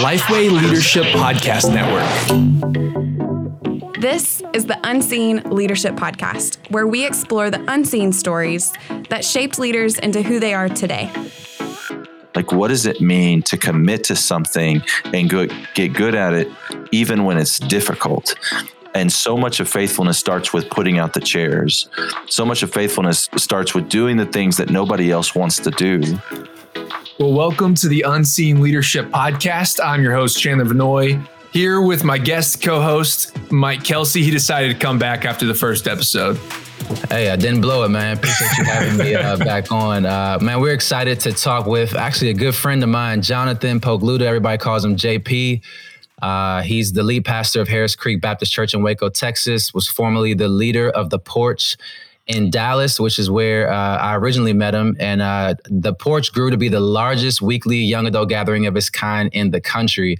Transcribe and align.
Lifeway 0.00 0.50
Leadership 0.50 1.04
Podcast 1.06 1.72
Network. 1.74 2.06
This 4.00 4.42
is 4.52 4.66
the 4.66 4.78
Unseen 4.84 5.42
Leadership 5.50 5.96
Podcast, 5.96 6.58
where 6.70 6.86
we 6.86 7.04
explore 7.04 7.50
the 7.50 7.64
unseen 7.70 8.12
stories 8.12 8.72
that 9.08 9.24
shaped 9.24 9.58
leaders 9.58 9.98
into 9.98 10.22
who 10.22 10.38
they 10.38 10.54
are 10.54 10.68
today. 10.68 11.10
Like, 12.36 12.52
what 12.52 12.68
does 12.68 12.86
it 12.86 13.00
mean 13.00 13.42
to 13.42 13.56
commit 13.56 14.04
to 14.04 14.14
something 14.16 14.82
and 15.12 15.28
go, 15.28 15.48
get 15.74 15.92
good 15.92 16.14
at 16.14 16.32
it, 16.32 16.48
even 16.92 17.24
when 17.24 17.36
it's 17.36 17.58
difficult? 17.58 18.36
And 18.94 19.12
so 19.12 19.36
much 19.36 19.58
of 19.58 19.68
faithfulness 19.68 20.18
starts 20.18 20.52
with 20.52 20.70
putting 20.70 20.98
out 20.98 21.14
the 21.14 21.20
chairs. 21.20 21.88
So 22.26 22.44
much 22.44 22.62
of 22.62 22.72
faithfulness 22.72 23.28
starts 23.36 23.74
with 23.74 23.88
doing 23.88 24.16
the 24.16 24.26
things 24.26 24.56
that 24.58 24.70
nobody 24.70 25.10
else 25.10 25.34
wants 25.34 25.56
to 25.58 25.70
do. 25.72 26.00
Well, 27.20 27.34
welcome 27.34 27.74
to 27.74 27.86
the 27.86 28.00
Unseen 28.00 28.62
Leadership 28.62 29.04
Podcast. 29.10 29.78
I'm 29.84 30.02
your 30.02 30.14
host, 30.14 30.40
Chandler 30.40 30.64
Vanoy, 30.64 31.22
here 31.52 31.82
with 31.82 32.02
my 32.02 32.16
guest 32.16 32.62
co 32.62 32.80
host, 32.80 33.36
Mike 33.52 33.84
Kelsey. 33.84 34.22
He 34.22 34.30
decided 34.30 34.72
to 34.72 34.78
come 34.78 34.98
back 34.98 35.26
after 35.26 35.44
the 35.44 35.52
first 35.52 35.86
episode. 35.86 36.38
Hey, 37.10 37.28
I 37.28 37.36
didn't 37.36 37.60
blow 37.60 37.84
it, 37.84 37.90
man. 37.90 38.16
Appreciate 38.16 38.56
you 38.56 38.64
having 38.64 38.96
me 38.96 39.14
uh, 39.14 39.36
back 39.44 39.70
on. 39.70 40.06
Uh, 40.06 40.38
man, 40.40 40.62
we're 40.62 40.72
excited 40.72 41.20
to 41.20 41.32
talk 41.32 41.66
with 41.66 41.94
actually 41.94 42.30
a 42.30 42.34
good 42.34 42.54
friend 42.54 42.82
of 42.82 42.88
mine, 42.88 43.20
Jonathan 43.20 43.80
Pokluda. 43.80 44.22
Everybody 44.22 44.56
calls 44.56 44.82
him 44.82 44.96
JP. 44.96 45.60
Uh, 46.22 46.62
he's 46.62 46.94
the 46.94 47.02
lead 47.02 47.26
pastor 47.26 47.60
of 47.60 47.68
Harris 47.68 47.94
Creek 47.94 48.22
Baptist 48.22 48.50
Church 48.50 48.72
in 48.72 48.82
Waco, 48.82 49.10
Texas, 49.10 49.74
was 49.74 49.86
formerly 49.86 50.32
the 50.32 50.48
leader 50.48 50.88
of 50.88 51.10
the 51.10 51.18
Porch 51.18 51.76
in 52.30 52.48
Dallas, 52.48 53.00
which 53.00 53.18
is 53.18 53.28
where 53.28 53.70
uh, 53.70 53.96
I 53.96 54.14
originally 54.14 54.52
met 54.52 54.72
him. 54.72 54.96
And 55.00 55.20
uh, 55.20 55.54
the 55.64 55.92
Porch 55.92 56.32
grew 56.32 56.50
to 56.50 56.56
be 56.56 56.68
the 56.68 56.80
largest 56.80 57.42
weekly 57.42 57.78
young 57.78 58.06
adult 58.06 58.28
gathering 58.28 58.66
of 58.66 58.76
its 58.76 58.88
kind 58.88 59.28
in 59.32 59.50
the 59.50 59.60
country. 59.60 60.16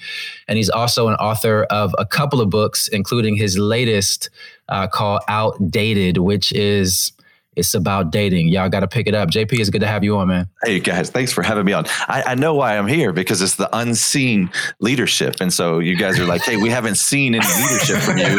And 0.48 0.56
he's 0.56 0.70
also 0.70 1.08
an 1.08 1.14
author 1.14 1.64
of 1.70 1.94
a 1.98 2.04
couple 2.04 2.40
of 2.40 2.50
books, 2.50 2.88
including 2.88 3.36
his 3.36 3.56
latest 3.58 4.28
uh, 4.68 4.88
called 4.88 5.22
Outdated, 5.28 6.18
which 6.18 6.52
is 6.52 7.12
it's 7.56 7.74
about 7.74 8.12
dating. 8.12 8.48
Y'all 8.48 8.68
got 8.68 8.80
to 8.80 8.88
pick 8.88 9.08
it 9.08 9.14
up. 9.14 9.28
JP, 9.30 9.58
it's 9.58 9.70
good 9.70 9.80
to 9.80 9.86
have 9.86 10.04
you 10.04 10.16
on, 10.16 10.28
man. 10.28 10.48
Hey, 10.62 10.78
guys, 10.78 11.10
thanks 11.10 11.32
for 11.32 11.42
having 11.42 11.64
me 11.64 11.72
on. 11.72 11.84
I, 12.06 12.22
I, 12.28 12.34
know 12.36 12.54
why 12.54 12.78
I'm 12.78 12.86
here 12.86 13.12
because 13.12 13.42
it's 13.42 13.56
the 13.56 13.68
unseen 13.76 14.50
leadership, 14.80 15.36
and 15.40 15.52
so 15.52 15.80
you 15.80 15.96
guys 15.96 16.18
are 16.20 16.26
like, 16.26 16.42
"Hey, 16.42 16.56
we 16.56 16.70
haven't 16.70 16.96
seen 16.96 17.34
any 17.34 17.46
leadership 17.62 17.98
from 17.98 18.18
you," 18.18 18.38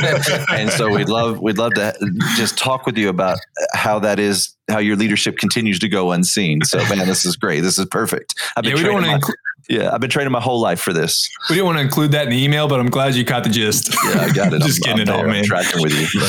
and 0.50 0.70
so 0.72 0.94
we'd 0.94 1.10
love 1.10 1.40
we'd 1.40 1.58
love 1.58 1.74
to 1.74 1.94
just 2.36 2.58
talk 2.58 2.86
with 2.86 2.98
you 2.98 3.10
about 3.10 3.38
how 3.74 4.00
that 4.00 4.20
is 4.20 4.56
how 4.70 4.80
your 4.80 4.96
leadership 4.96 5.38
continues 5.38 5.78
to 5.80 5.90
go 5.90 6.12
unseen. 6.12 6.62
So, 6.64 6.78
man, 6.90 7.06
this 7.08 7.26
is 7.26 7.36
great. 7.36 7.62
This 7.62 7.78
is 7.78 7.86
perfect. 7.86 8.40
I've 8.56 8.64
been 8.64 8.72
yeah, 8.72 8.78
we 8.78 8.84
don't 8.84 9.04
want 9.04 9.24
to 9.24 9.34
yeah, 9.72 9.90
I've 9.94 10.02
been 10.02 10.10
training 10.10 10.34
my 10.34 10.42
whole 10.42 10.60
life 10.60 10.82
for 10.82 10.92
this. 10.92 11.30
We 11.50 11.56
didn't 11.56 11.66
want 11.66 11.78
to 11.78 11.82
include 11.82 12.12
that 12.12 12.26
in 12.26 12.32
the 12.32 12.44
email, 12.44 12.68
but 12.68 12.82
I'm 12.82 12.90
glad 12.90 13.16
you 13.16 13.24
caught 13.24 13.46
the 13.46 13.50
gist. 13.50 13.96
Yeah, 14.04 14.22
I 14.22 14.30
got 14.30 14.52
it. 14.52 14.62
Just 14.64 14.86
I'm, 14.86 14.98
getting 14.98 15.14
I'm 15.14 15.20
it 15.22 15.24
all, 15.26 15.32
man. 15.32 15.46
Tracking 15.46 15.82
with 15.82 15.94
you. 15.94 16.06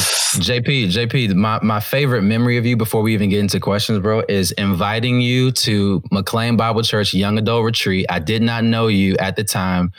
JP, 0.40 0.92
JP, 0.92 1.34
my, 1.34 1.58
my 1.60 1.80
favorite 1.80 2.22
memory 2.22 2.56
of 2.56 2.64
you 2.64 2.76
before 2.76 3.02
we 3.02 3.12
even 3.14 3.30
get 3.30 3.40
into 3.40 3.58
questions, 3.58 3.98
bro, 3.98 4.22
is 4.28 4.52
inviting 4.52 5.20
you 5.20 5.50
to 5.52 6.00
McLean 6.12 6.56
Bible 6.56 6.82
Church 6.82 7.12
Young 7.12 7.36
Adult 7.36 7.64
Retreat. 7.64 8.06
I 8.08 8.20
did 8.20 8.42
not 8.42 8.62
know 8.62 8.86
you 8.86 9.16
at 9.16 9.34
the 9.34 9.42
time. 9.42 9.90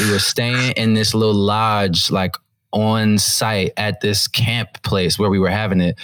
We 0.00 0.10
were 0.10 0.18
staying 0.18 0.72
in 0.72 0.94
this 0.94 1.14
little 1.14 1.34
lodge, 1.34 2.10
like 2.10 2.34
on 2.72 3.16
site 3.18 3.74
at 3.76 4.00
this 4.00 4.26
camp 4.26 4.82
place 4.82 5.20
where 5.20 5.30
we 5.30 5.38
were 5.38 5.50
having 5.50 5.80
it. 5.80 5.96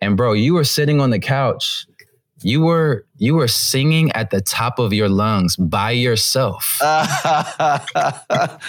And 0.00 0.16
bro, 0.16 0.32
you 0.32 0.54
were 0.54 0.64
sitting 0.64 1.00
on 1.00 1.10
the 1.10 1.18
couch 1.18 1.86
you 2.44 2.60
were 2.62 3.04
you 3.18 3.34
were 3.34 3.48
singing 3.48 4.10
at 4.12 4.30
the 4.30 4.40
top 4.40 4.78
of 4.78 4.92
your 4.92 5.08
lungs 5.08 5.54
by 5.56 5.92
yourself. 5.92 6.78
that 6.80 7.84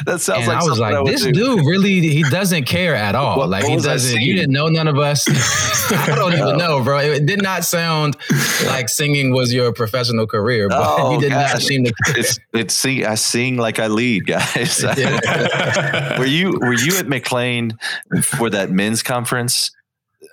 sounds 0.05 0.29
and 0.29 0.47
like 0.47 0.61
I 0.61 0.63
was 0.63 0.79
like, 0.79 0.95
I 0.95 1.03
this 1.03 1.23
do. 1.23 1.31
dude 1.31 1.65
really 1.65 2.01
he 2.01 2.23
doesn't 2.29 2.65
care 2.65 2.95
at 2.95 3.15
all. 3.15 3.37
What, 3.37 3.49
like 3.49 3.63
what 3.63 3.71
he 3.71 3.77
doesn't. 3.77 4.21
You 4.21 4.35
didn't 4.35 4.51
know 4.51 4.67
none 4.67 4.87
of 4.87 4.99
us. 4.99 5.25
I 5.91 6.13
don't 6.15 6.33
even 6.33 6.57
know, 6.57 6.83
bro. 6.83 6.99
It 6.99 7.25
did 7.25 7.41
not 7.41 7.63
sound 7.63 8.15
like 8.65 8.89
singing 8.89 9.31
was 9.31 9.53
your 9.53 9.73
professional 9.73 10.27
career, 10.27 10.69
but 10.69 10.79
oh, 10.99 11.13
you 11.13 11.21
did 11.21 11.31
God. 11.31 11.53
not 11.53 11.61
seem 11.61 11.83
to. 11.85 11.93
It's 12.09 12.39
it's 12.53 12.73
see, 12.73 13.05
I 13.05 13.15
sing 13.15 13.57
like 13.57 13.79
I 13.79 13.87
lead, 13.87 14.27
guys. 14.27 14.83
were 16.19 16.25
you 16.25 16.59
were 16.59 16.73
you 16.73 16.97
at 16.97 17.07
McLean 17.07 17.77
for 18.21 18.49
that 18.49 18.69
men's 18.69 19.01
conference? 19.01 19.71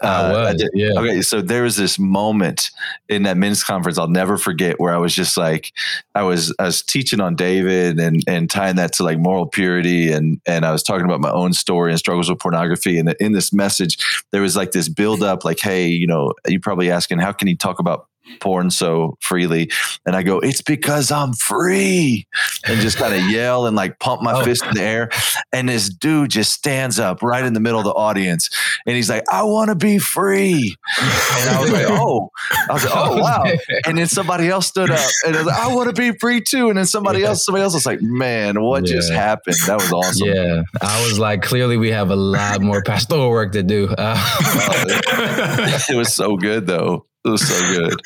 Uh, 0.00 0.52
did, 0.54 0.70
yeah. 0.72 0.92
Okay, 0.96 1.20
so 1.22 1.42
there 1.42 1.62
was 1.62 1.76
this 1.76 1.98
moment 1.98 2.70
in 3.08 3.24
that 3.24 3.36
men's 3.36 3.62
conference 3.62 3.98
I'll 3.98 4.08
never 4.08 4.38
forget 4.38 4.80
where 4.80 4.94
I 4.94 4.98
was 4.98 5.14
just 5.14 5.36
like, 5.36 5.72
I 6.14 6.22
was 6.22 6.54
I 6.58 6.64
was 6.64 6.82
teaching 6.82 7.20
on 7.20 7.36
David 7.36 7.98
and 7.98 8.22
and 8.26 8.50
tying 8.50 8.76
that 8.76 8.92
to 8.94 9.04
like 9.04 9.18
moral 9.18 9.46
purity 9.46 10.10
and 10.10 10.40
and 10.46 10.64
I 10.64 10.72
was 10.72 10.82
talking 10.82 11.04
about 11.04 11.20
my 11.20 11.30
own 11.30 11.52
story 11.52 11.90
and 11.90 11.98
struggles 11.98 12.30
with 12.30 12.38
pornography 12.38 12.98
and 12.98 13.14
in 13.20 13.32
this 13.32 13.52
message 13.52 13.98
there 14.30 14.42
was 14.42 14.56
like 14.56 14.72
this 14.72 14.88
build 14.88 15.22
up 15.22 15.44
like, 15.44 15.60
hey, 15.60 15.88
you 15.88 16.06
know, 16.06 16.32
you 16.46 16.60
probably 16.60 16.90
asking 16.90 17.18
how 17.18 17.32
can 17.32 17.48
you 17.48 17.56
talk 17.56 17.78
about 17.78 18.06
porn 18.40 18.70
so 18.70 19.16
freely. 19.20 19.70
And 20.06 20.16
I 20.16 20.22
go, 20.22 20.38
it's 20.38 20.62
because 20.62 21.10
I'm 21.10 21.32
free. 21.32 22.26
And 22.66 22.80
just 22.80 22.98
kind 22.98 23.14
of 23.14 23.30
yell 23.30 23.66
and 23.66 23.76
like 23.76 23.98
pump 23.98 24.22
my 24.22 24.32
oh. 24.32 24.44
fist 24.44 24.64
in 24.64 24.74
the 24.74 24.82
air. 24.82 25.10
And 25.52 25.68
this 25.68 25.88
dude 25.88 26.30
just 26.30 26.52
stands 26.52 26.98
up 26.98 27.22
right 27.22 27.44
in 27.44 27.54
the 27.54 27.60
middle 27.60 27.78
of 27.78 27.84
the 27.84 27.92
audience. 27.92 28.50
And 28.86 28.96
he's 28.96 29.10
like, 29.10 29.24
I 29.30 29.42
want 29.42 29.68
to 29.68 29.74
be 29.74 29.98
free. 29.98 30.76
And 31.00 31.50
I 31.50 31.60
was 31.60 31.72
like, 31.72 31.86
oh, 31.88 32.30
I 32.68 32.72
was 32.72 32.84
like, 32.84 32.94
oh, 32.94 33.20
wow. 33.20 33.44
And 33.86 33.98
then 33.98 34.06
somebody 34.06 34.48
else 34.48 34.66
stood 34.66 34.90
up 34.90 35.10
and 35.26 35.36
I 35.36 35.42
like, 35.42 35.56
I 35.56 35.74
want 35.74 35.94
to 35.94 36.00
be 36.00 36.16
free 36.18 36.40
too. 36.40 36.68
And 36.68 36.78
then 36.78 36.86
somebody 36.86 37.24
else, 37.24 37.44
somebody 37.44 37.62
else 37.62 37.74
was 37.74 37.86
like, 37.86 38.00
man, 38.02 38.62
what 38.62 38.86
yeah. 38.86 38.94
just 38.94 39.12
happened? 39.12 39.56
That 39.66 39.76
was 39.76 39.92
awesome. 39.92 40.28
Yeah. 40.28 40.62
I 40.80 41.04
was 41.06 41.18
like, 41.18 41.42
clearly 41.42 41.76
we 41.76 41.90
have 41.90 42.10
a 42.10 42.16
lot 42.16 42.60
more 42.60 42.82
pastoral 42.82 43.30
work 43.30 43.52
to 43.52 43.62
do. 43.62 43.88
Uh- 43.96 44.16
it 45.88 45.96
was 45.96 46.12
so 46.14 46.36
good 46.36 46.66
though. 46.66 47.06
It 47.24 47.28
was 47.28 47.46
so 47.46 47.60
good. 47.66 48.00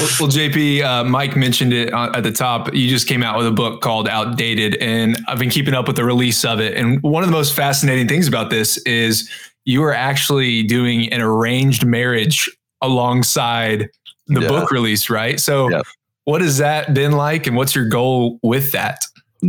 well, 0.00 0.08
well, 0.20 0.28
JP, 0.28 0.82
uh, 0.82 1.04
Mike 1.04 1.36
mentioned 1.36 1.72
it 1.72 1.92
uh, 1.92 2.10
at 2.14 2.24
the 2.24 2.32
top. 2.32 2.74
You 2.74 2.88
just 2.88 3.06
came 3.06 3.22
out 3.22 3.38
with 3.38 3.46
a 3.46 3.52
book 3.52 3.80
called 3.80 4.08
Outdated, 4.08 4.74
and 4.76 5.16
I've 5.28 5.38
been 5.38 5.50
keeping 5.50 5.72
up 5.72 5.86
with 5.86 5.94
the 5.94 6.04
release 6.04 6.44
of 6.44 6.60
it. 6.60 6.76
And 6.76 7.00
one 7.02 7.22
of 7.22 7.28
the 7.28 7.32
most 7.32 7.54
fascinating 7.54 8.08
things 8.08 8.26
about 8.26 8.50
this 8.50 8.76
is 8.78 9.30
you 9.64 9.84
are 9.84 9.94
actually 9.94 10.64
doing 10.64 11.12
an 11.12 11.20
arranged 11.20 11.86
marriage 11.86 12.50
alongside 12.82 13.88
the 14.26 14.40
yeah. 14.40 14.48
book 14.48 14.72
release, 14.72 15.08
right? 15.08 15.38
So, 15.38 15.70
yep. 15.70 15.84
what 16.24 16.40
has 16.40 16.58
that 16.58 16.92
been 16.92 17.12
like, 17.12 17.46
and 17.46 17.56
what's 17.56 17.74
your 17.74 17.88
goal 17.88 18.40
with 18.42 18.72
that? 18.72 18.98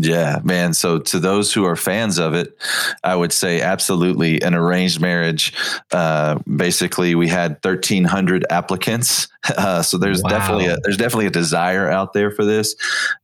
Yeah, 0.03 0.39
man. 0.43 0.73
So 0.73 0.99
to 0.99 1.19
those 1.19 1.53
who 1.53 1.65
are 1.65 1.75
fans 1.75 2.17
of 2.17 2.33
it, 2.33 2.57
I 3.03 3.15
would 3.15 3.33
say 3.33 3.61
absolutely 3.61 4.41
an 4.41 4.53
arranged 4.53 5.01
marriage. 5.01 5.53
Uh, 5.91 6.39
basically, 6.55 7.15
we 7.15 7.27
had 7.27 7.51
1,300 7.63 8.45
applicants, 8.49 9.27
uh, 9.57 9.81
so 9.81 9.97
there's 9.97 10.21
wow. 10.21 10.29
definitely 10.29 10.65
a 10.67 10.77
there's 10.83 10.97
definitely 10.97 11.27
a 11.27 11.31
desire 11.31 11.89
out 11.89 12.13
there 12.13 12.31
for 12.31 12.45
this. 12.45 12.75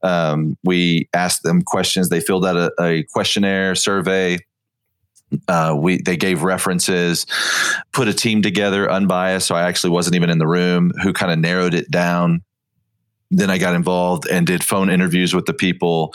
Um, 0.02 0.58
we 0.64 1.10
asked 1.14 1.44
them 1.44 1.62
questions. 1.62 2.10
They 2.10 2.22
filled 2.22 2.46
out 2.46 2.56
a, 2.56 2.72
a 2.82 3.04
questionnaire 3.04 3.76
survey. 3.76 4.40
Uh, 5.48 5.76
we 5.78 6.02
they 6.02 6.18
gave 6.18 6.44
references, 6.44 7.26
put 7.92 8.08
a 8.08 8.14
team 8.14 8.42
together, 8.42 8.90
unbiased. 8.90 9.48
So 9.48 9.56
I 9.56 9.64
actually 9.64 9.90
wasn't 9.92 10.16
even 10.16 10.30
in 10.30 10.38
the 10.38 10.48
room. 10.48 10.92
Who 11.02 11.14
kind 11.14 11.32
of 11.32 11.40
narrowed 11.40 11.74
it 11.74 11.90
down 11.92 12.44
then 13.38 13.50
I 13.50 13.58
got 13.58 13.76
involved 13.76 14.28
and 14.28 14.46
did 14.46 14.64
phone 14.64 14.90
interviews 14.90 15.34
with 15.34 15.46
the 15.46 15.54
people. 15.54 16.14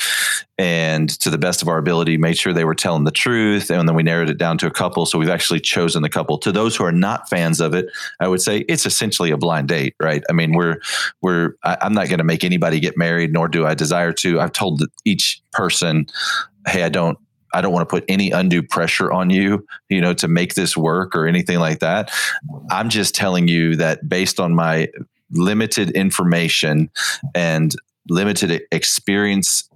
And 0.56 1.08
to 1.20 1.30
the 1.30 1.38
best 1.38 1.62
of 1.62 1.68
our 1.68 1.78
ability 1.78 2.16
made 2.16 2.36
sure 2.36 2.52
they 2.52 2.64
were 2.64 2.74
telling 2.74 3.04
the 3.04 3.10
truth. 3.12 3.70
And 3.70 3.88
then 3.88 3.94
we 3.94 4.02
narrowed 4.02 4.30
it 4.30 4.38
down 4.38 4.58
to 4.58 4.66
a 4.66 4.70
couple. 4.70 5.06
So 5.06 5.18
we've 5.18 5.28
actually 5.28 5.60
chosen 5.60 6.02
the 6.02 6.08
couple. 6.08 6.38
To 6.38 6.52
those 6.52 6.76
who 6.76 6.84
are 6.84 6.92
not 6.92 7.28
fans 7.28 7.60
of 7.60 7.74
it 7.74 7.86
i 8.20 8.28
would 8.28 8.40
say 8.40 8.58
it's 8.68 8.86
essentially 8.86 9.30
a 9.30 9.36
blind 9.36 9.68
date 9.68 9.94
right? 10.00 10.22
I 10.28 10.32
mean 10.32 10.52
we're 10.52 10.80
we're 11.22 11.54
I, 11.64 11.76
i'm 11.82 11.92
not 11.92 12.08
going 12.08 12.18
to 12.18 12.24
make 12.24 12.44
anybody 12.44 12.80
get 12.80 12.96
married 12.96 13.32
nor 13.32 13.48
do 13.48 13.66
i 13.66 13.74
desire 13.74 14.12
to. 14.14 14.40
I've 14.40 14.52
told 14.52 14.82
each 15.04 15.40
person 15.52 16.06
hey 16.66 16.82
i 16.82 16.88
don't 16.88 17.19
I 17.54 17.60
don't 17.62 17.72
want 17.72 17.88
to 17.88 17.90
put 17.90 18.04
any 18.08 18.31
undue 18.31 18.62
pressure 18.62 19.10
on 19.10 19.31
you, 19.31 19.66
you 19.88 20.02
know, 20.02 20.12
to 20.12 20.28
make 20.28 20.52
this 20.52 20.76
work 20.76 21.16
or 21.16 21.26
anything 21.26 21.58
like 21.58 21.78
that. 21.81 22.12
I'm 22.70 22.90
just 22.90 23.14
telling 23.14 23.48
you 23.48 23.76
that 23.76 24.06
based 24.06 24.38
on 24.38 24.54
my 24.54 24.88
limited 25.30 25.90
information 25.90 26.90
and 27.34 27.75
limited 28.08 28.62
experience 28.72 29.69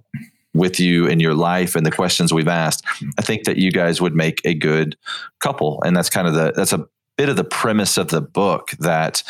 with 0.53 0.79
you 0.79 1.07
in 1.07 1.19
your 1.19 1.33
life 1.33 1.75
and 1.75 1.85
the 1.85 1.91
questions 1.91 2.33
we've 2.33 2.47
asked, 2.47 2.85
I 3.17 3.21
think 3.21 3.45
that 3.45 3.57
you 3.57 3.71
guys 3.71 3.99
would 3.99 4.15
make 4.15 4.41
a 4.45 4.53
good 4.53 4.95
couple. 5.39 5.81
And 5.83 5.95
that's 5.95 6.09
kind 6.09 6.27
of 6.27 6.33
the 6.33 6.53
that's 6.55 6.73
a 6.73 6.87
bit 7.17 7.29
of 7.29 7.35
the 7.35 7.43
premise 7.43 7.97
of 7.97 8.09
the 8.09 8.21
book 8.21 8.71
that 8.79 9.23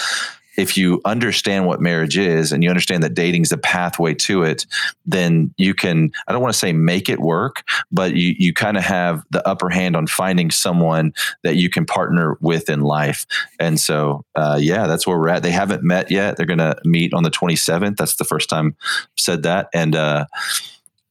if 0.58 0.78
you 0.78 1.02
understand 1.06 1.66
what 1.66 1.82
marriage 1.82 2.18
is 2.18 2.52
and 2.52 2.64
you 2.64 2.70
understand 2.70 3.04
that 3.04 3.14
dating 3.14 3.44
is 3.44 3.52
a 3.52 3.58
pathway 3.58 4.14
to 4.14 4.44
it, 4.44 4.66
then 5.06 5.54
you 5.58 5.74
can, 5.74 6.12
I 6.28 6.32
don't 6.32 6.42
want 6.42 6.54
to 6.54 6.60
say 6.60 6.74
make 6.74 7.10
it 7.10 7.20
work, 7.20 7.64
but 7.92 8.16
you, 8.16 8.36
you 8.38 8.54
kind 8.54 8.78
of 8.78 8.84
have 8.84 9.24
the 9.32 9.46
upper 9.48 9.70
hand 9.70 9.96
on 9.96 10.08
finding 10.08 10.52
someone 10.52 11.14
that 11.44 11.56
you 11.56 11.70
can 11.70 11.86
partner 11.86 12.38
with 12.42 12.70
in 12.70 12.82
life. 12.82 13.26
And 13.60 13.80
so, 13.80 14.26
uh, 14.36 14.60
yeah, 14.62 14.88
that's 14.88 15.08
where 15.08 15.18
we're 15.18 15.30
at. 15.30 15.44
They 15.44 15.52
haven't 15.52 15.84
met 15.84 16.12
yet. 16.12 16.38
They're 16.38 16.46
going 16.46 16.60
to 16.60 16.78
meet 16.86 17.14
on 17.14 17.24
the 17.24 17.32
27th. 17.32 17.98
That's 17.98 18.16
the 18.16 18.24
first 18.24 18.50
time 18.50 18.76
I've 18.82 19.08
said 19.18 19.44
that. 19.44 19.70
And, 19.74 19.96
uh, 19.96 20.26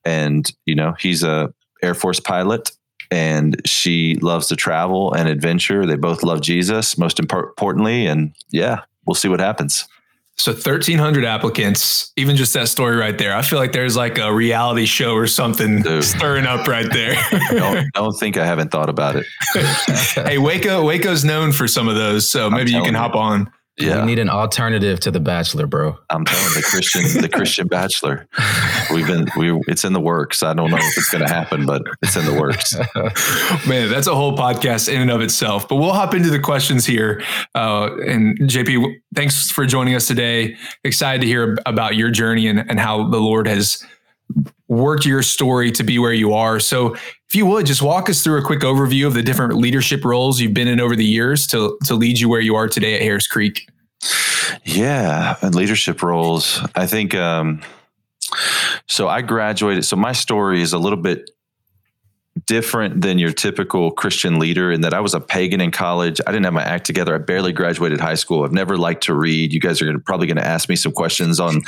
and 0.05 0.51
you 0.67 0.75
know 0.75 0.95
he's 0.99 1.23
a 1.23 1.53
Air 1.83 1.95
Force 1.95 2.21
pilot, 2.21 2.73
and 3.11 3.61
she 3.67 4.17
loves 4.17 4.49
to 4.49 4.57
travel 4.57 5.13
and 5.13 5.29
adventure. 5.29 5.87
They 5.87 5.97
both 5.97 6.23
love 6.23 6.41
Jesus, 6.41 6.97
most 6.97 7.19
importantly, 7.19 8.07
and 8.07 8.35
yeah, 8.51 8.81
we'll 9.07 9.15
see 9.15 9.29
what 9.29 9.41
happens. 9.41 9.87
So 10.39 10.53
1,300 10.53 11.27
applicants, 11.27 12.11
even 12.17 12.37
just 12.37 12.55
that 12.55 12.67
story 12.69 12.97
right 12.97 13.17
there. 13.19 13.37
I 13.37 13.43
feel 13.43 13.59
like 13.59 13.73
there's 13.73 13.97
like 13.97 14.17
a 14.17 14.33
reality 14.33 14.87
show 14.87 15.13
or 15.13 15.27
something 15.27 15.83
Dude. 15.83 16.03
stirring 16.03 16.47
up 16.47 16.67
right 16.67 16.91
there. 16.91 17.15
don't, 17.51 17.87
don't, 17.95 18.15
think 18.19 18.39
I 18.39 18.47
haven't 18.47 18.71
thought 18.71 18.89
about 18.89 19.15
it. 19.15 19.27
hey, 20.15 20.39
Waco, 20.39 20.85
Waco's 20.87 21.23
known 21.23 21.53
for 21.53 21.69
some 21.69 21.83
some 21.83 21.89
of 21.89 21.97
those, 21.97 22.29
so 22.29 22.49
maybe 22.49 22.71
you 22.71 22.83
can 22.83 22.95
hop 22.95 23.17
on. 23.17 23.51
Yeah. 23.79 24.01
We 24.01 24.07
need 24.07 24.19
an 24.19 24.29
alternative 24.29 25.01
to 25.01 25.11
the 25.11 25.21
Bachelor, 25.21 25.67
bro. 25.67 25.99
I'm 26.11 26.27
telling 26.27 26.55
the 26.55 26.63
Christian, 26.63 27.23
the 27.23 27.29
Christian 27.29 27.69
Bachelor. 27.69 28.29
We've 28.93 29.07
been, 29.07 29.29
we, 29.37 29.51
it's 29.67 29.85
in 29.85 29.95
the 29.95 30.01
works. 30.01 30.43
I 30.43 30.53
don't 30.53 30.71
know 30.71 30.77
if 30.77 30.97
it's 30.99 31.09
going 31.09 31.27
to 31.27 31.33
happen, 31.33 31.65
but 31.65 31.83
it's 32.03 32.15
in 32.15 32.27
the 32.27 32.39
works. 32.39 32.75
Man, 33.67 33.91
that's 33.91 34.07
a 34.07 34.15
whole 34.15 34.37
podcast 34.37 34.93
in 34.93 35.01
and 35.01 35.11
of 35.11 35.23
itself. 35.23 35.69
But 35.69 35.77
we'll 35.77 35.93
hop 35.93 36.15
into 36.15 36.29
the 36.29 36.39
questions 36.39 36.85
here. 36.85 37.23
Uh, 37.55 37.97
and 38.07 38.39
JP, 38.41 39.01
thanks 39.15 39.51
for 39.51 39.65
joining 39.65 39.95
us 39.95 40.07
today. 40.07 40.55
Excited 40.85 41.23
to 41.23 41.27
hear 41.27 41.57
about 41.65 41.97
your 41.97 42.11
journey 42.11 42.49
and, 42.49 42.59
and 42.71 42.79
how 42.79 43.09
the 43.09 43.21
Lord 43.21 43.47
has 43.47 43.83
worked 44.69 45.07
your 45.07 45.23
story 45.23 45.71
to 45.73 45.83
be 45.83 45.99
where 45.99 46.13
you 46.13 46.35
are. 46.35 46.61
So, 46.61 46.97
if 47.33 47.37
you 47.37 47.47
would 47.47 47.65
just 47.65 47.81
walk 47.81 48.11
us 48.11 48.23
through 48.23 48.39
a 48.39 48.43
quick 48.43 48.61
overview 48.61 49.07
of 49.07 49.15
the 49.15 49.23
different 49.23 49.55
leadership 49.55 50.05
roles 50.05 50.39
you've 50.39 50.53
been 50.53 50.69
in 50.69 50.79
over 50.79 50.95
the 50.95 51.05
years 51.05 51.47
to 51.47 51.79
to 51.87 51.95
lead 51.95 52.21
you 52.21 52.29
where 52.29 52.43
you 52.43 52.55
are 52.57 52.69
today 52.69 52.95
at 52.95 53.01
Harris 53.01 53.27
Creek. 53.27 53.71
Yeah, 54.65 55.37
and 55.41 55.55
leadership 55.55 56.03
roles. 56.03 56.61
I 56.75 56.87
think 56.87 57.15
um, 57.15 57.63
so. 58.87 59.09
I 59.09 59.23
graduated. 59.23 59.87
So 59.87 59.97
my 59.97 60.13
story 60.13 60.61
is 60.61 60.75
a 60.75 60.79
little 60.79 60.99
bit 60.99 61.31
different 62.47 63.01
than 63.01 63.19
your 63.19 63.33
typical 63.33 63.93
Christian 63.93 64.39
leader 64.39 64.71
in 64.71 64.83
that 64.83 64.93
I 64.93 65.01
was 65.01 65.15
a 65.15 65.21
pagan 65.21 65.63
in 65.63 65.71
college. 65.71 66.21
I 66.27 66.33
didn't 66.33 66.45
have 66.45 66.53
my 66.53 66.63
act 66.65 66.85
together. 66.85 67.15
I 67.15 67.19
barely 67.19 67.55
graduated 67.55 67.99
high 67.99 68.17
school. 68.17 68.45
I've 68.45 68.53
never 68.53 68.77
liked 68.77 69.05
to 69.05 69.15
read. 69.15 69.55
You 69.55 69.61
guys 69.61 69.81
are 69.81 69.87
gonna, 69.87 70.01
probably 70.01 70.27
going 70.27 70.37
to 70.37 70.47
ask 70.47 70.69
me 70.69 70.77
some 70.77 70.93
questions 70.93 71.41
on 71.41 71.63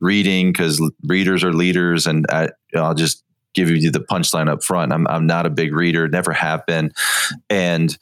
reading 0.00 0.50
because 0.50 0.80
readers 1.04 1.44
are 1.44 1.52
leaders, 1.52 2.06
and 2.06 2.24
I, 2.30 2.48
I'll 2.74 2.94
just 2.94 3.22
give 3.54 3.70
you 3.70 3.90
the 3.90 4.00
punchline 4.00 4.48
up 4.48 4.62
front. 4.62 4.92
I'm 4.92 5.06
I'm 5.08 5.26
not 5.26 5.46
a 5.46 5.50
big 5.50 5.74
reader, 5.74 6.08
never 6.08 6.32
have 6.32 6.64
been, 6.66 6.92
and 7.48 7.96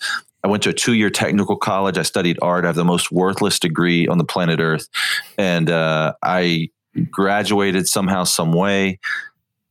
I 0.45 0.49
went 0.49 0.63
to 0.65 0.71
a 0.71 0.75
two 0.75 0.95
year 0.95 1.11
technical 1.11 1.57
college. 1.57 1.99
I 1.99 2.03
studied 2.03 2.39
art. 2.43 2.65
I 2.65 2.69
have 2.69 2.77
the 2.77 2.85
most 2.85 3.11
worthless 3.11 3.59
degree 3.59 4.07
on 4.07 4.19
the 4.19 4.25
planet 4.25 4.61
Earth, 4.61 4.89
and 5.37 5.71
uh, 5.71 6.15
I 6.23 6.71
graduated 7.11 7.87
somehow, 7.87 8.25
some 8.25 8.53
way 8.53 8.99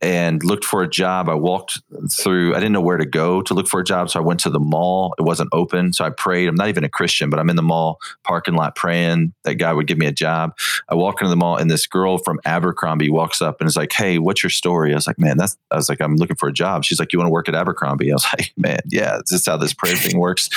and 0.02 0.44
looked 0.44 0.64
for 0.64 0.84
a 0.84 0.90
job. 0.90 1.28
I 1.28 1.34
walked 1.34 1.82
through, 2.12 2.54
I 2.54 2.60
didn't 2.60 2.74
know 2.74 2.82
where 2.82 2.98
to 2.98 3.06
go 3.06 3.42
to 3.42 3.54
look 3.54 3.68
for 3.68 3.80
a 3.80 3.84
job. 3.84 4.10
So 4.10 4.20
I 4.20 4.24
went 4.24 4.40
to 4.42 4.50
the 4.50 4.60
mall. 4.60 5.16
It 5.18 5.24
wasn't 5.24 5.50
open. 5.54 5.92
So 5.92 6.06
I 6.06 6.12
prayed. 6.12 6.48
I'm 6.48 6.56
not 6.56 6.70
even 6.70 6.84
a 6.84 6.90
Christian, 6.90 7.30
but 7.30 7.40
I'm 7.40 7.50
in 7.50 7.56
the 7.56 7.64
mall 7.64 7.98
parking 8.24 8.54
lot 8.54 8.76
praying 8.76 9.34
that 9.44 9.56
God 9.56 9.76
would 9.76 9.88
give 9.88 9.98
me 9.98 10.06
a 10.06 10.12
job. 10.12 10.56
I 10.88 10.96
walk 10.96 11.22
into 11.22 11.30
the 11.30 11.36
mall 11.36 11.58
and 11.58 11.72
this 11.72 11.88
girl 11.88 12.20
from 12.20 12.40
Abercrombie 12.46 13.10
walks 13.10 13.42
up 13.42 13.60
and 13.60 13.68
is 13.68 13.76
like, 13.76 13.92
Hey, 13.92 14.20
what's 14.20 14.44
your 14.44 14.52
story? 14.52 14.92
I 14.92 14.96
was 14.96 15.08
like, 15.08 15.20
Man, 15.20 15.38
that's, 15.38 15.58
I 15.72 15.76
was 15.76 15.90
like, 15.90 16.00
I'm 16.00 16.16
looking 16.16 16.36
for 16.36 16.48
a 16.48 16.54
job. 16.54 16.84
She's 16.84 17.00
like, 17.00 17.12
You 17.12 17.20
want 17.20 17.28
to 17.28 17.34
work 17.34 17.50
at 17.50 17.56
Abercrombie? 17.56 18.12
I 18.12 18.16
was 18.16 18.26
like, 18.38 18.54
Man, 18.56 18.80
yeah, 18.90 19.18
this 19.18 19.40
is 19.40 19.46
how 19.46 19.58
this 19.58 19.74
prayer 19.74 19.96
thing 19.96 20.20
works. 20.20 20.50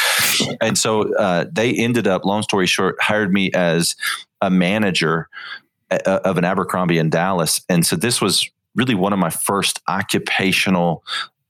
And 0.61 0.77
so 0.77 1.15
uh, 1.15 1.47
they 1.51 1.73
ended 1.73 2.07
up, 2.07 2.27
long 2.27 2.43
story 2.43 2.67
short, 2.67 2.97
hired 3.01 3.33
me 3.33 3.51
as 3.53 3.97
a 4.43 4.51
manager 4.51 5.29
uh, 5.91 6.21
of 6.25 6.39
an 6.39 6.45
Abercrombie 6.45 6.99
in 6.99 7.11
Dallas. 7.11 7.63
And 7.69 7.87
so 7.87 7.97
this 7.97 8.21
was 8.21 8.49
really 8.75 8.95
one 8.95 9.13
of 9.13 9.19
my 9.19 9.31
first 9.31 9.81
occupational 9.89 11.03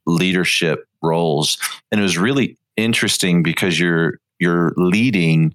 leadership 0.06 0.87
roles. 1.02 1.58
And 1.90 2.00
it 2.00 2.02
was 2.02 2.19
really 2.19 2.56
interesting 2.76 3.43
because 3.43 3.78
you're 3.78 4.19
you're 4.38 4.72
leading 4.76 5.55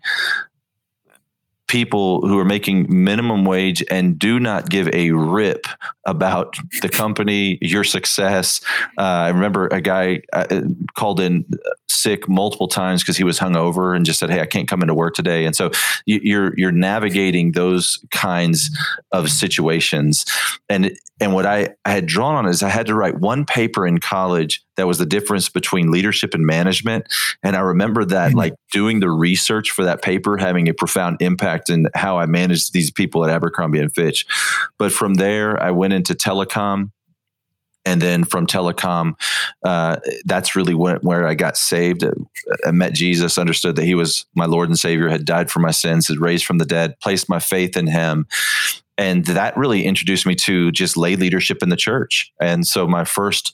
people 1.67 2.21
who 2.27 2.37
are 2.37 2.45
making 2.45 2.85
minimum 2.87 3.43
wage 3.43 3.83
and 3.89 4.19
do 4.19 4.39
not 4.39 4.69
give 4.69 4.87
a 4.93 5.11
rip 5.11 5.65
about 6.05 6.57
the 6.81 6.89
company, 6.89 7.57
your 7.61 7.83
success. 7.83 8.61
Uh, 8.97 9.01
I 9.01 9.29
remember 9.29 9.67
a 9.67 9.81
guy 9.81 10.21
uh, 10.33 10.61
called 10.95 11.19
in 11.19 11.45
sick 11.89 12.29
multiple 12.29 12.67
times 12.67 13.01
because 13.01 13.17
he 13.17 13.23
was 13.23 13.39
hungover 13.39 13.95
and 13.95 14.05
just 14.05 14.19
said, 14.19 14.29
"Hey, 14.29 14.41
I 14.41 14.45
can't 14.45 14.67
come 14.67 14.81
into 14.81 14.93
work 14.93 15.15
today." 15.15 15.45
And 15.45 15.55
so 15.55 15.71
you're 16.05 16.57
you're 16.57 16.71
navigating 16.71 17.53
those 17.53 18.03
kinds 18.11 18.69
of 19.11 19.29
situations, 19.29 20.25
and 20.69 20.95
and 21.21 21.33
what 21.33 21.45
I, 21.45 21.69
I 21.85 21.91
had 21.91 22.05
drawn 22.05 22.35
on 22.35 22.45
is 22.45 22.61
I 22.61 22.69
had 22.69 22.87
to 22.87 22.95
write 22.95 23.19
one 23.19 23.45
paper 23.45 23.87
in 23.87 23.99
college 23.99 24.65
that 24.75 24.85
was 24.85 24.97
the 24.97 25.05
difference 25.05 25.47
between 25.47 25.89
leadership 25.89 26.33
and 26.33 26.45
management. 26.45 27.07
And 27.41 27.55
I 27.55 27.61
remember 27.61 28.03
that 28.05 28.29
mm-hmm. 28.29 28.37
like 28.37 28.53
doing 28.73 28.99
the 28.99 29.09
research 29.09 29.71
for 29.71 29.85
that 29.85 30.01
paper 30.01 30.35
having 30.35 30.67
a 30.67 30.73
profound 30.73 31.21
impact 31.21 31.69
in 31.69 31.87
how 31.95 32.19
I 32.19 32.25
managed 32.25 32.73
these 32.73 32.91
people 32.91 33.23
at 33.23 33.31
Abercrombie 33.31 33.79
and 33.79 33.93
Fitch. 33.93 34.25
But 34.77 34.91
from 34.91 35.13
there, 35.13 35.61
I 35.61 35.71
went 35.71 35.93
into 35.95 36.13
telecom. 36.13 36.91
And 37.87 38.01
then 38.01 38.23
from 38.23 38.47
telecom 38.47 39.13
uh, 39.63 39.97
that's 40.25 40.55
really 40.55 40.73
when, 40.73 40.97
where 40.97 41.27
i 41.27 41.35
got 41.35 41.55
saved. 41.55 42.03
I 42.65 42.71
met 42.71 42.93
jesus 42.93 43.37
understood 43.37 43.75
that 43.75 43.85
he 43.85 43.93
was 43.93 44.25
my 44.35 44.45
lord 44.45 44.69
and 44.69 44.77
savior 44.77 45.07
had 45.07 45.23
died 45.23 45.51
for 45.51 45.59
my 45.59 45.69
sins 45.69 46.07
had 46.07 46.19
raised 46.19 46.45
from 46.45 46.57
the 46.57 46.65
dead 46.65 46.99
placed 46.99 47.29
my 47.29 47.39
faith 47.39 47.77
in 47.77 47.85
him. 47.85 48.25
And 48.97 49.25
that 49.25 49.55
really 49.55 49.85
introduced 49.85 50.25
me 50.25 50.33
to 50.35 50.71
just 50.71 50.97
lay 50.97 51.15
leadership 51.15 51.61
in 51.61 51.69
the 51.69 51.75
church. 51.75 52.31
And 52.41 52.65
so 52.65 52.87
my 52.87 53.03
first 53.03 53.53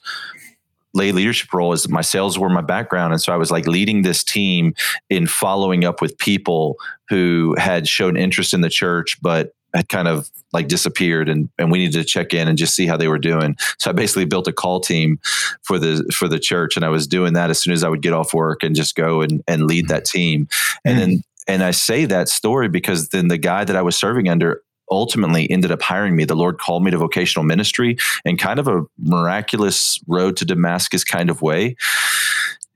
lay 0.94 1.10
leadership 1.10 1.52
role 1.52 1.72
is 1.72 1.88
my 1.88 2.02
sales 2.02 2.38
were 2.38 2.48
my 2.48 2.62
background. 2.62 3.12
And 3.12 3.20
so 3.20 3.34
i 3.34 3.36
was 3.36 3.50
like 3.50 3.66
leading 3.66 4.00
this 4.00 4.24
team 4.24 4.72
in 5.10 5.26
following 5.26 5.84
up 5.84 6.00
with 6.00 6.16
people 6.16 6.76
who 7.10 7.54
had 7.58 7.86
shown 7.86 8.16
interest 8.16 8.54
in 8.54 8.62
the 8.62 8.70
church 8.70 9.18
but 9.20 9.52
had 9.74 9.88
kind 9.88 10.08
of 10.08 10.30
like 10.52 10.68
disappeared 10.68 11.28
and, 11.28 11.48
and 11.58 11.70
we 11.70 11.78
needed 11.78 11.98
to 11.98 12.04
check 12.04 12.34
in 12.34 12.48
and 12.48 12.58
just 12.58 12.74
see 12.74 12.86
how 12.86 12.96
they 12.96 13.08
were 13.08 13.18
doing. 13.18 13.56
So 13.78 13.90
I 13.90 13.92
basically 13.92 14.26
built 14.26 14.46
a 14.46 14.52
call 14.52 14.80
team 14.80 15.18
for 15.62 15.78
the 15.78 16.04
for 16.14 16.28
the 16.28 16.38
church 16.38 16.76
and 16.76 16.84
I 16.84 16.88
was 16.88 17.06
doing 17.06 17.32
that 17.34 17.50
as 17.50 17.58
soon 17.58 17.72
as 17.72 17.82
I 17.82 17.88
would 17.88 18.02
get 18.02 18.12
off 18.12 18.34
work 18.34 18.62
and 18.62 18.76
just 18.76 18.94
go 18.94 19.22
and, 19.22 19.42
and 19.48 19.66
lead 19.66 19.88
that 19.88 20.04
mm-hmm. 20.04 20.18
team. 20.18 20.48
And 20.84 20.98
then 20.98 21.22
and 21.48 21.62
I 21.62 21.72
say 21.72 22.04
that 22.04 22.28
story 22.28 22.68
because 22.68 23.08
then 23.08 23.28
the 23.28 23.38
guy 23.38 23.64
that 23.64 23.76
I 23.76 23.82
was 23.82 23.96
serving 23.96 24.28
under 24.28 24.62
ultimately 24.90 25.50
ended 25.50 25.72
up 25.72 25.82
hiring 25.82 26.14
me. 26.14 26.24
The 26.24 26.36
Lord 26.36 26.58
called 26.58 26.84
me 26.84 26.90
to 26.90 26.98
vocational 26.98 27.44
ministry 27.44 27.96
in 28.24 28.36
kind 28.36 28.58
of 28.58 28.68
a 28.68 28.82
miraculous 28.98 29.98
road 30.06 30.36
to 30.36 30.44
Damascus 30.44 31.02
kind 31.02 31.30
of 31.30 31.42
way. 31.42 31.76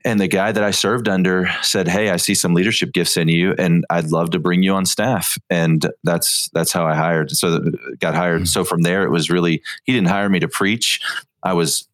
And 0.07 0.21
the 0.21 0.29
guy 0.29 0.53
that 0.53 0.63
I 0.63 0.71
served 0.71 1.09
under 1.09 1.49
said, 1.61 1.89
"Hey, 1.89 2.11
I 2.11 2.15
see 2.15 2.33
some 2.33 2.53
leadership 2.53 2.93
gifts 2.93 3.17
in 3.17 3.27
you, 3.27 3.53
and 3.59 3.83
I'd 3.89 4.09
love 4.09 4.29
to 4.29 4.39
bring 4.39 4.63
you 4.63 4.73
on 4.73 4.85
staff." 4.85 5.37
And 5.49 5.85
that's 6.05 6.49
that's 6.53 6.71
how 6.71 6.87
I 6.87 6.95
hired. 6.95 7.31
So 7.31 7.59
got 7.99 8.15
hired. 8.15 8.43
Mm-hmm. 8.43 8.45
So 8.45 8.63
from 8.63 8.83
there, 8.83 9.03
it 9.03 9.09
was 9.09 9.29
really 9.29 9.61
he 9.83 9.91
didn't 9.91 10.07
hire 10.07 10.29
me 10.29 10.39
to 10.39 10.47
preach. 10.47 11.01
I 11.43 11.51
was 11.51 11.89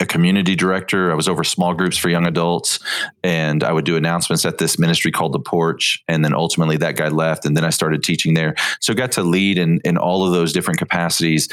a 0.00 0.06
community 0.06 0.56
director. 0.56 1.12
I 1.12 1.16
was 1.16 1.28
over 1.28 1.44
small 1.44 1.74
groups 1.74 1.98
for 1.98 2.08
young 2.08 2.26
adults, 2.26 2.78
and 3.22 3.62
I 3.62 3.72
would 3.72 3.84
do 3.84 3.96
announcements 3.96 4.46
at 4.46 4.56
this 4.56 4.78
ministry 4.78 5.12
called 5.12 5.34
the 5.34 5.38
Porch. 5.38 6.02
And 6.08 6.24
then 6.24 6.32
ultimately, 6.32 6.78
that 6.78 6.96
guy 6.96 7.08
left, 7.08 7.44
and 7.44 7.54
then 7.54 7.64
I 7.66 7.70
started 7.70 8.02
teaching 8.02 8.32
there. 8.32 8.54
So 8.80 8.94
got 8.94 9.12
to 9.12 9.22
lead 9.22 9.58
in 9.58 9.80
in 9.84 9.98
all 9.98 10.24
of 10.26 10.32
those 10.32 10.54
different 10.54 10.78
capacities 10.78 11.46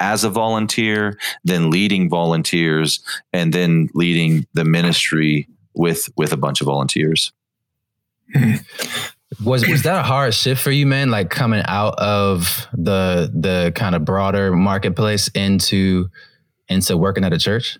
as 0.00 0.24
a 0.24 0.30
volunteer, 0.30 1.18
then 1.44 1.70
leading 1.70 2.08
volunteers, 2.08 3.00
and 3.32 3.52
then 3.52 3.88
leading 3.94 4.46
the 4.54 4.64
ministry 4.64 5.48
with 5.74 6.08
with 6.16 6.32
a 6.32 6.36
bunch 6.36 6.60
of 6.60 6.66
volunteers. 6.66 7.32
Was 9.42 9.66
was 9.66 9.82
that 9.84 9.98
a 9.98 10.02
hard 10.02 10.34
shift 10.34 10.62
for 10.62 10.70
you, 10.70 10.86
man? 10.86 11.10
Like 11.10 11.30
coming 11.30 11.62
out 11.66 11.98
of 11.98 12.66
the 12.74 13.32
the 13.34 13.72
kind 13.74 13.94
of 13.94 14.04
broader 14.04 14.54
marketplace 14.54 15.28
into 15.28 16.10
into 16.68 16.96
working 16.96 17.24
at 17.24 17.32
a 17.32 17.38
church? 17.38 17.78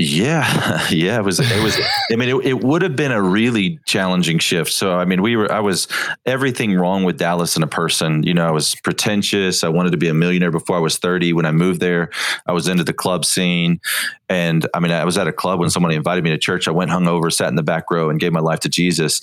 Yeah, 0.00 0.86
yeah, 0.90 1.18
it 1.18 1.24
was. 1.24 1.40
It 1.40 1.62
was. 1.62 1.76
I 2.12 2.16
mean, 2.16 2.28
it, 2.28 2.46
it 2.46 2.64
would 2.64 2.82
have 2.82 2.94
been 2.94 3.10
a 3.10 3.20
really 3.20 3.80
challenging 3.84 4.38
shift. 4.38 4.72
So, 4.72 4.92
I 4.92 5.04
mean, 5.04 5.22
we 5.22 5.34
were. 5.34 5.50
I 5.50 5.58
was 5.58 5.88
everything 6.24 6.72
wrong 6.74 7.02
with 7.02 7.18
Dallas 7.18 7.56
in 7.56 7.64
a 7.64 7.66
person. 7.66 8.22
You 8.22 8.32
know, 8.32 8.46
I 8.46 8.52
was 8.52 8.76
pretentious. 8.76 9.64
I 9.64 9.68
wanted 9.68 9.90
to 9.90 9.96
be 9.96 10.08
a 10.08 10.14
millionaire 10.14 10.52
before 10.52 10.76
I 10.76 10.80
was 10.80 10.98
thirty. 10.98 11.32
When 11.32 11.46
I 11.46 11.50
moved 11.50 11.80
there, 11.80 12.10
I 12.46 12.52
was 12.52 12.68
into 12.68 12.84
the 12.84 12.92
club 12.92 13.24
scene, 13.24 13.80
and 14.28 14.64
I 14.72 14.78
mean, 14.78 14.92
I 14.92 15.04
was 15.04 15.18
at 15.18 15.26
a 15.26 15.32
club 15.32 15.58
when 15.58 15.68
somebody 15.68 15.96
invited 15.96 16.22
me 16.22 16.30
to 16.30 16.38
church. 16.38 16.68
I 16.68 16.70
went 16.70 16.92
hungover, 16.92 17.32
sat 17.32 17.48
in 17.48 17.56
the 17.56 17.64
back 17.64 17.90
row, 17.90 18.08
and 18.08 18.20
gave 18.20 18.32
my 18.32 18.40
life 18.40 18.60
to 18.60 18.68
Jesus. 18.68 19.20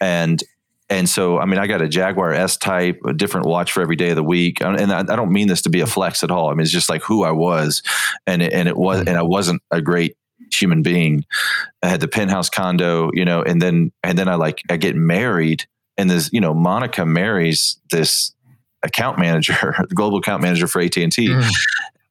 And 0.00 0.42
and 0.88 1.08
so, 1.08 1.38
I 1.38 1.46
mean, 1.46 1.58
I 1.58 1.66
got 1.66 1.82
a 1.82 1.88
Jaguar 1.88 2.32
S 2.32 2.56
Type, 2.56 3.00
a 3.04 3.12
different 3.12 3.46
watch 3.46 3.72
for 3.72 3.80
every 3.80 3.96
day 3.96 4.10
of 4.10 4.16
the 4.16 4.22
week. 4.22 4.60
And 4.60 4.92
I, 4.92 5.00
I, 5.00 5.16
don't 5.16 5.32
mean 5.32 5.48
this 5.48 5.62
to 5.62 5.68
be 5.68 5.80
a 5.80 5.86
flex 5.86 6.22
at 6.22 6.30
all. 6.30 6.48
I 6.48 6.54
mean, 6.54 6.60
it's 6.60 6.70
just 6.70 6.88
like 6.88 7.02
who 7.02 7.24
I 7.24 7.32
was, 7.32 7.82
and 8.26 8.42
it, 8.42 8.52
and 8.52 8.68
it 8.68 8.76
was, 8.76 9.00
and 9.00 9.16
I 9.16 9.22
wasn't 9.22 9.62
a 9.70 9.82
great 9.82 10.16
human 10.52 10.82
being. 10.82 11.24
I 11.82 11.88
had 11.88 12.00
the 12.00 12.08
penthouse 12.08 12.48
condo, 12.48 13.10
you 13.14 13.24
know, 13.24 13.42
and 13.42 13.60
then 13.60 13.92
and 14.02 14.18
then 14.18 14.28
I 14.28 14.36
like 14.36 14.62
I 14.70 14.76
get 14.76 14.94
married, 14.94 15.66
and 15.96 16.08
this, 16.08 16.30
you 16.32 16.40
know, 16.40 16.54
Monica 16.54 17.04
marries 17.04 17.78
this 17.90 18.32
account 18.84 19.18
manager, 19.18 19.74
the 19.88 19.94
global 19.94 20.18
account 20.18 20.42
manager 20.42 20.68
for 20.68 20.80
AT 20.80 20.96
and 20.96 21.12
T, 21.12 21.28
mm. 21.28 21.50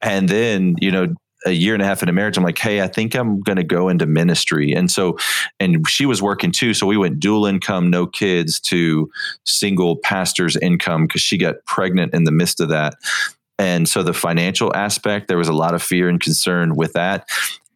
And 0.02 0.28
then, 0.28 0.76
you 0.80 0.90
know, 0.90 1.14
a 1.46 1.52
year 1.52 1.72
and 1.72 1.82
a 1.82 1.86
half 1.86 2.02
into 2.02 2.12
marriage, 2.12 2.36
I'm 2.36 2.44
like, 2.44 2.58
hey, 2.58 2.82
I 2.82 2.88
think 2.88 3.14
I'm 3.14 3.40
going 3.40 3.56
to 3.56 3.64
go 3.64 3.88
into 3.88 4.04
ministry. 4.04 4.72
And 4.72 4.90
so, 4.90 5.16
and 5.60 5.88
she 5.88 6.04
was 6.04 6.20
working 6.20 6.52
too. 6.52 6.74
So 6.74 6.86
we 6.86 6.96
went 6.96 7.20
dual 7.20 7.46
income, 7.46 7.88
no 7.88 8.06
kids 8.06 8.60
to 8.60 9.08
single 9.44 9.96
pastor's 9.96 10.56
income 10.56 11.06
because 11.06 11.22
she 11.22 11.38
got 11.38 11.64
pregnant 11.64 12.12
in 12.12 12.24
the 12.24 12.32
midst 12.32 12.60
of 12.60 12.68
that. 12.68 12.94
And 13.58 13.88
so 13.88 14.02
the 14.02 14.12
financial 14.12 14.74
aspect, 14.74 15.28
there 15.28 15.38
was 15.38 15.48
a 15.48 15.54
lot 15.54 15.74
of 15.74 15.82
fear 15.82 16.08
and 16.08 16.20
concern 16.20 16.76
with 16.76 16.92
that. 16.92 17.28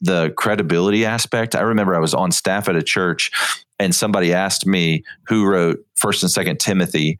The 0.02 0.30
credibility 0.36 1.06
aspect, 1.06 1.54
I 1.54 1.60
remember 1.60 1.94
I 1.94 2.00
was 2.00 2.14
on 2.14 2.32
staff 2.32 2.68
at 2.68 2.76
a 2.76 2.82
church 2.82 3.30
and 3.78 3.94
somebody 3.94 4.34
asked 4.34 4.66
me 4.66 5.04
who 5.26 5.46
wrote 5.46 5.78
First 5.94 6.22
and 6.22 6.30
Second 6.30 6.60
Timothy, 6.60 7.18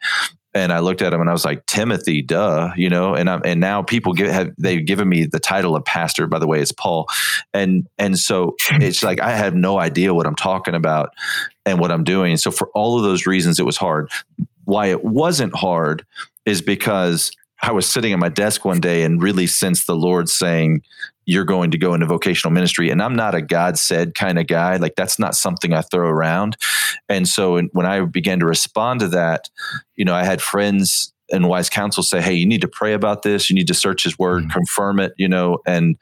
and 0.55 0.73
I 0.73 0.81
looked 0.81 1.03
at 1.03 1.13
him 1.13 1.21
and 1.21 1.31
I 1.31 1.33
was 1.33 1.45
like, 1.45 1.65
Timothy, 1.67 2.23
duh, 2.23 2.73
you 2.77 2.91
know, 2.91 3.15
and 3.15 3.31
I'm, 3.31 3.41
and 3.45 3.61
now 3.61 3.83
people 3.83 4.13
give, 4.13 4.31
have, 4.31 4.53
they've 4.59 4.85
given 4.85 5.09
me 5.09 5.25
the 5.25 5.39
title 5.39 5.77
of 5.77 5.85
pastor, 5.85 6.27
by 6.27 6.39
the 6.39 6.47
way, 6.47 6.61
it's 6.61 6.73
Paul. 6.73 7.07
And, 7.55 7.87
and 7.99 8.19
so 8.19 8.57
it's 8.71 9.05
like, 9.05 9.21
I 9.21 9.31
have 9.31 9.55
no 9.55 9.79
idea 9.79 10.13
what 10.13 10.27
I'm 10.27 10.35
talking 10.35 10.75
about 10.75 11.15
and 11.65 11.79
what 11.79 11.93
I'm 11.93 12.05
doing. 12.05 12.37
So 12.37 12.51
for 12.51 12.69
all 12.75 12.97
of 12.97 13.05
those 13.05 13.27
reasons, 13.27 13.61
it 13.61 13.67
was 13.67 13.77
hard. 13.77 14.11
Why 14.65 14.87
it 14.87 15.05
wasn't 15.05 15.55
hard 15.55 16.05
is 16.47 16.63
because 16.63 17.31
I 17.63 17.73
was 17.73 17.89
sitting 17.89 18.13
at 18.13 18.19
my 18.19 18.29
desk 18.29 18.65
one 18.65 18.81
day 18.81 19.03
and 19.03 19.23
really 19.23 19.47
sensed 19.47 19.87
the 19.87 19.97
Lord 19.97 20.29
saying, 20.29 20.83
you're 21.27 21.45
going 21.45 21.71
to 21.71 21.79
go 21.79 21.95
into 21.95 22.07
vocational 22.07 22.53
ministry. 22.53 22.91
And 22.91 23.01
I'm 23.01 23.15
not 23.15 23.35
a 23.35 23.43
God 23.43 23.79
said 23.79 24.15
kind 24.15 24.39
of 24.39 24.47
guy. 24.49 24.77
Like 24.77 24.97
that's 24.97 25.19
not 25.19 25.37
something 25.37 25.73
I 25.73 25.83
throw 25.83 26.09
around. 26.09 26.57
And 27.09 27.29
so 27.29 27.61
when 27.73 27.87
I 27.87 28.01
began 28.01 28.41
to 28.41 28.47
respond 28.47 29.01
to 29.01 29.09
that, 29.09 29.49
you 29.95 30.05
know, 30.05 30.15
I 30.15 30.25
had 30.25 30.43
friends 30.43 31.13
and 31.31 31.49
wise 31.49 31.71
counsel 31.71 32.03
say, 32.03 32.21
Hey, 32.21 32.35
you 32.35 32.47
need 32.47 32.63
to 32.63 32.69
pray 32.69 32.95
about 32.95 33.23
this. 33.23 33.49
You 33.49 33.55
need 33.55 33.69
to 33.69 33.75
search 33.75 34.03
his 34.03 34.19
word, 34.19 34.43
mm-hmm. 34.43 34.51
confirm 34.51 34.99
it, 34.99 35.13
you 35.17 35.29
know, 35.29 35.59
and, 35.67 35.97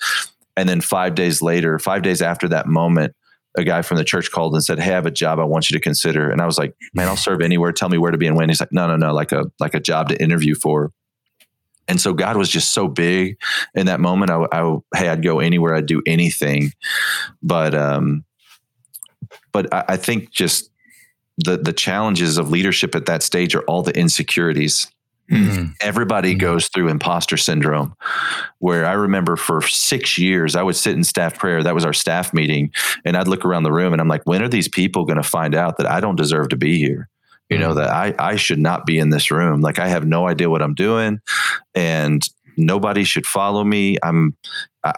and 0.56 0.68
then 0.68 0.80
five 0.80 1.14
days 1.14 1.42
later, 1.42 1.78
five 1.78 2.02
days 2.02 2.22
after 2.22 2.48
that 2.48 2.66
moment, 2.66 3.14
a 3.56 3.64
guy 3.64 3.82
from 3.82 3.96
the 3.96 4.04
church 4.04 4.30
called 4.30 4.54
and 4.54 4.64
said, 4.64 4.78
Hey, 4.78 4.92
I 4.92 4.94
have 4.94 5.06
a 5.06 5.10
job 5.10 5.38
I 5.38 5.44
want 5.44 5.68
you 5.68 5.74
to 5.74 5.80
consider. 5.80 6.30
And 6.30 6.40
I 6.40 6.46
was 6.46 6.58
like, 6.58 6.74
Man, 6.94 7.08
I'll 7.08 7.16
serve 7.16 7.42
anywhere. 7.42 7.72
Tell 7.72 7.88
me 7.88 7.98
where 7.98 8.12
to 8.12 8.18
be 8.18 8.26
and 8.26 8.36
when. 8.36 8.48
He's 8.48 8.60
like, 8.60 8.72
No, 8.72 8.86
no, 8.86 8.96
no, 8.96 9.12
like 9.12 9.32
a 9.32 9.44
like 9.60 9.74
a 9.74 9.80
job 9.80 10.08
to 10.08 10.22
interview 10.22 10.54
for. 10.54 10.90
And 11.88 12.00
so 12.00 12.12
God 12.12 12.36
was 12.36 12.48
just 12.48 12.74
so 12.74 12.86
big 12.86 13.38
in 13.74 13.86
that 13.86 13.98
moment. 13.98 14.30
I, 14.30 14.46
I 14.52 14.76
hey, 14.94 15.08
I'd 15.08 15.22
go 15.22 15.40
anywhere, 15.40 15.74
I'd 15.74 15.86
do 15.86 16.02
anything. 16.06 16.72
But 17.42 17.74
um, 17.74 18.24
but 19.52 19.72
I, 19.72 19.84
I 19.88 19.96
think 19.96 20.30
just 20.30 20.70
the 21.38 21.56
the 21.56 21.72
challenges 21.72 22.36
of 22.36 22.50
leadership 22.50 22.94
at 22.94 23.06
that 23.06 23.22
stage 23.22 23.54
are 23.54 23.62
all 23.62 23.82
the 23.82 23.96
insecurities. 23.96 24.88
Mm-hmm. 25.30 25.72
Everybody 25.80 26.32
mm-hmm. 26.32 26.40
goes 26.40 26.68
through 26.68 26.88
imposter 26.88 27.36
syndrome. 27.36 27.94
Where 28.58 28.86
I 28.86 28.92
remember 28.92 29.36
for 29.36 29.60
six 29.62 30.18
years, 30.18 30.56
I 30.56 30.62
would 30.62 30.76
sit 30.76 30.94
in 30.94 31.04
staff 31.04 31.38
prayer. 31.38 31.62
That 31.62 31.74
was 31.74 31.84
our 31.84 31.92
staff 31.92 32.32
meeting, 32.32 32.72
and 33.04 33.16
I'd 33.16 33.28
look 33.28 33.44
around 33.44 33.62
the 33.62 33.72
room 33.72 33.92
and 33.92 34.00
I'm 34.00 34.08
like, 34.08 34.22
when 34.24 34.42
are 34.42 34.48
these 34.48 34.68
people 34.68 35.04
going 35.04 35.16
to 35.16 35.28
find 35.28 35.54
out 35.54 35.78
that 35.78 35.86
I 35.86 36.00
don't 36.00 36.16
deserve 36.16 36.50
to 36.50 36.56
be 36.56 36.78
here? 36.78 37.08
You 37.50 37.58
know, 37.58 37.72
mm. 37.72 37.76
that 37.76 37.88
I, 37.88 38.14
I 38.18 38.36
should 38.36 38.58
not 38.58 38.86
be 38.86 38.98
in 38.98 39.10
this 39.10 39.30
room. 39.30 39.60
Like 39.60 39.78
I 39.78 39.88
have 39.88 40.06
no 40.06 40.28
idea 40.28 40.50
what 40.50 40.62
I'm 40.62 40.74
doing 40.74 41.20
and 41.74 42.22
nobody 42.56 43.04
should 43.04 43.26
follow 43.26 43.64
me. 43.64 43.96
I'm, 44.02 44.36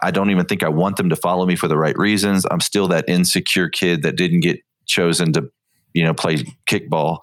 I 0.01 0.11
don't 0.11 0.31
even 0.31 0.45
think 0.45 0.63
I 0.63 0.69
want 0.69 0.97
them 0.97 1.09
to 1.09 1.15
follow 1.15 1.45
me 1.45 1.55
for 1.55 1.67
the 1.67 1.77
right 1.77 1.97
reasons. 1.97 2.45
I'm 2.49 2.59
still 2.59 2.87
that 2.89 3.05
insecure 3.07 3.69
kid 3.69 4.03
that 4.03 4.15
didn't 4.15 4.41
get 4.41 4.59
chosen 4.85 5.31
to, 5.33 5.49
you 5.93 6.03
know, 6.03 6.13
play 6.13 6.37
kickball 6.67 7.19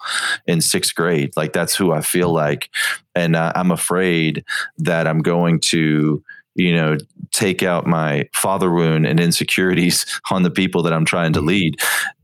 in 0.47 0.61
sixth 0.61 0.95
grade. 0.95 1.31
Like 1.35 1.53
that's 1.53 1.75
who 1.75 1.91
I 1.91 2.01
feel 2.01 2.31
like. 2.31 2.69
And 3.15 3.35
uh, 3.35 3.51
I'm 3.55 3.71
afraid 3.71 4.43
that 4.77 5.07
I'm 5.07 5.19
going 5.19 5.59
to, 5.61 6.23
you 6.55 6.75
know, 6.75 6.97
take 7.31 7.61
out 7.63 7.85
my 7.85 8.27
father 8.33 8.71
wound 8.71 9.05
and 9.05 9.19
insecurities 9.19 10.05
on 10.31 10.43
the 10.43 10.51
people 10.51 10.83
that 10.83 10.93
I'm 10.93 11.05
trying 11.05 11.33
to 11.33 11.41
mm. 11.41 11.47
lead. 11.47 11.79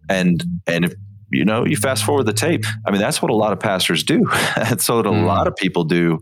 And, 0.09 0.43
and 0.67 0.85
if, 0.85 0.93
you 1.31 1.45
know, 1.45 1.65
you 1.65 1.77
fast 1.77 2.03
forward 2.03 2.25
the 2.25 2.33
tape. 2.33 2.65
I 2.85 2.91
mean, 2.91 3.01
that's 3.01 3.21
what 3.21 3.31
a 3.31 3.35
lot 3.35 3.53
of 3.53 3.59
pastors 3.59 4.03
do. 4.03 4.25
that's 4.55 4.87
what 4.89 5.05
a 5.05 5.09
mm. 5.09 5.25
lot 5.25 5.47
of 5.47 5.55
people 5.55 5.83
do 5.83 6.19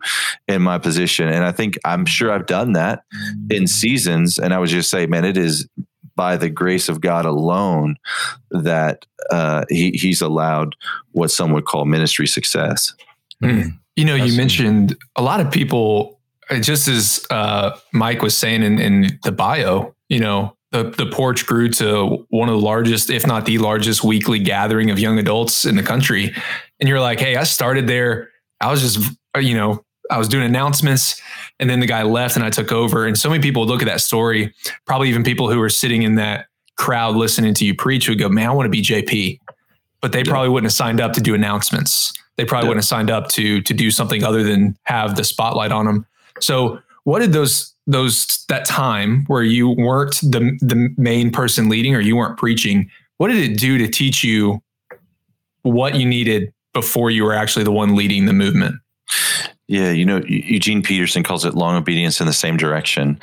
in 0.48 0.62
my 0.62 0.78
position. 0.78 1.28
And 1.28 1.44
I 1.44 1.52
think 1.52 1.78
I'm 1.86 2.06
sure 2.06 2.32
I've 2.32 2.46
done 2.46 2.74
that 2.74 3.04
in 3.50 3.68
seasons. 3.68 4.38
And 4.38 4.54
I 4.54 4.60
would 4.60 4.70
just 4.70 4.90
say, 4.90 5.06
man, 5.06 5.26
it 5.26 5.38
is 5.38 5.68
by 6.16 6.38
the 6.38 6.50
grace 6.50 6.90
of 6.90 7.02
God 7.02 7.26
alone 7.26 7.96
that 8.52 9.06
uh, 9.32 9.66
he, 9.70 9.92
he's 9.92 10.22
allowed 10.22 10.76
what 11.12 11.32
some 11.32 11.52
would 11.54 11.66
call 11.66 11.86
ministry 11.86 12.28
success. 12.28 12.94
Mm. 13.42 13.78
You 13.96 14.06
know, 14.06 14.18
that's 14.18 14.32
you 14.32 14.38
mentioned 14.38 14.96
a 15.16 15.22
lot 15.22 15.40
of 15.40 15.52
people, 15.52 16.20
uh, 16.50 16.60
just 16.60 16.88
as 16.88 17.26
uh, 17.30 17.78
Mike 17.92 18.22
was 18.22 18.38
saying 18.38 18.64
in, 18.64 18.80
in 18.80 19.20
the 19.24 19.32
bio, 19.32 19.96
you 20.10 20.20
know, 20.20 20.56
the, 20.74 20.86
the 20.98 21.06
porch 21.06 21.46
grew 21.46 21.70
to 21.70 22.26
one 22.30 22.50
of 22.50 22.56
the 22.56 22.62
largest, 22.62 23.12
if 23.12 23.28
not 23.28 23.46
the 23.46 23.60
largest 23.60 24.04
weekly 24.04 24.40
gathering 24.40 24.90
of 24.90 24.98
young 24.98 25.20
adults 25.20 25.66
in 25.66 25.76
the 25.76 25.84
country. 25.84 26.34
And 26.80 26.90
you're 26.90 27.00
like, 27.00 27.20
hey, 27.20 27.36
I 27.36 27.44
started 27.44 27.88
there. 27.88 28.32
I 28.60 28.72
was 28.72 28.82
just, 28.82 29.16
you 29.40 29.56
know, 29.56 29.86
I 30.10 30.18
was 30.18 30.28
doing 30.28 30.44
announcements 30.44 31.22
and 31.60 31.70
then 31.70 31.80
the 31.80 31.86
guy 31.86 32.02
left 32.02 32.36
and 32.36 32.44
I 32.44 32.50
took 32.50 32.72
over. 32.72 33.06
And 33.06 33.18
so 33.18 33.30
many 33.30 33.42
people 33.42 33.62
would 33.62 33.70
look 33.70 33.84
at 33.84 33.88
that 33.88 34.02
story, 34.02 34.52
probably 34.86 35.10
even 35.10 35.24
people 35.24 35.50
who 35.50 35.60
were 35.60 35.70
sitting 35.70 36.02
in 36.02 36.16
that 36.16 36.48
crowd 36.76 37.16
listening 37.16 37.54
to 37.54 37.66
you 37.66 37.76
preach 37.76 38.10
would 38.10 38.18
go, 38.18 38.28
man, 38.28 38.50
I 38.50 38.54
want 38.54 38.66
to 38.66 38.72
be 38.72 38.82
JP. 38.82 39.40
But 40.02 40.12
they 40.12 40.24
yeah. 40.24 40.32
probably 40.32 40.50
wouldn't 40.50 40.72
have 40.72 40.76
signed 40.76 41.00
up 41.00 41.14
to 41.14 41.22
do 41.22 41.36
announcements. 41.36 42.14
They 42.36 42.46
probably 42.46 42.66
yeah. 42.66 42.70
wouldn't 42.70 42.84
have 42.84 42.90
signed 42.90 43.12
up 43.12 43.28
to 43.30 43.62
to 43.62 43.74
do 43.76 43.92
something 43.92 44.24
other 44.24 44.44
than 44.44 44.76
have 44.84 45.16
the 45.16 45.24
spotlight 45.24 45.72
on 45.72 45.86
them. 45.86 46.08
So 46.40 46.80
what 47.04 47.20
did 47.20 47.32
those 47.32 47.73
those 47.86 48.46
that 48.50 48.66
time 48.66 49.26
where 49.28 49.44
you 49.44 49.70
weren't 49.70 50.16
the 50.22 50.58
the 50.62 50.94
main 50.98 51.32
person 51.32 51.70
leading 51.70 51.96
or 51.96 52.00
you 52.00 52.16
weren't 52.16 52.38
preaching 52.38 52.90
what 53.18 53.28
did 53.28 53.38
it 53.38 53.58
do 53.58 53.78
to 53.78 53.88
teach 53.88 54.24
you 54.24 54.62
what 55.64 55.96
you 55.96 56.06
needed 56.06 56.54
before 56.74 57.12
you 57.12 57.24
were 57.24 57.34
actually 57.34 57.64
the 57.64 57.72
one 57.72 57.96
leading 57.96 58.26
the 58.26 58.34
movement 58.34 58.76
yeah, 59.68 59.92
you 59.92 60.06
know, 60.06 60.22
Eugene 60.28 60.84
Peterson 60.84 61.24
calls 61.24 61.46
it 61.46 61.54
long 61.54 61.76
obedience 61.76 62.20
in 62.20 62.28
the 62.28 62.34
same 62.34 62.58
direction. 62.58 63.20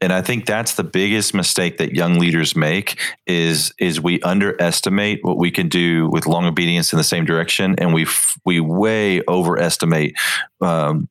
And 0.00 0.12
I 0.12 0.22
think 0.22 0.46
that's 0.46 0.74
the 0.74 0.84
biggest 0.84 1.34
mistake 1.34 1.78
that 1.78 1.94
young 1.94 2.18
leaders 2.18 2.54
make 2.54 2.98
is 3.26 3.74
is 3.78 4.00
we 4.00 4.20
underestimate 4.22 5.24
what 5.24 5.36
we 5.36 5.50
can 5.50 5.68
do 5.68 6.08
with 6.08 6.26
long 6.26 6.46
obedience 6.46 6.92
in 6.92 6.96
the 6.96 7.04
same 7.04 7.24
direction 7.24 7.74
and 7.78 7.92
we 7.92 8.06
we 8.44 8.60
way 8.60 9.20
overestimate 9.28 10.14
um, 10.60 11.08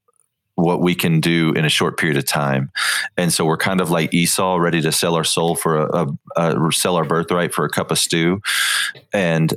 what 0.59 0.81
we 0.81 0.95
can 0.95 1.19
do 1.19 1.51
in 1.53 1.65
a 1.65 1.69
short 1.69 1.97
period 1.97 2.17
of 2.17 2.25
time. 2.25 2.71
And 3.17 3.31
so 3.33 3.45
we're 3.45 3.57
kind 3.57 3.81
of 3.81 3.89
like 3.89 4.13
Esau, 4.13 4.57
ready 4.57 4.81
to 4.81 4.91
sell 4.91 5.15
our 5.15 5.23
soul 5.23 5.55
for 5.55 5.77
a, 5.77 6.07
a, 6.35 6.55
a 6.55 6.71
sell 6.71 6.95
our 6.95 7.05
birthright 7.05 7.53
for 7.53 7.65
a 7.65 7.69
cup 7.69 7.91
of 7.91 7.97
stew. 7.97 8.41
And 9.13 9.53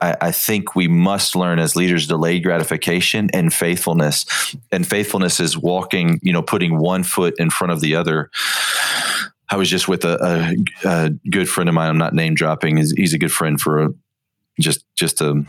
I, 0.00 0.16
I, 0.20 0.32
think 0.32 0.74
we 0.74 0.88
must 0.88 1.34
learn 1.34 1.58
as 1.58 1.74
leaders 1.74 2.06
delayed 2.06 2.42
gratification 2.42 3.30
and 3.32 3.52
faithfulness. 3.52 4.54
And 4.70 4.86
faithfulness 4.86 5.40
is 5.40 5.56
walking, 5.56 6.20
you 6.22 6.32
know, 6.32 6.42
putting 6.42 6.78
one 6.78 7.02
foot 7.02 7.34
in 7.38 7.50
front 7.50 7.72
of 7.72 7.80
the 7.80 7.94
other. 7.94 8.30
I 9.50 9.56
was 9.56 9.70
just 9.70 9.88
with 9.88 10.04
a, 10.04 10.56
a, 10.84 10.88
a 10.88 11.10
good 11.30 11.48
friend 11.48 11.68
of 11.68 11.74
mine. 11.74 11.88
I'm 11.88 11.98
not 11.98 12.14
name 12.14 12.34
dropping. 12.34 12.76
He's, 12.76 12.92
he's 12.92 13.14
a 13.14 13.18
good 13.18 13.32
friend 13.32 13.60
for 13.60 13.88
just 14.60 14.84
just 14.96 15.20
a. 15.20 15.44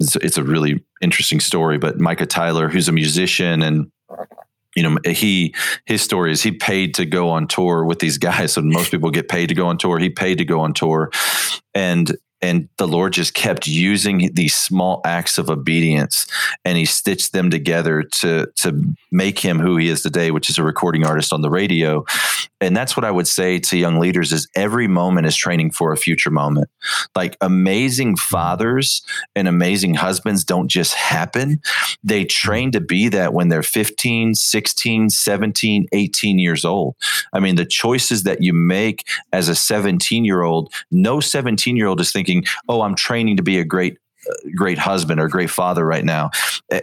It's, 0.00 0.16
it's 0.16 0.36
a 0.36 0.42
really 0.42 0.84
interesting 1.00 1.40
story. 1.40 1.78
But 1.78 2.00
Micah 2.00 2.26
Tyler, 2.26 2.68
who's 2.68 2.88
a 2.88 2.92
musician 2.92 3.62
and 3.62 3.90
you 4.74 4.82
know 4.82 4.98
he 5.04 5.54
his 5.84 6.02
story 6.02 6.32
is 6.32 6.42
he 6.42 6.52
paid 6.52 6.94
to 6.94 7.06
go 7.06 7.30
on 7.30 7.46
tour 7.46 7.84
with 7.84 8.00
these 8.00 8.18
guys. 8.18 8.52
So 8.52 8.62
most 8.62 8.90
people 8.90 9.10
get 9.10 9.28
paid 9.28 9.48
to 9.48 9.54
go 9.54 9.66
on 9.66 9.78
tour. 9.78 9.98
He 9.98 10.10
paid 10.10 10.38
to 10.38 10.44
go 10.44 10.60
on 10.60 10.72
tour. 10.74 11.10
And 11.74 12.16
and 12.44 12.68
the 12.76 12.86
Lord 12.86 13.14
just 13.14 13.32
kept 13.32 13.66
using 13.66 14.30
these 14.34 14.54
small 14.54 15.00
acts 15.06 15.38
of 15.38 15.48
obedience 15.48 16.26
and 16.62 16.76
he 16.76 16.84
stitched 16.84 17.32
them 17.32 17.48
together 17.48 18.02
to 18.20 18.46
to 18.56 18.94
make 19.10 19.38
him 19.38 19.58
who 19.58 19.78
he 19.78 19.88
is 19.88 20.02
today, 20.02 20.30
which 20.30 20.50
is 20.50 20.58
a 20.58 20.62
recording 20.62 21.06
artist 21.06 21.32
on 21.32 21.40
the 21.40 21.48
radio. 21.48 22.04
And 22.60 22.76
that's 22.76 22.96
what 22.96 23.04
I 23.04 23.10
would 23.10 23.26
say 23.26 23.58
to 23.60 23.78
young 23.78 23.98
leaders 23.98 24.32
is 24.32 24.46
every 24.54 24.88
moment 24.88 25.26
is 25.26 25.36
training 25.36 25.70
for 25.70 25.92
a 25.92 25.96
future 25.96 26.30
moment. 26.30 26.68
Like 27.16 27.36
amazing 27.40 28.16
fathers 28.16 29.02
and 29.34 29.48
amazing 29.48 29.94
husbands 29.94 30.44
don't 30.44 30.68
just 30.68 30.94
happen. 30.94 31.60
They 32.02 32.24
train 32.24 32.72
to 32.72 32.80
be 32.80 33.08
that 33.08 33.32
when 33.32 33.48
they're 33.48 33.62
15, 33.62 34.34
16, 34.34 35.10
17, 35.10 35.86
18 35.92 36.38
years 36.38 36.64
old. 36.64 36.96
I 37.32 37.40
mean, 37.40 37.56
the 37.56 37.64
choices 37.64 38.24
that 38.24 38.42
you 38.42 38.52
make 38.52 39.06
as 39.32 39.48
a 39.48 39.54
17 39.54 40.24
year 40.24 40.42
old, 40.42 40.72
no 40.90 41.20
17 41.20 41.76
year 41.76 41.86
old 41.86 42.00
is 42.00 42.12
thinking, 42.12 42.33
oh, 42.68 42.82
I'm 42.82 42.94
training 42.94 43.36
to 43.36 43.42
be 43.42 43.58
a 43.58 43.64
great 43.64 43.98
great 44.54 44.78
husband 44.78 45.20
or 45.20 45.28
great 45.28 45.50
father 45.50 45.84
right 45.84 46.04
now. 46.04 46.30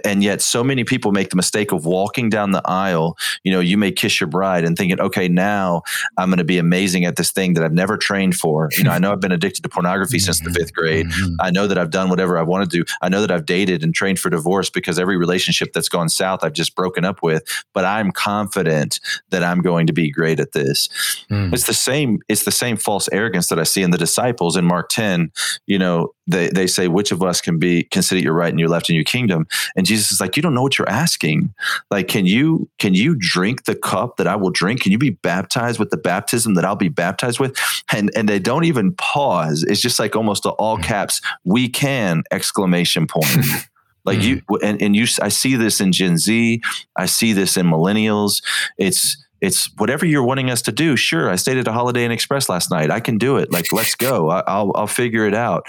And 0.05 0.23
yet, 0.23 0.41
so 0.41 0.63
many 0.63 0.83
people 0.83 1.11
make 1.11 1.29
the 1.29 1.35
mistake 1.35 1.71
of 1.71 1.85
walking 1.85 2.29
down 2.29 2.51
the 2.51 2.61
aisle. 2.65 3.17
You 3.43 3.51
know, 3.51 3.59
you 3.59 3.77
may 3.77 3.91
kiss 3.91 4.19
your 4.19 4.27
bride 4.27 4.63
and 4.63 4.77
thinking, 4.77 4.99
okay, 4.99 5.27
now 5.27 5.83
I'm 6.17 6.29
going 6.29 6.37
to 6.37 6.43
be 6.43 6.57
amazing 6.57 7.05
at 7.05 7.15
this 7.15 7.31
thing 7.31 7.53
that 7.53 7.63
I've 7.63 7.73
never 7.73 7.97
trained 7.97 8.35
for. 8.35 8.69
You 8.77 8.83
know, 8.83 8.91
I 8.91 8.99
know 8.99 9.11
I've 9.11 9.19
been 9.19 9.31
addicted 9.31 9.61
to 9.63 9.69
pornography 9.69 10.19
since 10.19 10.39
the 10.39 10.51
fifth 10.51 10.73
grade. 10.73 11.07
Mm-hmm. 11.07 11.35
I 11.39 11.51
know 11.51 11.67
that 11.67 11.77
I've 11.77 11.91
done 11.91 12.09
whatever 12.09 12.37
I 12.37 12.43
want 12.43 12.69
to 12.69 12.77
do. 12.77 12.83
I 13.01 13.09
know 13.09 13.21
that 13.21 13.31
I've 13.31 13.45
dated 13.45 13.83
and 13.83 13.93
trained 13.93 14.19
for 14.19 14.29
divorce 14.29 14.69
because 14.69 14.99
every 14.99 15.17
relationship 15.17 15.73
that's 15.73 15.89
gone 15.89 16.09
south, 16.09 16.43
I've 16.43 16.53
just 16.53 16.75
broken 16.75 17.05
up 17.05 17.23
with. 17.23 17.43
But 17.73 17.85
I'm 17.85 18.11
confident 18.11 18.99
that 19.29 19.43
I'm 19.43 19.61
going 19.61 19.87
to 19.87 19.93
be 19.93 20.11
great 20.11 20.39
at 20.39 20.51
this. 20.51 20.89
Mm. 21.29 21.53
It's 21.53 21.67
the 21.67 21.73
same. 21.73 22.19
It's 22.27 22.43
the 22.43 22.51
same 22.51 22.77
false 22.77 23.09
arrogance 23.11 23.47
that 23.47 23.59
I 23.59 23.63
see 23.63 23.83
in 23.83 23.91
the 23.91 23.97
disciples 23.97 24.55
in 24.55 24.65
Mark 24.65 24.89
10. 24.89 25.31
You 25.65 25.79
know, 25.79 26.13
they, 26.27 26.49
they 26.49 26.67
say, 26.67 26.87
which 26.87 27.11
of 27.11 27.21
us 27.23 27.30
can 27.39 27.59
be, 27.59 27.83
can 27.83 28.01
sit 28.01 28.17
at 28.17 28.23
your 28.23 28.33
right 28.33 28.49
and 28.49 28.59
your 28.59 28.67
left 28.67 28.89
in 28.89 28.95
your 28.95 29.05
kingdom? 29.05 29.47
And 29.75 29.85
Jesus 29.85 30.11
is 30.11 30.19
like, 30.19 30.35
you 30.35 30.43
don't 30.43 30.53
know 30.53 30.61
what 30.61 30.77
you're 30.77 30.89
asking. 30.89 31.53
Like, 31.89 32.07
can 32.07 32.25
you, 32.25 32.69
can 32.79 32.93
you 32.93 33.15
drink 33.17 33.65
the 33.65 33.75
cup 33.75 34.17
that 34.17 34.27
I 34.27 34.35
will 34.35 34.49
drink? 34.49 34.81
Can 34.81 34.91
you 34.91 34.97
be 34.97 35.11
baptized 35.11 35.79
with 35.79 35.91
the 35.91 35.97
baptism 35.97 36.55
that 36.55 36.65
I'll 36.65 36.75
be 36.75 36.89
baptized 36.89 37.39
with? 37.39 37.57
And, 37.93 38.11
and 38.15 38.27
they 38.27 38.39
don't 38.39 38.65
even 38.65 38.93
pause. 38.93 39.63
It's 39.63 39.81
just 39.81 39.99
like 39.99 40.15
almost 40.15 40.45
all 40.45 40.77
mm. 40.77 40.83
caps, 40.83 41.21
we 41.45 41.69
can 41.69 42.23
exclamation 42.31 43.07
point. 43.07 43.27
like 44.03 44.17
mm-hmm. 44.17 44.39
you 44.49 44.59
and, 44.63 44.81
and 44.81 44.95
you 44.95 45.05
i 45.21 45.29
see 45.29 45.55
this 45.55 45.79
in 45.79 45.91
gen 45.91 46.17
z 46.17 46.59
i 46.95 47.05
see 47.05 47.33
this 47.33 47.55
in 47.55 47.67
millennials 47.67 48.41
it's 48.79 49.23
it's 49.41 49.69
whatever 49.77 50.05
you're 50.05 50.23
wanting 50.23 50.51
us 50.51 50.61
to 50.63 50.71
do. 50.71 50.95
Sure, 50.95 51.29
I 51.29 51.35
stayed 51.35 51.57
at 51.57 51.67
a 51.67 51.73
Holiday 51.73 52.05
Inn 52.05 52.11
Express 52.11 52.47
last 52.47 52.69
night. 52.69 52.91
I 52.91 52.99
can 52.99 53.17
do 53.17 53.37
it. 53.37 53.51
Like, 53.51 53.73
let's 53.73 53.95
go. 53.95 54.29
I, 54.29 54.61
will 54.61 54.71
I'll 54.75 54.87
figure 54.87 55.25
it 55.25 55.33
out. 55.33 55.65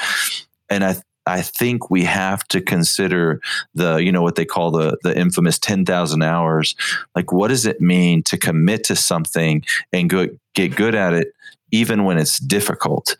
And 0.68 0.84
I 0.84 0.96
I 1.26 1.42
think 1.42 1.90
we 1.90 2.04
have 2.04 2.46
to 2.48 2.60
consider 2.60 3.40
the 3.74 3.96
you 3.96 4.10
know 4.10 4.22
what 4.22 4.34
they 4.34 4.44
call 4.44 4.70
the 4.70 4.98
the 5.02 5.16
infamous 5.16 5.58
ten 5.58 5.84
thousand 5.84 6.22
hours. 6.22 6.74
Like, 7.14 7.32
what 7.32 7.48
does 7.48 7.66
it 7.66 7.80
mean 7.80 8.22
to 8.24 8.36
commit 8.36 8.84
to 8.84 8.96
something 8.96 9.62
and 9.92 10.10
go, 10.10 10.28
get 10.54 10.76
good 10.76 10.94
at 10.94 11.14
it, 11.14 11.28
even 11.70 12.04
when 12.04 12.18
it's 12.18 12.38
difficult? 12.38 13.16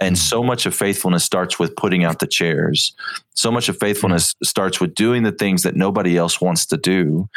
And 0.00 0.16
mm. 0.16 0.18
so 0.18 0.42
much 0.42 0.66
of 0.66 0.74
faithfulness 0.74 1.24
starts 1.24 1.58
with 1.58 1.74
putting 1.76 2.04
out 2.04 2.18
the 2.18 2.26
chairs. 2.26 2.94
So 3.34 3.50
much 3.50 3.68
of 3.68 3.78
faithfulness 3.78 4.34
starts 4.42 4.80
with 4.80 4.94
doing 4.94 5.22
the 5.22 5.32
things 5.32 5.62
that 5.62 5.76
nobody 5.76 6.16
else 6.16 6.40
wants 6.40 6.66
to 6.66 6.76
do. 6.76 7.28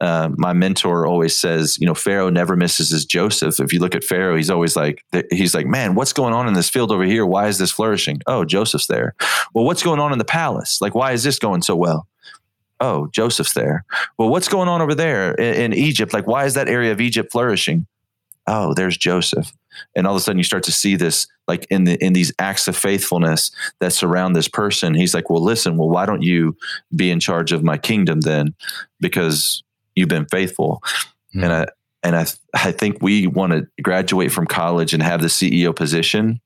Uh, 0.00 0.30
my 0.36 0.52
mentor 0.52 1.06
always 1.06 1.36
says, 1.36 1.78
you 1.78 1.86
know, 1.86 1.94
Pharaoh 1.94 2.28
never 2.28 2.56
misses 2.56 2.90
his 2.90 3.04
Joseph. 3.04 3.60
If 3.60 3.72
you 3.72 3.80
look 3.80 3.94
at 3.94 4.04
Pharaoh, 4.04 4.36
he's 4.36 4.50
always 4.50 4.76
like, 4.76 5.04
he's 5.30 5.54
like, 5.54 5.66
man, 5.66 5.94
what's 5.94 6.12
going 6.12 6.34
on 6.34 6.48
in 6.48 6.54
this 6.54 6.68
field 6.68 6.90
over 6.90 7.04
here? 7.04 7.24
Why 7.24 7.46
is 7.46 7.58
this 7.58 7.70
flourishing? 7.70 8.20
Oh, 8.26 8.44
Joseph's 8.44 8.86
there. 8.86 9.14
Well, 9.54 9.64
what's 9.64 9.82
going 9.82 10.00
on 10.00 10.12
in 10.12 10.18
the 10.18 10.24
palace? 10.24 10.80
Like, 10.80 10.94
why 10.94 11.12
is 11.12 11.22
this 11.22 11.38
going 11.38 11.62
so 11.62 11.76
well? 11.76 12.06
Oh, 12.80 13.06
Joseph's 13.12 13.54
there. 13.54 13.84
Well, 14.18 14.28
what's 14.28 14.48
going 14.48 14.68
on 14.68 14.82
over 14.82 14.94
there 14.94 15.34
in, 15.34 15.72
in 15.72 15.72
Egypt? 15.72 16.12
Like, 16.12 16.26
why 16.26 16.44
is 16.44 16.54
that 16.54 16.68
area 16.68 16.92
of 16.92 17.00
Egypt 17.00 17.30
flourishing? 17.30 17.86
Oh, 18.46 18.74
there's 18.74 18.96
Joseph. 18.96 19.52
And 19.96 20.06
all 20.06 20.14
of 20.14 20.18
a 20.18 20.20
sudden 20.20 20.38
you 20.38 20.44
start 20.44 20.64
to 20.64 20.72
see 20.72 20.96
this 20.96 21.26
like 21.48 21.66
in 21.70 21.84
the 21.84 22.02
in 22.04 22.12
these 22.12 22.32
acts 22.38 22.68
of 22.68 22.76
faithfulness 22.76 23.50
that 23.80 23.92
surround 23.92 24.36
this 24.36 24.48
person. 24.48 24.94
He's 24.94 25.14
like, 25.14 25.30
Well, 25.30 25.42
listen, 25.42 25.76
well, 25.76 25.88
why 25.88 26.06
don't 26.06 26.22
you 26.22 26.56
be 26.94 27.10
in 27.10 27.20
charge 27.20 27.52
of 27.52 27.64
my 27.64 27.78
kingdom 27.78 28.20
then? 28.20 28.54
Because 29.00 29.62
you've 29.94 30.08
been 30.08 30.26
faithful. 30.26 30.82
Mm. 31.34 31.44
And 31.44 31.52
I 31.52 31.66
and 32.02 32.16
I 32.16 32.26
I 32.54 32.72
think 32.72 33.02
we 33.02 33.26
want 33.26 33.52
to 33.52 33.66
graduate 33.82 34.32
from 34.32 34.46
college 34.46 34.94
and 34.94 35.02
have 35.02 35.20
the 35.20 35.28
CEO 35.28 35.74
position. 35.74 36.40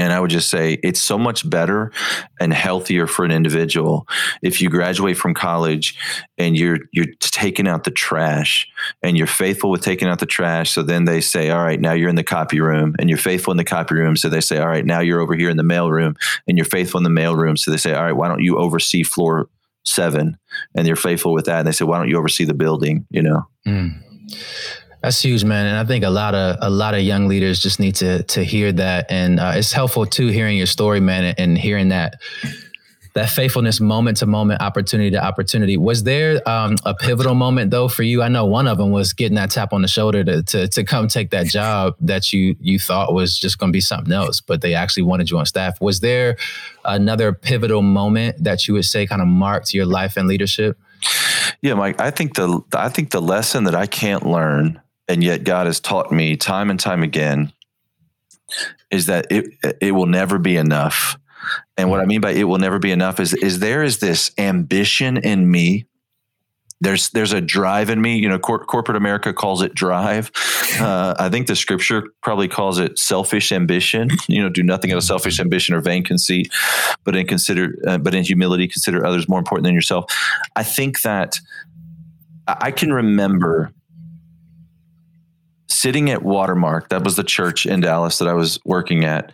And 0.00 0.14
I 0.14 0.20
would 0.20 0.30
just 0.30 0.48
say 0.48 0.78
it's 0.82 1.00
so 1.00 1.18
much 1.18 1.48
better 1.48 1.92
and 2.40 2.54
healthier 2.54 3.06
for 3.06 3.26
an 3.26 3.30
individual 3.30 4.08
if 4.40 4.62
you 4.62 4.70
graduate 4.70 5.18
from 5.18 5.34
college 5.34 5.98
and 6.38 6.56
you're 6.56 6.78
you're 6.90 7.12
taking 7.20 7.68
out 7.68 7.84
the 7.84 7.90
trash 7.90 8.66
and 9.02 9.18
you're 9.18 9.26
faithful 9.26 9.70
with 9.70 9.82
taking 9.82 10.08
out 10.08 10.18
the 10.18 10.26
trash. 10.26 10.70
So 10.70 10.82
then 10.82 11.04
they 11.04 11.20
say, 11.20 11.50
all 11.50 11.62
right, 11.62 11.78
now 11.78 11.92
you're 11.92 12.08
in 12.08 12.16
the 12.16 12.24
copy 12.24 12.60
room 12.60 12.94
and 12.98 13.10
you're 13.10 13.18
faithful 13.18 13.50
in 13.50 13.58
the 13.58 13.64
copy 13.64 13.94
room. 13.94 14.16
So 14.16 14.30
they 14.30 14.40
say, 14.40 14.58
all 14.58 14.68
right, 14.68 14.86
now 14.86 15.00
you're 15.00 15.20
over 15.20 15.34
here 15.34 15.50
in 15.50 15.58
the 15.58 15.62
mail 15.62 15.90
room 15.90 16.16
and 16.48 16.56
you're 16.56 16.64
faithful 16.64 16.96
in 16.96 17.04
the 17.04 17.10
mail 17.10 17.36
room. 17.36 17.58
So 17.58 17.70
they 17.70 17.76
say, 17.76 17.92
all 17.92 18.04
right, 18.04 18.16
why 18.16 18.28
don't 18.28 18.42
you 18.42 18.56
oversee 18.56 19.02
floor 19.02 19.50
seven 19.84 20.38
and 20.74 20.86
you're 20.86 20.96
faithful 20.96 21.32
with 21.32 21.46
that 21.46 21.58
and 21.58 21.68
they 21.68 21.72
say 21.72 21.84
why 21.84 21.98
don't 21.98 22.08
you 22.08 22.18
oversee 22.18 22.44
the 22.44 22.54
building 22.54 23.06
you 23.10 23.22
know 23.22 23.42
mm. 23.66 23.90
That's 25.02 25.22
huge, 25.22 25.44
man, 25.44 25.66
and 25.66 25.78
I 25.78 25.84
think 25.84 26.04
a 26.04 26.10
lot 26.10 26.34
of 26.34 26.56
a 26.60 26.68
lot 26.68 26.92
of 26.94 27.00
young 27.00 27.26
leaders 27.26 27.62
just 27.62 27.80
need 27.80 27.94
to 27.96 28.22
to 28.24 28.44
hear 28.44 28.70
that, 28.72 29.10
and 29.10 29.40
uh, 29.40 29.52
it's 29.54 29.72
helpful 29.72 30.04
too 30.04 30.26
hearing 30.26 30.58
your 30.58 30.66
story, 30.66 31.00
man, 31.00 31.34
and 31.38 31.56
hearing 31.56 31.88
that 31.88 32.20
that 33.14 33.28
faithfulness 33.28 33.80
moment 33.80 34.18
to 34.18 34.26
moment 34.26 34.60
opportunity 34.60 35.10
to 35.10 35.22
opportunity. 35.22 35.76
Was 35.76 36.04
there 36.04 36.46
um, 36.48 36.76
a 36.84 36.94
pivotal 36.94 37.34
moment 37.34 37.70
though 37.70 37.88
for 37.88 38.02
you? 38.02 38.22
I 38.22 38.28
know 38.28 38.44
one 38.44 38.68
of 38.68 38.78
them 38.78 38.90
was 38.90 39.12
getting 39.12 39.34
that 39.36 39.50
tap 39.50 39.72
on 39.72 39.82
the 39.82 39.88
shoulder 39.88 40.22
to, 40.24 40.42
to, 40.42 40.68
to 40.68 40.84
come 40.84 41.08
take 41.08 41.30
that 41.30 41.46
job 41.46 41.96
that 42.00 42.32
you 42.32 42.56
you 42.60 42.78
thought 42.78 43.12
was 43.12 43.36
just 43.36 43.58
going 43.58 43.70
to 43.70 43.76
be 43.76 43.80
something 43.80 44.12
else 44.12 44.40
but 44.40 44.60
they 44.60 44.74
actually 44.74 45.02
wanted 45.02 45.30
you 45.30 45.38
on 45.38 45.46
staff. 45.46 45.80
Was 45.80 46.00
there 46.00 46.36
another 46.84 47.32
pivotal 47.32 47.82
moment 47.82 48.42
that 48.42 48.68
you 48.68 48.74
would 48.74 48.84
say 48.84 49.06
kind 49.06 49.22
of 49.22 49.28
marked 49.28 49.74
your 49.74 49.86
life 49.86 50.16
and 50.16 50.28
leadership? 50.28 50.78
Yeah 51.62 51.74
mike 51.74 52.00
i 52.00 52.10
think 52.10 52.34
the 52.34 52.60
i 52.74 52.88
think 52.88 53.10
the 53.10 53.22
lesson 53.22 53.64
that 53.64 53.74
i 53.74 53.86
can't 53.86 54.26
learn 54.26 54.80
and 55.08 55.24
yet 55.24 55.44
god 55.44 55.66
has 55.66 55.80
taught 55.80 56.12
me 56.12 56.36
time 56.36 56.70
and 56.70 56.78
time 56.78 57.02
again 57.02 57.52
is 58.90 59.06
that 59.06 59.26
it 59.30 59.46
it 59.80 59.92
will 59.92 60.06
never 60.06 60.38
be 60.38 60.56
enough 60.56 61.16
and 61.76 61.90
what 61.90 62.00
I 62.00 62.04
mean 62.04 62.20
by 62.20 62.32
it 62.32 62.44
will 62.44 62.58
never 62.58 62.78
be 62.78 62.90
enough 62.90 63.20
is 63.20 63.34
is 63.34 63.58
there 63.60 63.82
is 63.82 63.98
this 63.98 64.30
ambition 64.38 65.16
in 65.16 65.50
me. 65.50 65.86
There's 66.82 67.10
there's 67.10 67.32
a 67.32 67.40
drive 67.40 67.90
in 67.90 68.00
me. 68.00 68.16
You 68.16 68.28
know, 68.28 68.38
cor- 68.38 68.64
corporate 68.64 68.96
America 68.96 69.32
calls 69.32 69.62
it 69.62 69.74
drive. 69.74 70.30
Uh, 70.80 71.14
I 71.18 71.28
think 71.28 71.46
the 71.46 71.56
scripture 71.56 72.08
probably 72.22 72.48
calls 72.48 72.78
it 72.78 72.98
selfish 72.98 73.52
ambition. 73.52 74.10
You 74.28 74.42
know, 74.42 74.48
do 74.48 74.62
nothing 74.62 74.90
out 74.92 74.96
of 74.98 75.04
selfish 75.04 75.40
ambition 75.40 75.74
or 75.74 75.80
vain 75.80 76.04
conceit, 76.04 76.52
but 77.04 77.14
in 77.16 77.26
consider 77.26 77.74
uh, 77.86 77.98
but 77.98 78.14
in 78.14 78.24
humility 78.24 78.66
consider 78.66 79.04
others 79.04 79.28
more 79.28 79.38
important 79.38 79.64
than 79.64 79.74
yourself. 79.74 80.12
I 80.56 80.62
think 80.62 81.02
that 81.02 81.38
I 82.46 82.70
can 82.70 82.92
remember 82.92 83.72
sitting 85.70 86.10
at 86.10 86.22
Watermark, 86.22 86.88
that 86.88 87.04
was 87.04 87.16
the 87.16 87.24
church 87.24 87.64
in 87.64 87.80
Dallas 87.80 88.18
that 88.18 88.28
I 88.28 88.34
was 88.34 88.58
working 88.64 89.04
at. 89.04 89.32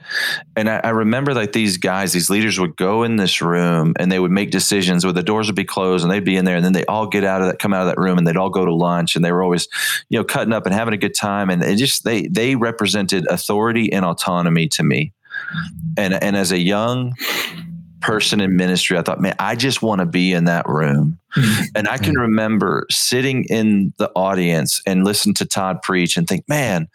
And 0.55 0.69
I, 0.69 0.81
I, 0.85 0.91
remember 0.91 1.35
like 1.35 1.53
these 1.53 1.79
guys, 1.79 2.13
these 2.13 2.29
leaders 2.29 2.61
would 2.61 2.77
go 2.77 3.03
in 3.03 3.17
this 3.17 3.41
room 3.41 3.95
and 3.99 4.13
they 4.13 4.19
would 4.19 4.31
make 4.31 4.51
decisions 4.51 5.05
where 5.05 5.15
the 5.15 5.23
doors 5.23 5.47
would 5.47 5.57
be 5.57 5.65
closed 5.65 6.05
and 6.05 6.13
they'd 6.13 6.25
be 6.25 6.37
in 6.37 6.45
there 6.45 6.57
and 6.57 6.65
then 6.65 6.75
they 6.75 6.85
all 6.85 7.07
get 7.07 7.25
out 7.25 7.41
of 7.41 7.49
that, 7.49 7.59
come 7.59 7.73
out 7.73 7.83
of 7.83 7.89
that 7.89 7.99
room 7.99 8.19
and 8.19 8.27
they'd 8.27 8.37
all 8.37 8.51
go 8.51 8.65
to 8.65 8.75
lunch 8.75 9.17
and 9.17 9.25
they 9.25 9.33
were 9.33 9.43
always, 9.43 9.67
you 10.11 10.19
know, 10.19 10.25
cutting 10.25 10.53
up 10.53 10.67
and 10.67 10.75
having 10.75 10.95
a 10.95 10.99
good 10.99 11.15
time. 11.15 11.49
And 11.49 11.63
it 11.63 11.77
just, 11.77 12.05
they, 12.05 12.27
they 12.29 12.55
represented 12.55 13.27
authority 13.31 13.93
and 13.93 14.05
autonomy 14.05 14.69
to 14.69 14.83
me. 14.83 15.13
And, 15.97 16.13
and 16.23 16.37
as 16.37 16.53
a 16.53 16.59
young 16.59 17.15
person 18.07 18.41
in 18.41 18.57
ministry, 18.57 18.97
I 18.97 19.03
thought, 19.03 19.21
man, 19.21 19.35
I 19.41 19.57
just 19.57 19.83
want 19.83 19.99
to 19.99 20.07
be 20.07 20.33
in 20.33 20.45
that 20.45 20.69
room. 20.69 21.19
Mm-hmm. 21.35 21.63
And 21.75 21.89
I 21.89 21.99
can 21.99 22.13
mm-hmm. 22.13 22.23
remember 22.23 22.87
sitting 22.89 23.45
in 23.51 23.93
the 23.99 24.11
audience 24.15 24.81
and 24.87 25.05
listen 25.05 25.35
to 25.35 25.45
Todd 25.45 25.83
preach 25.83 26.17
and 26.17 26.29
think, 26.29 26.49
man, 26.49 26.89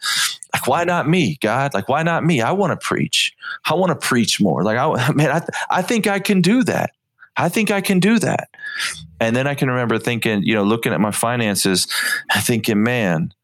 like 0.54 0.66
why 0.66 0.84
not 0.84 1.06
me, 1.06 1.36
God? 1.42 1.74
Like 1.74 1.88
why 1.88 2.02
not 2.02 2.24
me? 2.24 2.40
I 2.40 2.52
want 2.52 2.72
to 2.78 2.86
preach. 2.86 3.34
I 3.66 3.74
want 3.74 3.90
to 3.90 4.06
preach 4.06 4.40
more. 4.40 4.62
Like 4.62 4.78
I, 4.78 5.12
man, 5.14 5.30
I, 5.30 5.38
th- 5.40 5.50
I 5.70 5.82
think 5.82 6.06
I 6.06 6.18
can 6.18 6.40
do 6.40 6.64
that. 6.64 6.92
I 7.36 7.50
think 7.50 7.70
I 7.70 7.82
can 7.82 8.00
do 8.00 8.18
that. 8.18 8.48
And 9.20 9.36
then 9.36 9.46
I 9.46 9.54
can 9.54 9.68
remember 9.68 9.98
thinking, 9.98 10.42
you 10.42 10.54
know, 10.54 10.64
looking 10.64 10.94
at 10.94 11.00
my 11.00 11.10
finances, 11.10 11.86
I 12.30 12.40
thinking, 12.40 12.82
man, 12.82 13.34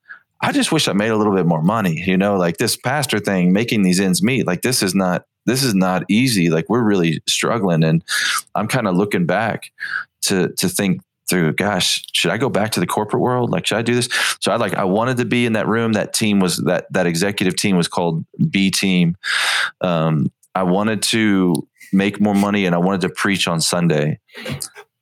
I 0.41 0.53
just 0.53 0.73
wish 0.73 0.89
I 0.89 0.93
made 0.95 1.11
a 1.11 1.17
little 1.17 1.35
bit 1.35 1.47
more 1.47 1.63
money, 1.63 2.03
you 2.07 2.17
know, 2.17 2.37
like 2.37 2.57
this 2.57 2.77
pastor 2.77 3.19
thing, 3.19 3.53
making 3.53 3.83
these 3.83 4.01
ends 4.01 4.23
meet. 4.23 4.47
Like 4.47 4.63
this 4.63 4.83
is 4.83 4.95
not 4.95 5.27
this 5.49 5.63
is 5.63 5.75
not 5.75 6.05
easy. 6.09 6.51
Like 6.51 6.69
we're 6.69 6.83
really 6.83 7.23
struggling. 7.27 7.83
And 7.85 8.05
I'm 8.55 8.69
kind 8.69 8.87
of 8.87 8.97
looking 8.97 9.27
back 9.27 9.73
to 10.23 10.49
to 10.49 10.69
think 10.69 11.01
through, 11.29 11.53
gosh, 11.53 12.05
should 12.13 12.31
I 12.31 12.39
go 12.39 12.49
back 12.49 12.73
to 12.73 12.81
the 12.81 12.87
corporate 12.87 13.23
world? 13.23 13.51
Like, 13.51 13.67
should 13.67 13.79
I 13.79 13.83
do 13.83 13.95
this? 13.95 14.09
So 14.41 14.51
I 14.51 14.57
like 14.57 14.75
I 14.75 14.85
wanted 14.85 15.19
to 15.19 15.25
be 15.25 15.47
in 15.47 15.53
that 15.55 15.69
room. 15.69 15.93
That 15.93 16.13
team 16.13 16.41
was 16.41 16.59
that 16.59 16.91
that 16.93 17.07
executive 17.07 17.57
team 17.57 17.77
was 17.77 17.89
called 17.89 18.25
B 18.51 18.71
team. 18.71 19.17
Um, 19.81 20.33
I 20.55 20.63
wanted 20.63 21.03
to 21.03 21.67
make 21.93 22.21
more 22.21 22.35
money 22.35 22.67
and 22.67 22.75
I 22.75 22.79
wanted 22.79 23.03
to 23.03 23.11
preach 23.11 23.47
on 23.47 23.61
Sunday. 23.61 24.19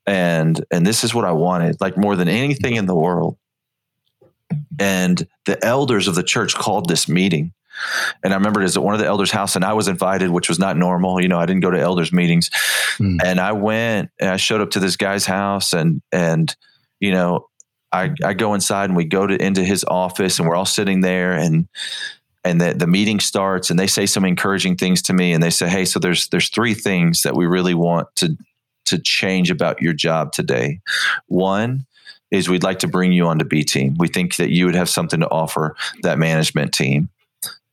And 0.06 0.64
and 0.70 0.87
this 0.87 1.04
is 1.04 1.14
what 1.14 1.24
I 1.24 1.32
wanted, 1.32 1.80
like 1.80 1.96
more 1.96 2.16
than 2.16 2.28
anything 2.28 2.76
in 2.76 2.87
the 2.87 2.94
world. 2.94 3.37
And 4.78 5.26
the 5.46 5.64
elders 5.64 6.06
of 6.06 6.14
the 6.14 6.22
church 6.22 6.54
called 6.54 6.88
this 6.88 7.09
meeting 7.09 7.52
and 8.22 8.32
I 8.32 8.36
remember 8.36 8.60
it 8.60 8.64
was 8.64 8.76
at 8.76 8.82
one 8.82 8.94
of 8.94 9.00
the 9.00 9.06
elders' 9.06 9.30
house, 9.30 9.56
and 9.56 9.64
I 9.64 9.72
was 9.72 9.88
invited, 9.88 10.30
which 10.30 10.48
was 10.48 10.58
not 10.58 10.76
normal. 10.76 11.20
You 11.20 11.28
know, 11.28 11.38
I 11.38 11.46
didn't 11.46 11.62
go 11.62 11.70
to 11.70 11.80
elders' 11.80 12.12
meetings, 12.12 12.50
mm. 12.98 13.18
and 13.24 13.40
I 13.40 13.52
went 13.52 14.10
and 14.20 14.30
I 14.30 14.36
showed 14.36 14.60
up 14.60 14.70
to 14.70 14.80
this 14.80 14.96
guy's 14.96 15.26
house, 15.26 15.72
and 15.72 16.02
and 16.12 16.54
you 17.00 17.12
know, 17.12 17.48
I 17.92 18.12
I 18.24 18.34
go 18.34 18.54
inside 18.54 18.84
and 18.86 18.96
we 18.96 19.04
go 19.04 19.26
to 19.26 19.42
into 19.42 19.64
his 19.64 19.84
office, 19.84 20.38
and 20.38 20.48
we're 20.48 20.56
all 20.56 20.64
sitting 20.64 21.00
there, 21.00 21.32
and 21.32 21.68
and 22.46 22.60
the, 22.60 22.74
the 22.74 22.86
meeting 22.86 23.18
starts 23.18 23.70
and 23.70 23.78
they 23.78 23.88
say 23.88 24.06
some 24.06 24.24
encouraging 24.24 24.76
things 24.76 25.02
to 25.02 25.12
me 25.12 25.32
and 25.32 25.42
they 25.42 25.50
say, 25.50 25.68
Hey, 25.68 25.84
so 25.84 25.98
there's, 25.98 26.28
there's 26.28 26.48
three 26.48 26.74
things 26.74 27.22
that 27.22 27.34
we 27.34 27.44
really 27.44 27.74
want 27.74 28.06
to, 28.16 28.36
to 28.84 28.98
change 28.98 29.50
about 29.50 29.82
your 29.82 29.92
job 29.92 30.32
today. 30.32 30.80
One 31.26 31.86
is 32.30 32.48
we'd 32.48 32.62
like 32.62 32.78
to 32.80 32.88
bring 32.88 33.12
you 33.12 33.26
onto 33.26 33.44
B 33.44 33.64
team. 33.64 33.96
We 33.98 34.08
think 34.08 34.36
that 34.36 34.50
you 34.50 34.66
would 34.66 34.76
have 34.76 34.88
something 34.88 35.20
to 35.20 35.28
offer 35.28 35.76
that 36.02 36.18
management 36.18 36.72
team. 36.72 37.08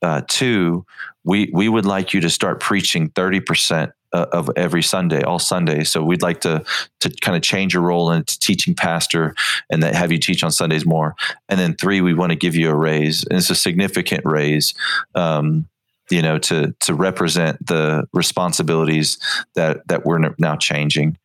Uh, 0.03 0.21
two, 0.27 0.85
we 1.23 1.49
we 1.53 1.69
would 1.69 1.85
like 1.85 2.13
you 2.13 2.21
to 2.21 2.29
start 2.29 2.59
preaching 2.59 3.09
30% 3.11 3.91
uh, 4.13 4.25
of 4.31 4.51
every 4.55 4.83
Sunday, 4.83 5.23
all 5.23 5.39
Sundays. 5.39 5.89
So 5.89 6.03
we'd 6.03 6.21
like 6.21 6.41
to 6.41 6.63
to 6.99 7.09
kind 7.21 7.35
of 7.35 7.41
change 7.41 7.73
your 7.73 7.83
role 7.83 8.11
into 8.11 8.37
teaching 8.39 8.75
pastor 8.75 9.33
and 9.71 9.81
that 9.81 9.95
have 9.95 10.11
you 10.11 10.19
teach 10.19 10.43
on 10.43 10.51
Sundays 10.51 10.85
more. 10.85 11.15
And 11.49 11.59
then 11.59 11.75
three, 11.75 12.01
we 12.01 12.13
want 12.13 12.31
to 12.31 12.35
give 12.35 12.55
you 12.55 12.69
a 12.69 12.75
raise. 12.75 13.23
And 13.23 13.39
it's 13.39 13.49
a 13.49 13.55
significant 13.55 14.21
raise. 14.25 14.73
Um, 15.15 15.67
you 16.11 16.21
know, 16.21 16.37
to 16.37 16.75
to 16.81 16.93
represent 16.93 17.65
the 17.65 18.07
responsibilities 18.13 19.17
that 19.55 19.87
that 19.87 20.05
we're 20.05 20.19
now 20.37 20.57
changing. 20.57 21.17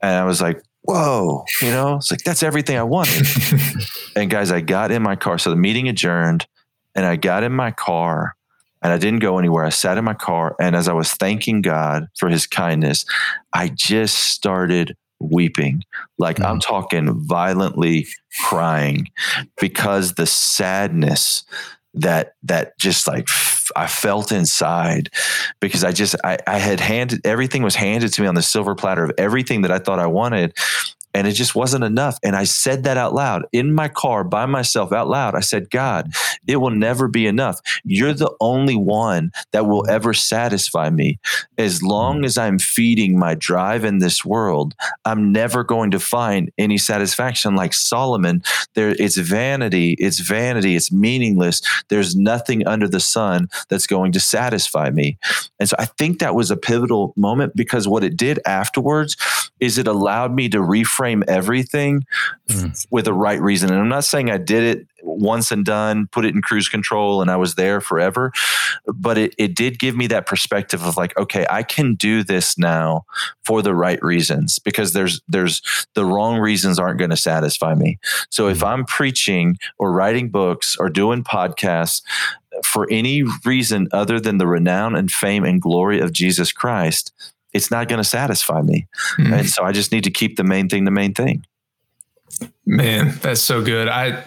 And 0.00 0.16
I 0.16 0.24
was 0.24 0.40
like, 0.40 0.62
whoa, 0.82 1.44
you 1.60 1.70
know, 1.70 1.96
it's 1.96 2.10
like 2.10 2.22
that's 2.22 2.42
everything 2.42 2.76
I 2.76 2.82
wanted. 2.84 3.26
and 4.16 4.30
guys, 4.30 4.52
I 4.52 4.60
got 4.60 4.90
in 4.90 5.02
my 5.02 5.16
car. 5.16 5.38
So 5.38 5.50
the 5.50 5.56
meeting 5.56 5.88
adjourned, 5.88 6.46
and 6.94 7.06
I 7.06 7.16
got 7.16 7.42
in 7.42 7.52
my 7.52 7.70
car 7.70 8.34
and 8.82 8.92
I 8.92 8.98
didn't 8.98 9.20
go 9.20 9.38
anywhere. 9.38 9.64
I 9.64 9.70
sat 9.70 9.98
in 9.98 10.04
my 10.04 10.14
car, 10.14 10.56
and 10.58 10.74
as 10.74 10.88
I 10.88 10.92
was 10.92 11.12
thanking 11.12 11.60
God 11.60 12.06
for 12.18 12.28
His 12.28 12.46
kindness, 12.46 13.04
I 13.52 13.68
just 13.68 14.16
started 14.16 14.96
weeping. 15.18 15.82
Like 16.18 16.36
mm-hmm. 16.36 16.46
I'm 16.46 16.60
talking 16.60 17.26
violently 17.26 18.08
crying 18.42 19.08
because 19.60 20.14
the 20.14 20.26
sadness 20.26 21.44
that 21.94 22.34
that 22.44 22.78
just 22.78 23.06
like 23.06 23.28
I 23.74 23.86
felt 23.86 24.32
inside 24.32 25.10
because 25.60 25.84
I 25.84 25.92
just 25.92 26.14
I, 26.24 26.38
I 26.46 26.58
had 26.58 26.80
handed 26.80 27.26
everything 27.26 27.62
was 27.62 27.74
handed 27.74 28.12
to 28.12 28.22
me 28.22 28.28
on 28.28 28.36
the 28.36 28.42
silver 28.42 28.74
platter 28.74 29.04
of 29.04 29.12
everything 29.18 29.62
that 29.62 29.72
I 29.72 29.78
thought 29.78 29.98
I 29.98 30.06
wanted 30.06 30.56
and 31.14 31.26
it 31.26 31.32
just 31.32 31.54
wasn't 31.54 31.84
enough. 31.84 32.18
And 32.22 32.36
I 32.36 32.44
said 32.44 32.84
that 32.84 32.96
out 32.96 33.14
loud 33.14 33.46
in 33.52 33.72
my 33.74 33.88
car 33.88 34.24
by 34.24 34.46
myself 34.46 34.92
out 34.92 35.08
loud. 35.08 35.34
I 35.34 35.40
said, 35.40 35.70
God, 35.70 36.12
it 36.46 36.56
will 36.56 36.70
never 36.70 37.08
be 37.08 37.26
enough. 37.26 37.60
You're 37.84 38.14
the 38.14 38.34
only 38.40 38.76
one 38.76 39.32
that 39.52 39.66
will 39.66 39.88
ever 39.88 40.14
satisfy 40.14 40.90
me. 40.90 41.18
As 41.58 41.82
long 41.82 42.18
hmm. 42.18 42.24
as 42.24 42.38
I'm 42.38 42.58
feeding 42.58 43.18
my 43.18 43.34
drive 43.34 43.84
in 43.84 43.98
this 43.98 44.24
world, 44.24 44.74
I'm 45.04 45.32
never 45.32 45.64
going 45.64 45.90
to 45.92 46.00
find 46.00 46.50
any 46.58 46.78
satisfaction 46.78 47.56
like 47.56 47.74
Solomon. 47.74 48.42
There 48.74 48.94
it's 48.98 49.16
vanity, 49.16 49.96
it's 49.98 50.20
vanity, 50.20 50.76
it's 50.76 50.92
meaningless. 50.92 51.62
There's 51.88 52.14
nothing 52.14 52.66
under 52.66 52.88
the 52.88 53.00
sun 53.00 53.48
that's 53.68 53.86
going 53.86 54.12
to 54.12 54.20
satisfy 54.20 54.90
me. 54.90 55.18
And 55.58 55.68
so 55.68 55.76
I 55.78 55.86
think 55.86 56.18
that 56.18 56.34
was 56.34 56.50
a 56.50 56.56
pivotal 56.56 57.12
moment 57.16 57.56
because 57.56 57.88
what 57.88 58.04
it 58.04 58.16
did 58.16 58.38
afterwards 58.46 59.16
is 59.58 59.76
it 59.78 59.86
allowed 59.86 60.34
me 60.34 60.48
to 60.48 60.58
reframe 60.58 60.99
everything 61.28 62.04
mm. 62.48 62.86
with 62.90 63.04
the 63.06 63.14
right 63.14 63.40
reason. 63.40 63.70
And 63.70 63.80
I'm 63.80 63.88
not 63.88 64.04
saying 64.04 64.30
I 64.30 64.38
did 64.38 64.62
it 64.76 64.86
once 65.02 65.50
and 65.50 65.64
done, 65.64 66.08
put 66.08 66.24
it 66.24 66.34
in 66.34 66.42
cruise 66.42 66.68
control 66.68 67.22
and 67.22 67.30
I 67.30 67.36
was 67.36 67.54
there 67.54 67.80
forever, 67.80 68.32
but 68.86 69.18
it, 69.18 69.34
it 69.38 69.54
did 69.54 69.78
give 69.78 69.96
me 69.96 70.06
that 70.08 70.26
perspective 70.26 70.84
of 70.84 70.96
like, 70.96 71.16
okay, 71.16 71.46
I 71.50 71.62
can 71.62 71.94
do 71.94 72.22
this 72.22 72.58
now 72.58 73.04
for 73.44 73.62
the 73.62 73.74
right 73.74 74.02
reasons 74.02 74.58
because 74.58 74.92
there's 74.92 75.20
there's 75.28 75.62
the 75.94 76.04
wrong 76.04 76.38
reasons 76.38 76.78
aren't 76.78 76.98
going 76.98 77.10
to 77.10 77.16
satisfy 77.16 77.74
me. 77.74 77.98
So 78.30 78.48
if 78.48 78.58
hmm. 78.60 78.66
I'm 78.66 78.84
preaching 78.84 79.56
or 79.78 79.92
writing 79.92 80.28
books 80.28 80.76
or 80.78 80.88
doing 80.88 81.24
podcasts 81.24 82.02
for 82.64 82.86
any 82.90 83.24
reason 83.44 83.88
other 83.92 84.20
than 84.20 84.38
the 84.38 84.46
renown 84.46 84.94
and 84.94 85.10
fame 85.10 85.44
and 85.44 85.60
glory 85.60 86.00
of 86.00 86.12
Jesus 86.12 86.52
Christ, 86.52 87.12
it's 87.52 87.70
not 87.70 87.88
going 87.88 87.98
to 87.98 88.08
satisfy 88.08 88.62
me. 88.62 88.86
Mm-hmm. 89.18 89.32
And 89.32 89.48
so 89.48 89.64
I 89.64 89.72
just 89.72 89.92
need 89.92 90.04
to 90.04 90.10
keep 90.10 90.36
the 90.36 90.44
main 90.44 90.68
thing 90.68 90.84
the 90.84 90.90
main 90.90 91.14
thing. 91.14 91.44
Man, 92.64 93.18
that's 93.20 93.40
so 93.40 93.62
good. 93.62 93.88
I 93.88 94.22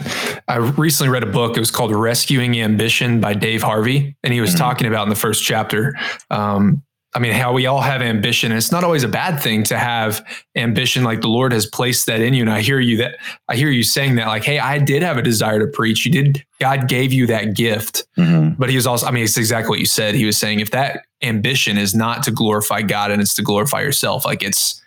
I 0.47 0.57
recently 0.57 1.11
read 1.11 1.23
a 1.23 1.31
book. 1.31 1.55
It 1.55 1.59
was 1.59 1.71
called 1.71 1.91
Rescuing 1.91 2.59
Ambition 2.59 3.21
by 3.21 3.33
Dave 3.33 3.63
Harvey, 3.63 4.15
and 4.23 4.33
he 4.33 4.41
was 4.41 4.51
mm-hmm. 4.51 4.59
talking 4.59 4.87
about 4.87 5.03
in 5.03 5.09
the 5.09 5.15
first 5.15 5.43
chapter. 5.43 5.95
Um, 6.29 6.83
I 7.15 7.19
mean, 7.19 7.33
how 7.33 7.53
we 7.53 7.67
all 7.67 7.81
have 7.81 8.01
ambition. 8.01 8.51
And 8.51 8.57
it's 8.57 8.71
not 8.71 8.83
always 8.83 9.03
a 9.03 9.07
bad 9.07 9.39
thing 9.39 9.63
to 9.65 9.77
have 9.77 10.25
ambition. 10.55 11.03
Like 11.03 11.21
the 11.21 11.27
Lord 11.27 11.51
has 11.51 11.65
placed 11.65 12.07
that 12.07 12.21
in 12.21 12.33
you. 12.33 12.41
And 12.41 12.51
I 12.51 12.61
hear 12.61 12.79
you 12.79 12.97
that 12.97 13.17
I 13.47 13.55
hear 13.55 13.69
you 13.69 13.83
saying 13.83 14.15
that, 14.15 14.27
like, 14.27 14.43
hey, 14.43 14.59
I 14.59 14.79
did 14.79 15.03
have 15.03 15.17
a 15.17 15.21
desire 15.21 15.59
to 15.59 15.67
preach. 15.67 16.05
You 16.05 16.11
did. 16.11 16.43
God 16.59 16.87
gave 16.87 17.13
you 17.13 17.27
that 17.27 17.55
gift. 17.55 18.05
Mm-hmm. 18.17 18.55
But 18.59 18.69
He 18.69 18.75
was 18.75 18.87
also. 18.87 19.05
I 19.05 19.11
mean, 19.11 19.23
it's 19.23 19.37
exactly 19.37 19.69
what 19.69 19.79
you 19.79 19.85
said. 19.85 20.15
He 20.15 20.25
was 20.25 20.37
saying 20.37 20.59
if 20.59 20.71
that 20.71 21.05
ambition 21.21 21.77
is 21.77 21.93
not 21.93 22.23
to 22.23 22.31
glorify 22.31 22.81
God 22.81 23.11
and 23.11 23.21
it's 23.21 23.35
to 23.35 23.41
glorify 23.43 23.81
yourself, 23.81 24.25
like 24.25 24.41
it's 24.41 24.81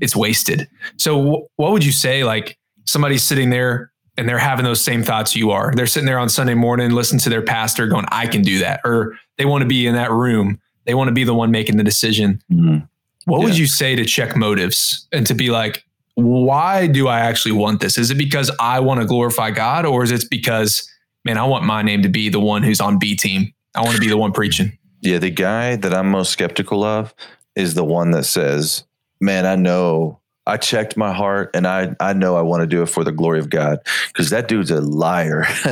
it's 0.00 0.16
wasted. 0.16 0.68
So, 0.98 1.48
what 1.56 1.72
would 1.72 1.84
you 1.84 1.92
say? 1.92 2.24
Like 2.24 2.58
somebody's 2.84 3.22
sitting 3.22 3.50
there 3.50 3.90
and 4.16 4.28
they're 4.28 4.38
having 4.38 4.64
those 4.64 4.82
same 4.82 5.02
thoughts 5.02 5.34
you 5.34 5.50
are. 5.50 5.72
They're 5.74 5.86
sitting 5.86 6.06
there 6.06 6.18
on 6.18 6.28
Sunday 6.28 6.54
morning, 6.54 6.90
listening 6.90 7.20
to 7.20 7.30
their 7.30 7.42
pastor 7.42 7.86
going, 7.86 8.04
I 8.10 8.26
can 8.26 8.42
do 8.42 8.58
that. 8.58 8.80
Or 8.84 9.16
they 9.38 9.44
want 9.44 9.62
to 9.62 9.68
be 9.68 9.86
in 9.86 9.94
that 9.94 10.10
room. 10.10 10.60
They 10.84 10.94
want 10.94 11.08
to 11.08 11.12
be 11.12 11.24
the 11.24 11.34
one 11.34 11.50
making 11.50 11.76
the 11.76 11.84
decision. 11.84 12.42
Mm-hmm. 12.50 12.84
What 13.24 13.38
yeah. 13.38 13.44
would 13.44 13.58
you 13.58 13.66
say 13.66 13.96
to 13.96 14.04
check 14.04 14.36
motives 14.36 15.06
and 15.12 15.26
to 15.26 15.34
be 15.34 15.50
like, 15.50 15.84
why 16.14 16.86
do 16.86 17.08
I 17.08 17.20
actually 17.20 17.52
want 17.52 17.80
this? 17.80 17.98
Is 17.98 18.10
it 18.10 18.18
because 18.18 18.50
I 18.58 18.80
want 18.80 19.00
to 19.00 19.06
glorify 19.06 19.50
God 19.50 19.86
or 19.86 20.02
is 20.02 20.10
it 20.10 20.24
because, 20.30 20.88
man, 21.24 21.38
I 21.38 21.44
want 21.44 21.64
my 21.64 21.82
name 21.82 22.02
to 22.02 22.08
be 22.08 22.28
the 22.28 22.40
one 22.40 22.62
who's 22.62 22.80
on 22.80 22.98
B 22.98 23.16
team? 23.16 23.52
I 23.74 23.82
want 23.82 23.94
to 23.94 24.00
be 24.00 24.08
the 24.08 24.18
one 24.18 24.32
preaching. 24.32 24.76
Yeah. 25.02 25.18
The 25.18 25.30
guy 25.30 25.76
that 25.76 25.94
I'm 25.94 26.10
most 26.10 26.30
skeptical 26.32 26.84
of 26.84 27.14
is 27.56 27.74
the 27.74 27.84
one 27.84 28.10
that 28.12 28.24
says, 28.24 28.84
man, 29.20 29.46
I 29.46 29.56
know 29.56 30.19
I 30.50 30.56
checked 30.56 30.96
my 30.96 31.12
heart 31.12 31.50
and 31.54 31.64
I, 31.64 31.94
I 32.00 32.12
know 32.12 32.34
I 32.36 32.42
want 32.42 32.62
to 32.62 32.66
do 32.66 32.82
it 32.82 32.86
for 32.86 33.04
the 33.04 33.12
glory 33.12 33.38
of 33.38 33.50
God 33.50 33.78
because 34.08 34.30
that 34.30 34.48
dude's 34.48 34.72
a 34.72 34.80
liar. 34.80 35.46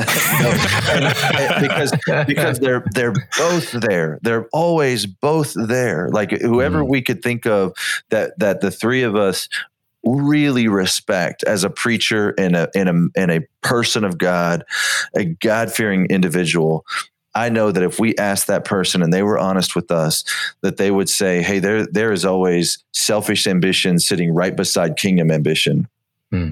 because 1.61 1.91
because 2.25 2.59
they're 2.59 2.85
they're 2.93 3.13
both 3.37 3.71
there. 3.71 4.19
They're 4.21 4.47
always 4.53 5.05
both 5.05 5.53
there. 5.55 6.09
Like 6.09 6.31
whoever 6.31 6.79
mm 6.83 6.89
we 6.89 7.01
could 7.01 7.21
think 7.21 7.45
of 7.45 7.73
that 8.09 8.39
that 8.39 8.61
the 8.61 8.71
three 8.71 9.03
of 9.03 9.15
us 9.15 9.49
really 10.03 10.67
respect 10.67 11.43
as 11.43 11.63
a 11.63 11.69
preacher 11.69 12.33
and 12.37 12.55
a 12.55 12.69
and 12.73 12.89
a 12.89 13.19
and 13.19 13.31
a 13.31 13.41
person 13.61 14.03
of 14.03 14.17
God, 14.17 14.63
a 15.13 15.25
God 15.25 15.71
fearing 15.71 16.07
individual. 16.09 16.85
I 17.35 17.49
know 17.49 17.71
that 17.71 17.83
if 17.83 17.99
we 17.99 18.15
asked 18.17 18.47
that 18.47 18.65
person 18.65 19.01
and 19.03 19.13
they 19.13 19.23
were 19.23 19.37
honest 19.37 19.75
with 19.75 19.91
us, 19.91 20.23
that 20.61 20.77
they 20.77 20.91
would 20.91 21.09
say, 21.09 21.41
"Hey, 21.41 21.59
there 21.59 21.85
there 21.85 22.11
is 22.11 22.25
always 22.25 22.83
selfish 22.91 23.47
ambition 23.47 23.99
sitting 23.99 24.33
right 24.33 24.55
beside 24.55 24.97
kingdom 24.97 25.31
ambition." 25.31 25.87
Hmm. 26.31 26.51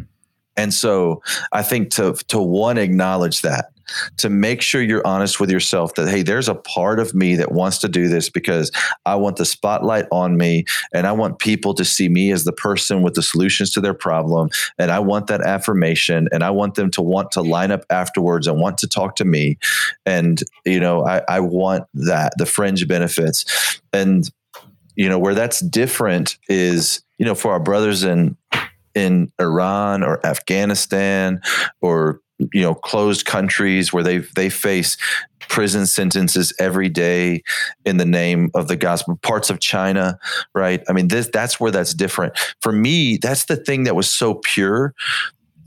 And 0.58 0.74
so, 0.74 1.22
I 1.54 1.62
think 1.62 1.92
to 1.92 2.14
to 2.28 2.42
one 2.42 2.78
acknowledge 2.78 3.42
that 3.42 3.72
to 4.18 4.30
make 4.30 4.62
sure 4.62 4.82
you're 4.82 5.06
honest 5.06 5.40
with 5.40 5.50
yourself 5.50 5.96
that, 5.96 6.10
hey, 6.10 6.22
there's 6.22 6.50
a 6.50 6.56
part 6.56 7.00
of 7.00 7.14
me 7.14 7.36
that 7.36 7.52
wants 7.52 7.78
to 7.80 7.88
do 7.88 8.08
this 8.08 8.30
because 8.30 8.72
I 9.06 9.16
want 9.16 9.38
the 9.38 9.46
spotlight 9.46 10.06
on 10.12 10.38
me 10.38 10.66
and 10.94 11.08
I 11.08 11.12
want 11.12 11.40
people 11.40 11.74
to 11.76 11.86
see 11.86 12.10
me 12.10 12.32
as 12.32 12.44
the 12.44 12.52
person 12.52 13.02
with 13.02 13.14
the 13.14 13.22
solutions 13.22 13.72
to 13.72 13.82
their 13.82 13.94
problem. 13.94 14.50
And 14.78 14.92
I 14.92 15.00
want 15.00 15.28
that 15.28 15.42
affirmation 15.42 16.28
and 16.32 16.44
I 16.44 16.50
want 16.50 16.76
them 16.76 16.92
to 16.92 17.02
want 17.02 17.32
to 17.32 17.42
line 17.42 17.72
up 17.72 17.86
afterwards 17.90 18.48
and 18.48 18.60
want 18.60 18.78
to 18.80 18.88
talk 18.88 19.16
to 19.18 19.26
me. 19.26 19.58
And, 20.06 20.42
you 20.66 20.80
know, 20.80 21.06
I, 21.06 21.22
I 21.28 21.40
want 21.40 21.86
that, 21.94 22.34
the 22.38 22.46
fringe 22.46 22.88
benefits. 22.88 23.80
And, 23.94 24.30
you 24.96 25.08
know, 25.08 25.20
where 25.20 25.36
that's 25.36 25.60
different 25.60 26.38
is, 26.50 27.04
you 27.18 27.26
know, 27.26 27.36
for 27.36 27.52
our 27.52 27.60
brothers 27.60 28.04
in 28.04 28.36
in 28.98 29.32
Iran 29.40 30.04
or 30.04 30.26
Afghanistan 30.26 31.40
or 31.82 32.20
you 32.52 32.62
know 32.62 32.74
closed 32.74 33.26
countries 33.26 33.94
where 33.94 34.04
they 34.04 34.20
they 34.36 34.50
face 34.50 34.98
prison 35.50 35.86
sentences 35.86 36.54
every 36.60 36.90
day 36.90 37.42
in 37.86 37.98
the 37.98 38.06
name 38.06 38.50
of 38.54 38.68
the 38.68 38.76
gospel 38.76 39.18
parts 39.22 39.50
of 39.50 39.60
china 39.60 40.20
right? 40.54 40.84
I 40.90 40.94
mean 40.94 41.08
this 41.08 41.30
that's 41.32 41.60
where 41.60 41.72
that's 41.72 41.94
different. 41.94 42.38
For 42.60 42.72
me 42.72 43.18
that's 43.22 43.46
the 43.46 43.56
thing 43.56 43.84
that 43.84 43.96
was 43.96 44.12
so 44.14 44.42
pure 44.44 44.94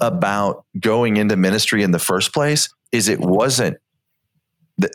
about 0.00 0.64
going 0.78 1.16
into 1.16 1.36
ministry 1.36 1.82
in 1.82 1.92
the 1.92 1.98
first 1.98 2.32
place 2.32 2.68
is 2.90 3.08
it 3.08 3.20
wasn't 3.20 3.76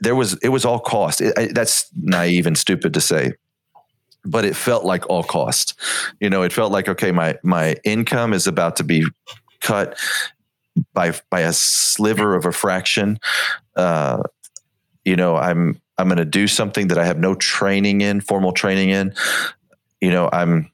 there 0.02 0.16
was 0.16 0.34
it 0.42 0.50
was 0.50 0.66
all 0.66 0.80
cost. 0.80 1.22
It, 1.22 1.54
that's 1.54 1.90
naive 1.96 2.48
and 2.48 2.58
stupid 2.58 2.94
to 2.96 3.02
say 3.02 3.34
but 4.26 4.46
it 4.46 4.56
felt 4.56 4.86
like 4.86 5.10
all 5.10 5.24
cost 5.24 5.80
you 6.20 6.30
know 6.30 6.42
it 6.42 6.52
felt 6.52 6.72
like 6.72 6.88
okay 6.88 7.12
my 7.12 7.38
my 7.44 7.76
income 7.84 8.34
is 8.34 8.48
about 8.48 8.76
to 8.76 8.84
be 8.84 9.06
cut 9.62 9.98
by 10.94 11.14
by 11.30 11.42
a 11.42 11.54
sliver 11.54 12.36
of 12.36 12.46
a 12.46 12.52
fraction. 12.52 13.20
Uh, 13.76 14.24
you 15.04 15.16
know, 15.16 15.36
I'm 15.36 15.80
I'm 15.98 16.08
going 16.08 16.18
to 16.18 16.26
do 16.26 16.48
something 16.48 16.88
that 16.88 16.98
I 16.98 17.06
have 17.06 17.20
no 17.20 17.36
training 17.36 18.02
in, 18.02 18.22
formal 18.22 18.52
training 18.52 18.90
in. 18.90 19.14
You 20.02 20.12
know, 20.12 20.30
I'm 20.32 20.72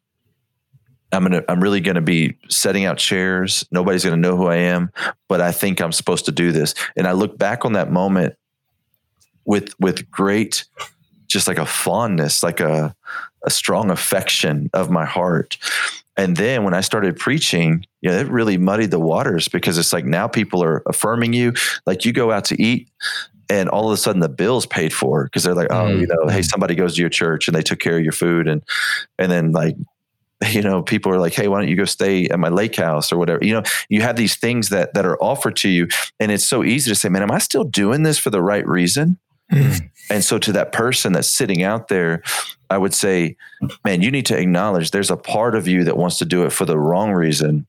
I'm 1.11 1.23
gonna 1.23 1.43
I'm 1.47 1.61
really 1.61 1.81
gonna 1.81 2.01
be 2.01 2.37
setting 2.49 2.85
out 2.85 2.97
chairs. 2.97 3.65
Nobody's 3.71 4.03
gonna 4.03 4.17
know 4.17 4.35
who 4.35 4.47
I 4.47 4.57
am, 4.57 4.91
but 5.27 5.41
I 5.41 5.51
think 5.51 5.81
I'm 5.81 5.91
supposed 5.91 6.25
to 6.25 6.31
do 6.31 6.51
this. 6.51 6.73
And 6.95 7.07
I 7.07 7.11
look 7.11 7.37
back 7.37 7.65
on 7.65 7.73
that 7.73 7.91
moment 7.91 8.35
with 9.45 9.73
with 9.79 10.09
great 10.09 10.65
just 11.31 11.47
like 11.47 11.57
a 11.57 11.65
fondness, 11.65 12.43
like 12.43 12.59
a 12.59 12.95
a 13.43 13.49
strong 13.49 13.89
affection 13.89 14.69
of 14.73 14.91
my 14.91 15.05
heart. 15.05 15.57
And 16.15 16.37
then 16.37 16.63
when 16.63 16.75
I 16.75 16.81
started 16.81 17.17
preaching, 17.17 17.85
you 18.01 18.11
know, 18.11 18.17
it 18.19 18.27
really 18.27 18.57
muddied 18.57 18.91
the 18.91 18.99
waters 18.99 19.47
because 19.47 19.79
it's 19.79 19.91
like 19.91 20.05
now 20.05 20.27
people 20.27 20.63
are 20.63 20.83
affirming 20.85 21.33
you. 21.33 21.53
Like 21.87 22.05
you 22.05 22.13
go 22.13 22.31
out 22.31 22.45
to 22.45 22.61
eat 22.61 22.89
and 23.49 23.67
all 23.67 23.87
of 23.87 23.93
a 23.93 23.97
sudden 23.97 24.21
the 24.21 24.29
bill's 24.29 24.67
paid 24.67 24.93
for 24.93 25.23
because 25.23 25.43
they're 25.43 25.55
like, 25.55 25.71
oh, 25.71 25.85
mm-hmm. 25.85 26.01
you 26.01 26.07
know, 26.07 26.27
hey, 26.27 26.43
somebody 26.43 26.75
goes 26.75 26.95
to 26.95 27.01
your 27.01 27.09
church 27.09 27.47
and 27.47 27.55
they 27.55 27.63
took 27.63 27.79
care 27.79 27.97
of 27.97 28.03
your 28.03 28.11
food. 28.11 28.47
And 28.47 28.61
and 29.17 29.31
then 29.31 29.51
like 29.51 29.75
you 30.51 30.61
know, 30.61 30.81
people 30.81 31.11
are 31.11 31.19
like, 31.19 31.33
"Hey, 31.33 31.47
why 31.47 31.59
don't 31.59 31.69
you 31.69 31.75
go 31.75 31.85
stay 31.85 32.27
at 32.27 32.39
my 32.39 32.49
lake 32.49 32.75
house 32.75 33.11
or 33.11 33.17
whatever?" 33.17 33.43
You 33.43 33.53
know, 33.53 33.63
you 33.89 34.01
have 34.01 34.15
these 34.15 34.35
things 34.35 34.69
that 34.69 34.93
that 34.95 35.05
are 35.05 35.21
offered 35.21 35.55
to 35.57 35.69
you, 35.69 35.87
and 36.19 36.31
it's 36.31 36.47
so 36.47 36.63
easy 36.63 36.89
to 36.89 36.95
say, 36.95 37.09
"Man, 37.09 37.21
am 37.21 37.31
I 37.31 37.37
still 37.37 37.63
doing 37.63 38.03
this 38.03 38.17
for 38.17 38.31
the 38.31 38.41
right 38.41 38.67
reason?" 38.67 39.19
Mm. 39.51 39.89
And 40.11 40.23
so, 40.25 40.37
to 40.39 40.51
that 40.51 40.73
person 40.73 41.13
that's 41.13 41.29
sitting 41.29 41.63
out 41.63 41.87
there, 41.87 42.21
I 42.69 42.77
would 42.77 42.93
say, 42.93 43.37
"Man, 43.85 44.01
you 44.01 44.11
need 44.11 44.25
to 44.27 44.37
acknowledge 44.37 44.91
there's 44.91 45.09
a 45.09 45.17
part 45.17 45.55
of 45.55 45.67
you 45.67 45.85
that 45.85 45.97
wants 45.97 46.17
to 46.19 46.25
do 46.25 46.43
it 46.43 46.51
for 46.51 46.65
the 46.65 46.77
wrong 46.77 47.13
reason, 47.13 47.65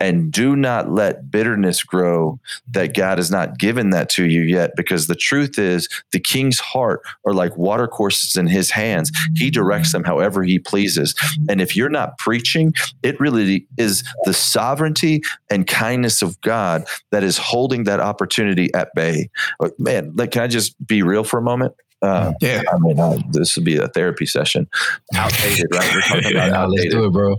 and 0.00 0.32
do 0.32 0.56
not 0.56 0.90
let 0.90 1.30
bitterness 1.30 1.82
grow 1.82 2.38
that 2.70 2.94
God 2.94 3.18
has 3.18 3.30
not 3.30 3.58
given 3.58 3.90
that 3.90 4.08
to 4.10 4.26
you 4.26 4.42
yet. 4.42 4.72
Because 4.76 5.06
the 5.06 5.14
truth 5.14 5.58
is, 5.58 5.88
the 6.12 6.20
king's 6.20 6.58
heart 6.58 7.02
are 7.26 7.32
like 7.32 7.56
water 7.56 7.86
courses 7.86 8.36
in 8.36 8.46
his 8.46 8.70
hands. 8.70 9.10
He 9.34 9.50
directs 9.50 9.92
them 9.92 10.04
however 10.04 10.42
he 10.42 10.58
pleases. 10.58 11.14
And 11.48 11.60
if 11.60 11.76
you're 11.76 11.88
not 11.88 12.18
preaching, 12.18 12.74
it 13.02 13.18
really 13.20 13.66
is 13.78 14.04
the 14.24 14.34
sovereignty 14.34 15.22
and 15.50 15.66
kindness 15.66 16.22
of 16.22 16.40
God 16.40 16.84
that 17.10 17.22
is 17.22 17.38
holding 17.38 17.84
that 17.84 18.00
opportunity 18.00 18.72
at 18.74 18.94
bay. 18.94 19.30
Man, 19.78 20.12
like, 20.14 20.32
can 20.32 20.42
I 20.42 20.46
just 20.46 20.74
be 20.86 21.02
real 21.02 21.24
for 21.24 21.38
a 21.38 21.42
moment? 21.42 21.74
Uh, 22.02 22.34
yeah, 22.42 22.62
I 22.70 22.76
mean, 22.78 23.00
uh, 23.00 23.18
this 23.30 23.56
would 23.56 23.64
be 23.64 23.78
a 23.78 23.88
therapy 23.88 24.26
session. 24.26 24.68
Outdated, 25.14 25.68
right? 25.72 25.94
We're 25.94 26.00
talking 26.02 26.32
about 26.32 26.52
outdated. 26.52 26.92
Let's 26.92 26.94
do 26.94 27.04
it, 27.06 27.12
bro 27.12 27.36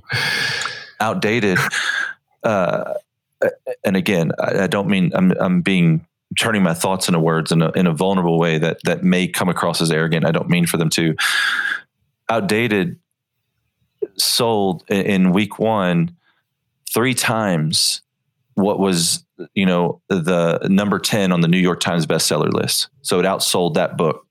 outdated. 1.00 1.58
Uh, 2.46 2.94
and 3.84 3.98
again, 3.98 4.32
I, 4.40 4.64
I, 4.64 4.68
don't 4.68 4.88
mean 4.88 5.12
I'm, 5.16 5.32
I'm 5.40 5.62
being 5.62 6.06
turning 6.40 6.64
my 6.64 6.74
thoughts 6.74 7.08
into 7.08 7.20
words 7.20 7.52
in 7.52 7.62
a, 7.62 7.72
in 7.72 7.88
a 7.88 7.94
vulnerable 7.94 8.40
way 8.40 8.58
that 8.60 8.80
that 8.84 9.04
may 9.04 9.28
come 9.28 9.50
across 9.50 9.82
as 9.82 9.92
arrogant. 9.92 10.26
I 10.26 10.32
don't 10.32 10.50
mean 10.50 10.66
for 10.66 10.78
them 10.78 10.90
to. 10.92 11.16
Outdated 12.30 13.00
sold 14.18 14.84
in 14.90 15.32
week 15.32 15.60
one 15.60 16.16
three 16.92 17.14
times 17.14 18.02
what 18.54 18.80
was 18.80 19.26
you 19.54 19.66
know 19.66 20.02
the 20.10 20.60
number 20.70 21.00
10 21.00 21.32
on 21.32 21.42
the 21.42 21.48
new 21.48 21.58
york 21.58 21.80
times 21.80 22.06
bestseller 22.06 22.52
list 22.54 22.88
so 23.02 23.20
it 23.20 23.24
outsold 23.24 23.74
that 23.74 23.98
book 23.98 24.26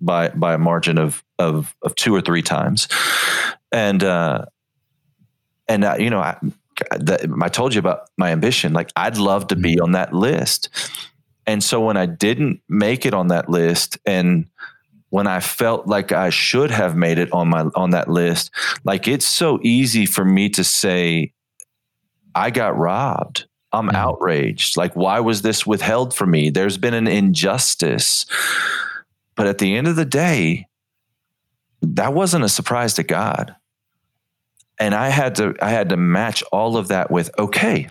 by 0.00 0.28
by 0.30 0.54
a 0.54 0.58
margin 0.58 0.98
of 0.98 1.24
of 1.38 1.74
of 1.82 1.94
two 1.94 2.14
or 2.14 2.20
three 2.20 2.42
times 2.42 2.88
and 3.72 4.02
uh 4.04 4.44
and 5.70 5.84
uh, 5.84 5.94
you 5.98 6.10
know, 6.10 6.18
I, 6.18 6.36
the, 6.90 7.36
I 7.42 7.48
told 7.48 7.74
you 7.74 7.78
about 7.78 8.08
my 8.16 8.30
ambition. 8.30 8.72
Like 8.72 8.90
I'd 8.96 9.16
love 9.16 9.48
to 9.48 9.56
be 9.56 9.74
mm-hmm. 9.74 9.84
on 9.84 9.92
that 9.92 10.12
list. 10.12 10.68
And 11.46 11.62
so 11.64 11.80
when 11.80 11.96
I 11.96 12.06
didn't 12.06 12.60
make 12.68 13.06
it 13.06 13.14
on 13.14 13.28
that 13.28 13.48
list, 13.48 13.98
and 14.06 14.46
when 15.08 15.26
I 15.26 15.40
felt 15.40 15.86
like 15.86 16.12
I 16.12 16.30
should 16.30 16.70
have 16.70 16.96
made 16.96 17.18
it 17.18 17.32
on 17.32 17.48
my 17.48 17.62
on 17.74 17.90
that 17.90 18.08
list, 18.08 18.50
like 18.84 19.08
it's 19.08 19.26
so 19.26 19.58
easy 19.62 20.06
for 20.06 20.24
me 20.24 20.48
to 20.50 20.64
say, 20.64 21.32
I 22.34 22.50
got 22.50 22.76
robbed. 22.76 23.46
I'm 23.72 23.86
mm-hmm. 23.86 23.96
outraged. 23.96 24.76
Like, 24.76 24.94
why 24.96 25.20
was 25.20 25.42
this 25.42 25.66
withheld 25.66 26.14
from 26.14 26.30
me? 26.30 26.50
There's 26.50 26.76
been 26.76 26.94
an 26.94 27.06
injustice. 27.06 28.26
But 29.36 29.46
at 29.46 29.58
the 29.58 29.76
end 29.76 29.86
of 29.86 29.96
the 29.96 30.04
day, 30.04 30.66
that 31.82 32.12
wasn't 32.12 32.44
a 32.44 32.48
surprise 32.48 32.94
to 32.94 33.02
God 33.02 33.54
and 34.80 34.94
i 34.94 35.08
had 35.08 35.36
to 35.36 35.54
i 35.62 35.70
had 35.70 35.90
to 35.90 35.96
match 35.96 36.42
all 36.50 36.76
of 36.76 36.88
that 36.88 37.10
with 37.10 37.30
okay 37.38 37.88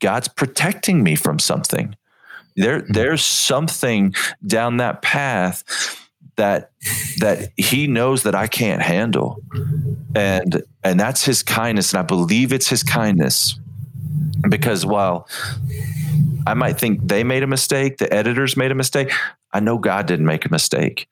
god's 0.00 0.28
protecting 0.28 1.02
me 1.02 1.16
from 1.16 1.38
something. 1.38 1.96
There 2.54 2.80
mm-hmm. 2.80 2.92
there's 2.92 3.24
something 3.24 4.14
down 4.46 4.78
that 4.78 5.02
path 5.02 5.64
that 6.36 6.70
that 7.18 7.50
he 7.56 7.86
knows 7.86 8.22
that 8.24 8.34
I 8.34 8.46
can't 8.46 8.82
handle. 8.82 9.42
And 10.14 10.62
and 10.82 10.98
that's 10.98 11.24
his 11.24 11.42
kindness 11.42 11.92
and 11.92 12.00
I 12.00 12.02
believe 12.02 12.52
it's 12.52 12.68
his 12.68 12.82
kindness. 12.82 13.58
Because 14.48 14.84
while 14.84 15.28
I 16.46 16.54
might 16.54 16.78
think 16.78 17.08
they 17.08 17.24
made 17.24 17.42
a 17.42 17.46
mistake 17.46 17.98
the 17.98 18.12
editors 18.12 18.56
made 18.56 18.70
a 18.70 18.74
mistake 18.74 19.10
I 19.52 19.60
know 19.60 19.78
God 19.78 20.06
didn't 20.06 20.26
make 20.26 20.44
a 20.44 20.50
mistake 20.50 21.08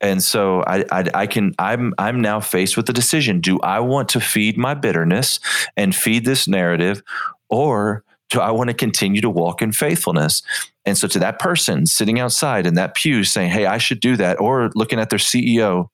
and 0.00 0.22
so 0.22 0.62
I, 0.66 0.84
I, 0.90 1.04
I, 1.14 1.26
can 1.26 1.54
I'm 1.58 1.94
I'm 1.98 2.20
now 2.20 2.40
faced 2.40 2.76
with 2.76 2.86
the 2.86 2.92
decision: 2.92 3.40
Do 3.40 3.58
I 3.60 3.80
want 3.80 4.08
to 4.10 4.20
feed 4.20 4.58
my 4.58 4.74
bitterness 4.74 5.40
and 5.76 5.94
feed 5.94 6.24
this 6.24 6.46
narrative, 6.48 7.02
or 7.48 8.04
do 8.30 8.40
I 8.40 8.50
want 8.50 8.68
to 8.68 8.74
continue 8.74 9.20
to 9.20 9.30
walk 9.30 9.62
in 9.62 9.72
faithfulness? 9.72 10.42
And 10.84 10.98
so, 10.98 11.08
to 11.08 11.18
that 11.20 11.38
person 11.38 11.86
sitting 11.86 12.20
outside 12.20 12.66
in 12.66 12.74
that 12.74 12.94
pew 12.94 13.24
saying, 13.24 13.50
"Hey, 13.50 13.66
I 13.66 13.78
should 13.78 14.00
do 14.00 14.16
that," 14.16 14.40
or 14.40 14.70
looking 14.74 14.98
at 14.98 15.10
their 15.10 15.18
CEO 15.18 15.90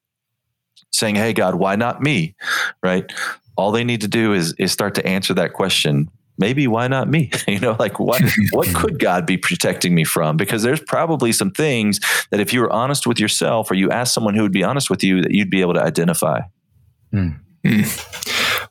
saying, 0.91 1.17
"Hey, 1.17 1.33
God, 1.33 1.57
why 1.57 1.77
not 1.77 2.03
me?" 2.03 2.35
Right? 2.83 3.11
All 3.57 3.71
they 3.71 3.85
need 3.85 4.01
to 4.01 4.09
do 4.09 4.33
is 4.33 4.55
is 4.59 4.73
start 4.73 4.95
to 4.97 5.07
answer 5.07 5.35
that 5.35 5.53
question 5.53 6.09
maybe 6.41 6.67
why 6.67 6.89
not 6.89 7.09
me? 7.09 7.31
you 7.49 7.61
know, 7.61 7.77
like 7.79 8.01
what 8.01 8.21
what 8.51 8.75
could 8.75 8.99
God 8.99 9.27
be 9.27 9.37
protecting 9.37 9.95
me 9.95 10.03
from? 10.05 10.37
Because 10.37 10.63
there's 10.63 10.81
probably 10.81 11.31
some 11.31 11.53
things 11.53 12.01
that 12.31 12.41
if 12.41 12.53
you 12.53 12.61
were 12.61 12.73
honest 12.73 13.07
with 13.07 13.21
yourself 13.21 13.71
or 13.71 13.75
you 13.75 13.91
asked 13.91 14.15
someone 14.15 14.35
who 14.35 14.43
would 14.43 14.53
be 14.53 14.65
honest 14.65 14.91
with 14.91 15.05
you 15.05 15.23
that 15.23 15.33
you'd 15.33 15.51
be 15.51 15.61
able 15.61 15.75
to 15.75 15.83
identify. 15.83 16.41
Mm. 17.15 17.39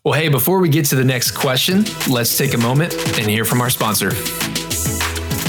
Well, 0.04 0.20
hey, 0.20 0.30
before 0.30 0.60
we 0.60 0.70
get 0.70 0.86
to 0.86 0.96
the 0.96 1.04
next 1.04 1.32
question, 1.32 1.84
let's 2.10 2.38
take 2.38 2.54
a 2.54 2.58
moment 2.58 2.94
and 3.20 3.30
hear 3.30 3.46
from 3.46 3.62
our 3.62 3.70
sponsor. 3.70 4.12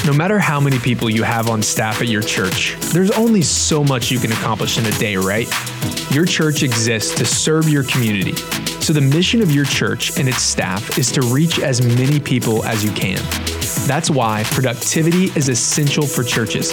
No 0.05 0.13
matter 0.13 0.39
how 0.39 0.61
many 0.61 0.79
people 0.79 1.09
you 1.09 1.23
have 1.23 1.49
on 1.49 1.63
staff 1.63 2.03
at 2.03 2.09
your 2.09 2.23
church, 2.23 2.77
there's 2.93 3.11
only 3.13 3.43
so 3.43 3.85
much 3.85 4.11
you 4.11 4.19
can 4.19 4.33
accomplish 4.33 4.77
in 4.77 4.87
a 4.87 4.91
day, 4.93 5.17
right? 5.17 5.49
Your 6.11 6.25
church 6.25 6.63
exists 6.63 7.15
to 7.15 7.25
serve 7.25 7.69
your 7.69 7.85
community 7.85 8.35
so, 8.81 8.95
the 8.95 9.01
mission 9.01 9.43
of 9.43 9.53
your 9.53 9.67
church 9.67 10.19
and 10.19 10.27
its 10.27 10.43
staff 10.43 10.99
is 10.99 11.13
to 11.13 11.21
reach 11.21 11.61
as 11.61 11.85
many 11.97 12.19
people 12.19 12.65
as 12.65 12.83
you 12.83 12.91
can. 12.93 13.19
That's 13.87 14.11
why 14.11 14.43
productivity 14.47 15.25
is 15.37 15.49
essential 15.51 16.07
for 16.07 16.25
churches, 16.25 16.73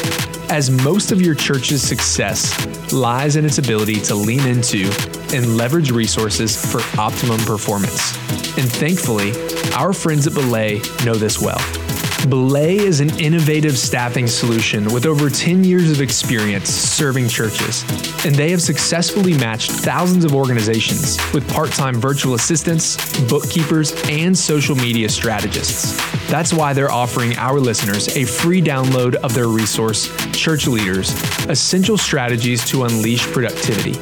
as 0.50 0.72
most 0.72 1.12
of 1.12 1.22
your 1.22 1.36
church's 1.36 1.82
success 1.82 2.94
lies 2.94 3.36
in 3.36 3.46
its 3.46 3.58
ability 3.58 4.00
to 4.02 4.16
lean 4.16 4.46
into 4.48 4.90
and 5.34 5.58
leverage 5.58 5.92
resources 5.92 6.56
for 6.56 6.80
optimum 7.00 7.40
performance. 7.42 8.16
And 8.58 8.72
thankfully, 8.72 9.34
our 9.74 9.92
friends 9.92 10.28
at 10.28 10.34
Belay 10.34 10.82
know 11.04 11.16
this 11.16 11.42
well. 11.42 11.87
Belay 12.26 12.76
is 12.78 13.00
an 13.00 13.10
innovative 13.20 13.78
staffing 13.78 14.28
solution 14.28 14.92
with 14.92 15.06
over 15.06 15.30
10 15.30 15.64
years 15.64 15.92
of 15.92 16.02
experience 16.02 16.70
serving 16.70 17.30
churches, 17.30 17.84
and 18.26 18.36
they 18.36 18.50
have 18.52 18.62
successfully 18.62 19.38
matched 19.38 19.72
thousands 19.72 20.26
of 20.26 20.36
organizations 20.36 21.18
with 21.34 21.50
part 21.54 21.72
time 21.72 21.96
virtual 21.96 22.34
assistants, 22.34 22.98
bookkeepers, 23.30 23.94
and 24.10 24.38
social 24.38 24.76
media 24.76 25.08
strategists. 25.08 25.96
That's 26.28 26.52
why 26.52 26.74
they're 26.74 26.92
offering 26.92 27.38
our 27.38 27.60
listeners 27.60 28.18
a 28.18 28.26
free 28.26 28.62
download 28.62 29.16
of 29.16 29.34
their 29.34 29.48
resource, 29.48 30.14
Church 30.34 30.68
Leaders 30.68 31.12
Essential 31.48 31.98
Strategies 31.98 32.66
to 32.66 32.84
Unleash 32.84 33.26
Productivity. 33.32 33.94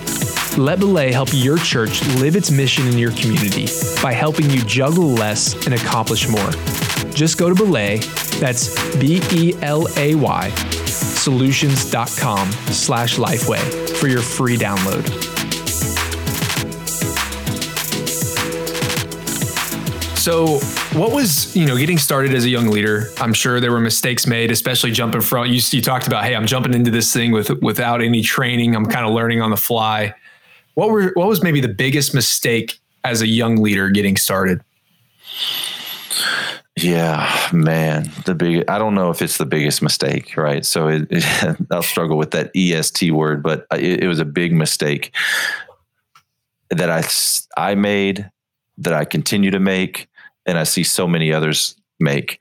Let 0.59 0.79
Belay 0.79 1.11
help 1.11 1.29
your 1.33 1.57
church 1.57 2.01
live 2.15 2.35
its 2.35 2.49
mission 2.49 2.87
in 2.87 2.97
your 2.97 3.11
community 3.11 3.67
by 4.01 4.13
helping 4.13 4.49
you 4.49 4.63
juggle 4.63 5.09
less 5.09 5.53
and 5.65 5.75
accomplish 5.75 6.27
more. 6.27 6.49
Just 7.15 7.37
go 7.37 7.47
to 7.47 7.55
Belay, 7.55 7.99
that's 8.39 8.69
B 8.97 9.21
E 9.31 9.53
L 9.61 9.87
A 9.97 10.15
Y, 10.15 10.49
solutions.com 10.85 12.51
slash 12.51 13.15
lifeway 13.15 13.89
for 13.97 14.09
your 14.09 14.21
free 14.21 14.57
download. 14.57 15.05
So, 20.17 20.59
what 20.99 21.13
was 21.13 21.55
you 21.55 21.65
know 21.65 21.77
getting 21.77 21.97
started 21.97 22.33
as 22.33 22.43
a 22.43 22.49
young 22.49 22.67
leader? 22.67 23.11
I'm 23.19 23.31
sure 23.31 23.61
there 23.61 23.71
were 23.71 23.79
mistakes 23.79 24.27
made, 24.27 24.51
especially 24.51 24.91
jumping 24.91 25.21
from. 25.21 25.45
You, 25.45 25.61
you 25.69 25.81
talked 25.81 26.07
about, 26.07 26.25
hey, 26.25 26.35
I'm 26.35 26.47
jumping 26.47 26.73
into 26.73 26.91
this 26.91 27.13
thing 27.13 27.31
with 27.31 27.49
without 27.61 28.01
any 28.01 28.23
training. 28.23 28.75
I'm 28.75 28.87
kind 28.87 29.05
of 29.05 29.13
learning 29.13 29.41
on 29.41 29.51
the 29.51 29.57
fly. 29.57 30.13
What 30.73 30.89
were 30.89 31.11
what 31.13 31.29
was 31.29 31.41
maybe 31.41 31.61
the 31.61 31.69
biggest 31.69 32.13
mistake 32.13 32.79
as 33.05 33.21
a 33.21 33.27
young 33.27 33.57
leader 33.57 33.89
getting 33.89 34.17
started? 34.17 34.61
Yeah, 36.77 37.49
man, 37.53 38.11
the 38.25 38.35
big. 38.35 38.69
I 38.69 38.77
don't 38.77 38.95
know 38.95 39.09
if 39.09 39.21
it's 39.21 39.37
the 39.37 39.45
biggest 39.45 39.81
mistake, 39.81 40.35
right? 40.35 40.65
So 40.65 40.89
it, 40.89 41.07
it, 41.09 41.57
I'll 41.71 41.81
struggle 41.81 42.17
with 42.17 42.31
that 42.31 42.51
est 42.53 43.11
word, 43.11 43.41
but 43.41 43.65
it, 43.71 44.03
it 44.03 44.07
was 44.07 44.19
a 44.19 44.25
big 44.25 44.51
mistake 44.51 45.15
that 46.69 46.89
I 46.89 47.03
I 47.57 47.75
made, 47.75 48.29
that 48.77 48.93
I 48.93 49.05
continue 49.05 49.51
to 49.51 49.59
make, 49.59 50.09
and 50.45 50.57
I 50.57 50.63
see 50.63 50.83
so 50.83 51.07
many 51.07 51.31
others 51.31 51.77
make. 51.99 52.39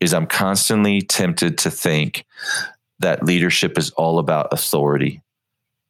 Is 0.00 0.12
I'm 0.12 0.26
constantly 0.26 1.00
tempted 1.00 1.56
to 1.58 1.70
think 1.70 2.26
that 2.98 3.24
leadership 3.24 3.78
is 3.78 3.90
all 3.92 4.18
about 4.18 4.52
authority 4.52 5.22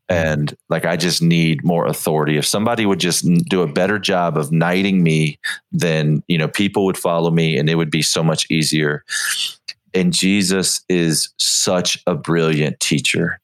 and 0.08 0.56
like 0.68 0.84
i 0.84 0.96
just 0.96 1.22
need 1.22 1.64
more 1.64 1.86
authority 1.86 2.36
if 2.36 2.46
somebody 2.46 2.86
would 2.86 3.00
just 3.00 3.26
do 3.48 3.62
a 3.62 3.66
better 3.66 3.98
job 3.98 4.36
of 4.36 4.52
knighting 4.52 5.02
me 5.02 5.38
then 5.72 6.22
you 6.28 6.38
know 6.38 6.48
people 6.48 6.84
would 6.84 6.98
follow 6.98 7.30
me 7.30 7.56
and 7.56 7.68
it 7.68 7.74
would 7.74 7.90
be 7.90 8.02
so 8.02 8.22
much 8.22 8.50
easier 8.50 9.04
and 9.94 10.12
jesus 10.12 10.82
is 10.88 11.30
such 11.38 12.02
a 12.06 12.14
brilliant 12.14 12.78
teacher 12.80 13.40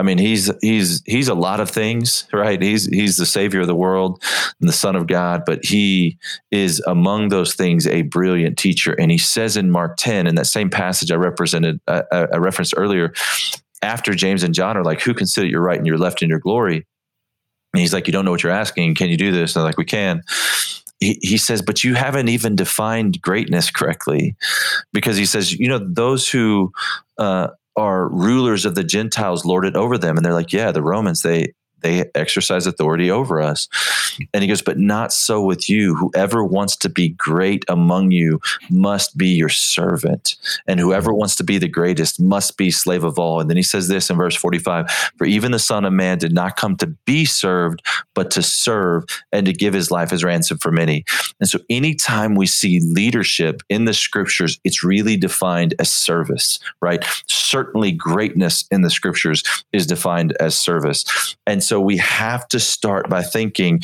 I 0.00 0.02
mean, 0.02 0.16
he's 0.16 0.50
he's 0.62 1.02
he's 1.04 1.28
a 1.28 1.34
lot 1.34 1.60
of 1.60 1.68
things, 1.68 2.26
right? 2.32 2.60
He's 2.60 2.86
he's 2.86 3.18
the 3.18 3.26
savior 3.26 3.60
of 3.60 3.66
the 3.66 3.74
world 3.74 4.22
and 4.58 4.66
the 4.66 4.72
Son 4.72 4.96
of 4.96 5.06
God, 5.06 5.42
but 5.44 5.62
he 5.62 6.16
is 6.50 6.82
among 6.86 7.28
those 7.28 7.54
things 7.54 7.86
a 7.86 8.00
brilliant 8.02 8.56
teacher. 8.56 8.94
And 8.98 9.10
he 9.10 9.18
says 9.18 9.58
in 9.58 9.70
Mark 9.70 9.98
ten, 9.98 10.26
in 10.26 10.36
that 10.36 10.46
same 10.46 10.70
passage 10.70 11.12
I 11.12 11.16
represented, 11.16 11.80
uh, 11.86 12.02
I 12.10 12.38
referenced 12.38 12.72
earlier, 12.78 13.12
after 13.82 14.14
James 14.14 14.42
and 14.42 14.54
John 14.54 14.76
are 14.76 14.84
like, 14.84 15.00
"Who 15.02 15.14
can 15.14 15.26
sit 15.26 15.44
at 15.44 15.50
your 15.50 15.62
right 15.62 15.78
and 15.78 15.86
your 15.86 15.98
left 15.98 16.22
in 16.22 16.28
your 16.28 16.38
glory?" 16.38 16.86
And 17.72 17.80
he's 17.80 17.92
like, 17.92 18.06
"You 18.06 18.12
don't 18.12 18.24
know 18.24 18.30
what 18.30 18.42
you're 18.42 18.52
asking. 18.52 18.94
Can 18.94 19.08
you 19.08 19.16
do 19.16 19.32
this?" 19.32 19.54
And 19.54 19.60
they're 19.60 19.68
like, 19.68 19.78
"We 19.78 19.84
can." 19.84 20.22
He, 20.98 21.18
he 21.22 21.38
says, 21.38 21.62
but 21.62 21.82
you 21.82 21.94
haven't 21.94 22.28
even 22.28 22.56
defined 22.56 23.22
greatness 23.22 23.70
correctly, 23.70 24.36
because 24.92 25.16
he 25.16 25.24
says, 25.24 25.50
you 25.50 25.66
know, 25.66 25.78
those 25.78 26.28
who 26.28 26.72
uh, 27.16 27.48
are 27.74 28.08
rulers 28.08 28.66
of 28.66 28.74
the 28.74 28.84
Gentiles 28.84 29.46
lord 29.46 29.64
it 29.64 29.76
over 29.76 29.96
them. 29.96 30.18
And 30.18 30.26
they're 30.26 30.34
like, 30.34 30.52
yeah, 30.52 30.72
the 30.72 30.82
Romans, 30.82 31.22
they 31.22 31.54
they 31.82 32.10
exercise 32.14 32.66
authority 32.66 33.10
over 33.10 33.40
us. 33.40 33.68
And 34.32 34.42
he 34.42 34.48
goes, 34.48 34.62
But 34.62 34.78
not 34.78 35.12
so 35.12 35.42
with 35.42 35.68
you. 35.68 35.94
Whoever 35.96 36.44
wants 36.44 36.76
to 36.76 36.88
be 36.88 37.10
great 37.10 37.64
among 37.68 38.10
you 38.10 38.40
must 38.68 39.16
be 39.16 39.28
your 39.28 39.48
servant. 39.48 40.36
And 40.66 40.80
whoever 40.80 41.12
wants 41.12 41.36
to 41.36 41.44
be 41.44 41.58
the 41.58 41.68
greatest 41.68 42.20
must 42.20 42.56
be 42.56 42.70
slave 42.70 43.04
of 43.04 43.18
all. 43.18 43.40
And 43.40 43.48
then 43.48 43.56
he 43.56 43.62
says 43.62 43.88
this 43.88 44.10
in 44.10 44.16
verse 44.16 44.36
45 44.36 44.90
For 45.16 45.26
even 45.26 45.52
the 45.52 45.58
Son 45.58 45.84
of 45.84 45.92
Man 45.92 46.18
did 46.18 46.32
not 46.32 46.56
come 46.56 46.76
to 46.76 46.86
be 46.86 47.24
served, 47.24 47.82
but 48.14 48.30
to 48.32 48.42
serve 48.42 49.04
and 49.32 49.46
to 49.46 49.52
give 49.52 49.74
his 49.74 49.90
life 49.90 50.12
as 50.12 50.24
ransom 50.24 50.58
for 50.58 50.72
many. 50.72 51.04
And 51.40 51.48
so 51.48 51.58
anytime 51.68 52.34
we 52.34 52.46
see 52.46 52.80
leadership 52.80 53.62
in 53.68 53.84
the 53.84 53.94
scriptures, 53.94 54.60
it's 54.64 54.84
really 54.84 55.16
defined 55.16 55.74
as 55.78 55.92
service, 55.92 56.58
right? 56.80 57.04
Certainly 57.26 57.92
greatness 57.92 58.66
in 58.70 58.82
the 58.82 58.90
scriptures 58.90 59.42
is 59.72 59.86
defined 59.86 60.36
as 60.40 60.58
service. 60.58 61.36
And 61.46 61.62
we 61.78 61.98
have 61.98 62.48
to 62.48 62.58
start 62.58 63.10
by 63.10 63.22
thinking 63.22 63.80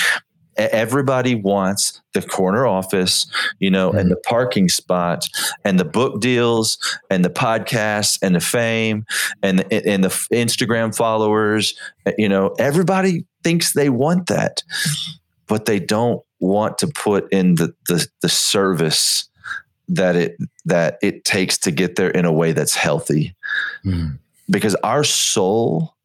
everybody 0.56 1.34
wants 1.34 2.00
the 2.14 2.22
corner 2.22 2.66
office, 2.66 3.26
you 3.58 3.70
know, 3.70 3.90
mm-hmm. 3.90 3.98
and 3.98 4.10
the 4.10 4.16
parking 4.16 4.68
spot 4.68 5.26
and 5.64 5.78
the 5.78 5.84
book 5.84 6.20
deals 6.20 6.78
and 7.10 7.24
the 7.24 7.30
podcasts 7.30 8.18
and 8.22 8.34
the 8.34 8.40
fame 8.40 9.04
and 9.42 9.58
the, 9.58 9.86
and 9.86 10.02
the 10.02 10.08
Instagram 10.32 10.96
followers, 10.96 11.78
you 12.16 12.28
know, 12.28 12.54
everybody 12.58 13.24
thinks 13.44 13.72
they 13.72 13.90
want 13.90 14.26
that, 14.28 14.62
but 15.46 15.66
they 15.66 15.78
don't 15.78 16.22
want 16.40 16.78
to 16.78 16.86
put 16.86 17.30
in 17.32 17.56
the, 17.56 17.74
the, 17.88 18.06
the 18.22 18.28
service 18.28 19.28
that 19.88 20.16
it, 20.16 20.36
that 20.64 20.98
it 21.02 21.24
takes 21.24 21.58
to 21.58 21.70
get 21.70 21.96
there 21.96 22.10
in 22.10 22.24
a 22.24 22.32
way 22.32 22.52
that's 22.52 22.74
healthy. 22.74 23.34
Mm. 23.84 24.18
Because 24.48 24.74
our 24.76 25.04
soul 25.04 25.95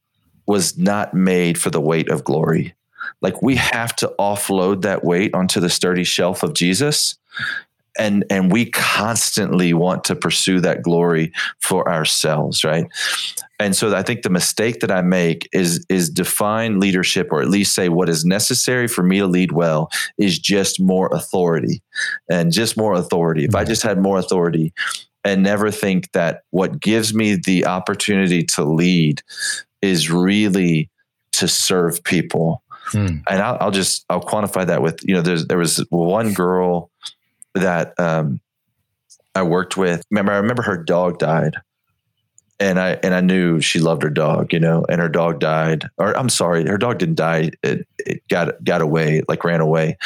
was 0.51 0.77
not 0.77 1.13
made 1.13 1.57
for 1.57 1.69
the 1.69 1.79
weight 1.79 2.09
of 2.09 2.25
glory. 2.25 2.75
Like 3.21 3.41
we 3.41 3.55
have 3.55 3.95
to 3.95 4.13
offload 4.19 4.81
that 4.81 5.01
weight 5.01 5.33
onto 5.33 5.61
the 5.61 5.69
sturdy 5.69 6.03
shelf 6.03 6.43
of 6.43 6.53
Jesus. 6.53 7.17
And, 7.97 8.25
and 8.29 8.51
we 8.51 8.65
constantly 8.65 9.73
want 9.73 10.03
to 10.05 10.15
pursue 10.15 10.59
that 10.59 10.81
glory 10.81 11.31
for 11.59 11.89
ourselves, 11.89 12.65
right? 12.65 12.85
And 13.59 13.73
so 13.73 13.95
I 13.95 14.03
think 14.03 14.23
the 14.23 14.29
mistake 14.29 14.81
that 14.81 14.91
I 14.91 15.01
make 15.01 15.47
is 15.53 15.85
is 15.87 16.09
define 16.09 16.81
leadership 16.81 17.29
or 17.31 17.41
at 17.41 17.47
least 17.47 17.73
say 17.73 17.87
what 17.87 18.09
is 18.09 18.25
necessary 18.25 18.89
for 18.89 19.03
me 19.03 19.19
to 19.19 19.27
lead 19.27 19.53
well 19.53 19.89
is 20.17 20.37
just 20.37 20.81
more 20.81 21.09
authority 21.13 21.81
and 22.29 22.51
just 22.51 22.75
more 22.75 22.93
authority. 22.93 23.45
If 23.45 23.55
I 23.55 23.63
mm. 23.63 23.67
just 23.67 23.83
had 23.83 23.99
more 24.01 24.17
authority 24.17 24.73
and 25.23 25.43
never 25.43 25.71
think 25.71 26.11
that 26.11 26.41
what 26.49 26.81
gives 26.81 27.13
me 27.13 27.35
the 27.35 27.65
opportunity 27.67 28.43
to 28.43 28.65
lead 28.65 29.21
is 29.81 30.09
really 30.09 30.89
to 31.33 31.47
serve 31.47 32.03
people. 32.03 32.61
Hmm. 32.87 33.17
And 33.27 33.41
I'll, 33.41 33.57
I'll, 33.59 33.71
just 33.71 34.05
I'll 34.09 34.21
quantify 34.21 34.65
that 34.67 34.81
with 34.81 34.99
you 35.03 35.13
know 35.13 35.21
there's 35.21 35.47
there 35.47 35.57
was 35.57 35.85
one 35.89 36.33
girl 36.33 36.89
that 37.53 37.99
um, 37.99 38.39
I 39.35 39.43
worked 39.43 39.77
with. 39.77 40.03
Remember, 40.11 40.31
I 40.33 40.37
remember 40.37 40.63
her 40.63 40.77
dog 40.77 41.19
died, 41.19 41.55
and 42.59 42.79
I 42.79 42.99
and 43.03 43.13
I 43.13 43.21
knew 43.21 43.61
she 43.61 43.79
loved 43.79 44.03
her 44.03 44.09
dog, 44.09 44.51
you 44.51 44.59
know, 44.59 44.85
and 44.89 44.99
her 44.99 45.09
dog 45.09 45.39
died. 45.39 45.89
Or 45.97 46.17
I'm 46.17 46.29
sorry, 46.29 46.65
her 46.67 46.77
dog 46.77 46.97
didn't 46.97 47.15
die. 47.15 47.51
It, 47.63 47.87
it 47.99 48.27
got 48.29 48.61
got 48.63 48.81
away, 48.81 49.21
like 49.27 49.43
ran 49.43 49.61
away, 49.61 49.97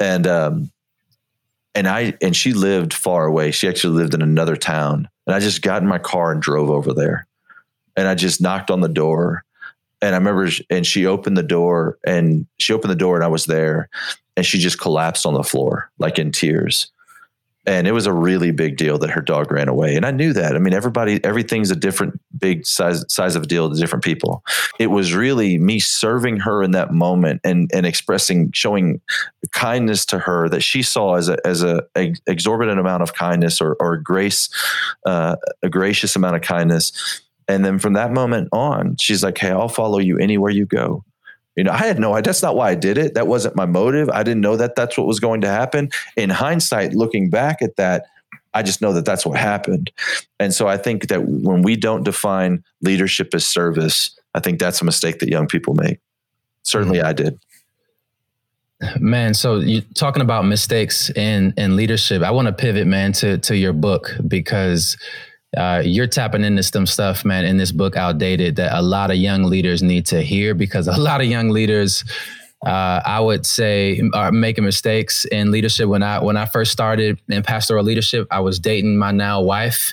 and 0.00 0.26
um, 0.26 0.70
and 1.74 1.86
I 1.88 2.14
and 2.22 2.34
she 2.34 2.52
lived 2.52 2.94
far 2.94 3.26
away. 3.26 3.50
She 3.50 3.68
actually 3.68 3.96
lived 3.96 4.14
in 4.14 4.22
another 4.22 4.56
town, 4.56 5.08
and 5.26 5.34
I 5.34 5.40
just 5.40 5.62
got 5.62 5.82
in 5.82 5.88
my 5.88 5.98
car 5.98 6.32
and 6.32 6.40
drove 6.40 6.70
over 6.70 6.94
there 6.94 7.26
and 7.96 8.08
I 8.08 8.14
just 8.14 8.40
knocked 8.40 8.70
on 8.70 8.80
the 8.80 8.88
door. 8.88 9.44
And 10.02 10.14
I 10.14 10.18
remember, 10.18 10.48
and 10.70 10.86
she 10.86 11.06
opened 11.06 11.36
the 11.36 11.42
door, 11.42 11.98
and 12.06 12.46
she 12.58 12.72
opened 12.72 12.90
the 12.90 12.96
door, 12.96 13.16
and 13.16 13.24
I 13.24 13.28
was 13.28 13.46
there, 13.46 13.90
and 14.36 14.46
she 14.46 14.58
just 14.58 14.80
collapsed 14.80 15.26
on 15.26 15.34
the 15.34 15.44
floor, 15.44 15.90
like 15.98 16.18
in 16.18 16.32
tears. 16.32 16.90
And 17.66 17.86
it 17.86 17.92
was 17.92 18.06
a 18.06 18.12
really 18.12 18.52
big 18.52 18.78
deal 18.78 18.96
that 18.98 19.10
her 19.10 19.20
dog 19.20 19.52
ran 19.52 19.68
away. 19.68 19.94
And 19.94 20.06
I 20.06 20.10
knew 20.10 20.32
that. 20.32 20.56
I 20.56 20.58
mean, 20.58 20.72
everybody, 20.72 21.22
everything's 21.24 21.70
a 21.70 21.76
different 21.76 22.18
big 22.38 22.64
size 22.64 23.04
size 23.12 23.36
of 23.36 23.42
a 23.42 23.46
deal 23.46 23.70
to 23.70 23.78
different 23.78 24.02
people. 24.02 24.42
It 24.78 24.86
was 24.86 25.14
really 25.14 25.58
me 25.58 25.78
serving 25.78 26.38
her 26.38 26.62
in 26.62 26.70
that 26.70 26.92
moment 26.92 27.42
and 27.44 27.70
and 27.74 27.84
expressing, 27.84 28.50
showing 28.52 29.02
kindness 29.52 30.06
to 30.06 30.18
her 30.18 30.48
that 30.48 30.62
she 30.62 30.82
saw 30.82 31.16
as 31.16 31.28
a 31.28 31.36
as 31.46 31.62
a, 31.62 31.82
exorbitant 32.26 32.80
amount 32.80 33.02
of 33.02 33.12
kindness 33.12 33.60
or 33.60 33.76
or 33.78 33.98
grace, 33.98 34.48
uh, 35.04 35.36
a 35.62 35.68
gracious 35.68 36.16
amount 36.16 36.36
of 36.36 36.42
kindness 36.42 36.92
and 37.50 37.64
then 37.64 37.78
from 37.78 37.94
that 37.94 38.12
moment 38.12 38.48
on, 38.52 38.96
she's 38.98 39.22
like, 39.22 39.36
Hey, 39.38 39.50
I'll 39.50 39.68
follow 39.68 39.98
you 39.98 40.18
anywhere 40.18 40.50
you 40.50 40.66
go. 40.66 41.04
You 41.56 41.64
know, 41.64 41.72
I 41.72 41.78
had 41.78 41.98
no 41.98 42.14
idea. 42.14 42.28
That's 42.30 42.42
not 42.42 42.54
why 42.54 42.70
I 42.70 42.74
did 42.76 42.96
it. 42.96 43.14
That 43.14 43.26
wasn't 43.26 43.56
my 43.56 43.66
motive. 43.66 44.08
I 44.08 44.22
didn't 44.22 44.40
know 44.40 44.56
that 44.56 44.76
that's 44.76 44.96
what 44.96 45.06
was 45.06 45.18
going 45.18 45.40
to 45.40 45.48
happen. 45.48 45.90
In 46.16 46.30
hindsight, 46.30 46.94
looking 46.94 47.28
back 47.28 47.60
at 47.60 47.76
that, 47.76 48.06
I 48.54 48.62
just 48.62 48.80
know 48.80 48.92
that 48.92 49.04
that's 49.04 49.26
what 49.26 49.38
happened. 49.38 49.90
And 50.38 50.54
so 50.54 50.68
I 50.68 50.76
think 50.76 51.08
that 51.08 51.24
when 51.24 51.62
we 51.62 51.76
don't 51.76 52.04
define 52.04 52.64
leadership 52.82 53.34
as 53.34 53.46
service, 53.46 54.16
I 54.34 54.40
think 54.40 54.60
that's 54.60 54.80
a 54.80 54.84
mistake 54.84 55.18
that 55.18 55.28
young 55.28 55.48
people 55.48 55.74
make. 55.74 55.98
Certainly 56.62 56.98
mm-hmm. 56.98 57.08
I 57.08 57.12
did. 57.12 57.38
Man, 58.98 59.34
so 59.34 59.56
you 59.56 59.82
talking 59.94 60.22
about 60.22 60.46
mistakes 60.46 61.10
in 61.10 61.52
in 61.58 61.76
leadership. 61.76 62.22
I 62.22 62.30
want 62.30 62.46
to 62.46 62.52
pivot, 62.52 62.86
man, 62.86 63.12
to 63.14 63.36
to 63.38 63.54
your 63.54 63.74
book 63.74 64.12
because 64.26 64.96
uh, 65.56 65.82
you're 65.84 66.06
tapping 66.06 66.44
into 66.44 66.62
some 66.62 66.86
stuff, 66.86 67.24
man, 67.24 67.44
in 67.44 67.56
this 67.56 67.72
book, 67.72 67.96
Outdated, 67.96 68.56
that 68.56 68.76
a 68.76 68.82
lot 68.82 69.10
of 69.10 69.16
young 69.16 69.44
leaders 69.44 69.82
need 69.82 70.06
to 70.06 70.22
hear 70.22 70.54
because 70.54 70.86
a 70.86 70.96
lot 70.96 71.20
of 71.20 71.26
young 71.26 71.50
leaders, 71.50 72.04
uh, 72.64 73.00
I 73.04 73.20
would 73.20 73.44
say, 73.46 74.00
are 74.14 74.30
making 74.30 74.64
mistakes 74.64 75.24
in 75.24 75.50
leadership. 75.50 75.88
When 75.88 76.02
I 76.02 76.22
when 76.22 76.36
I 76.36 76.46
first 76.46 76.70
started 76.70 77.20
in 77.28 77.42
pastoral 77.42 77.84
leadership, 77.84 78.28
I 78.30 78.40
was 78.40 78.60
dating 78.60 78.96
my 78.96 79.10
now 79.10 79.40
wife, 79.40 79.92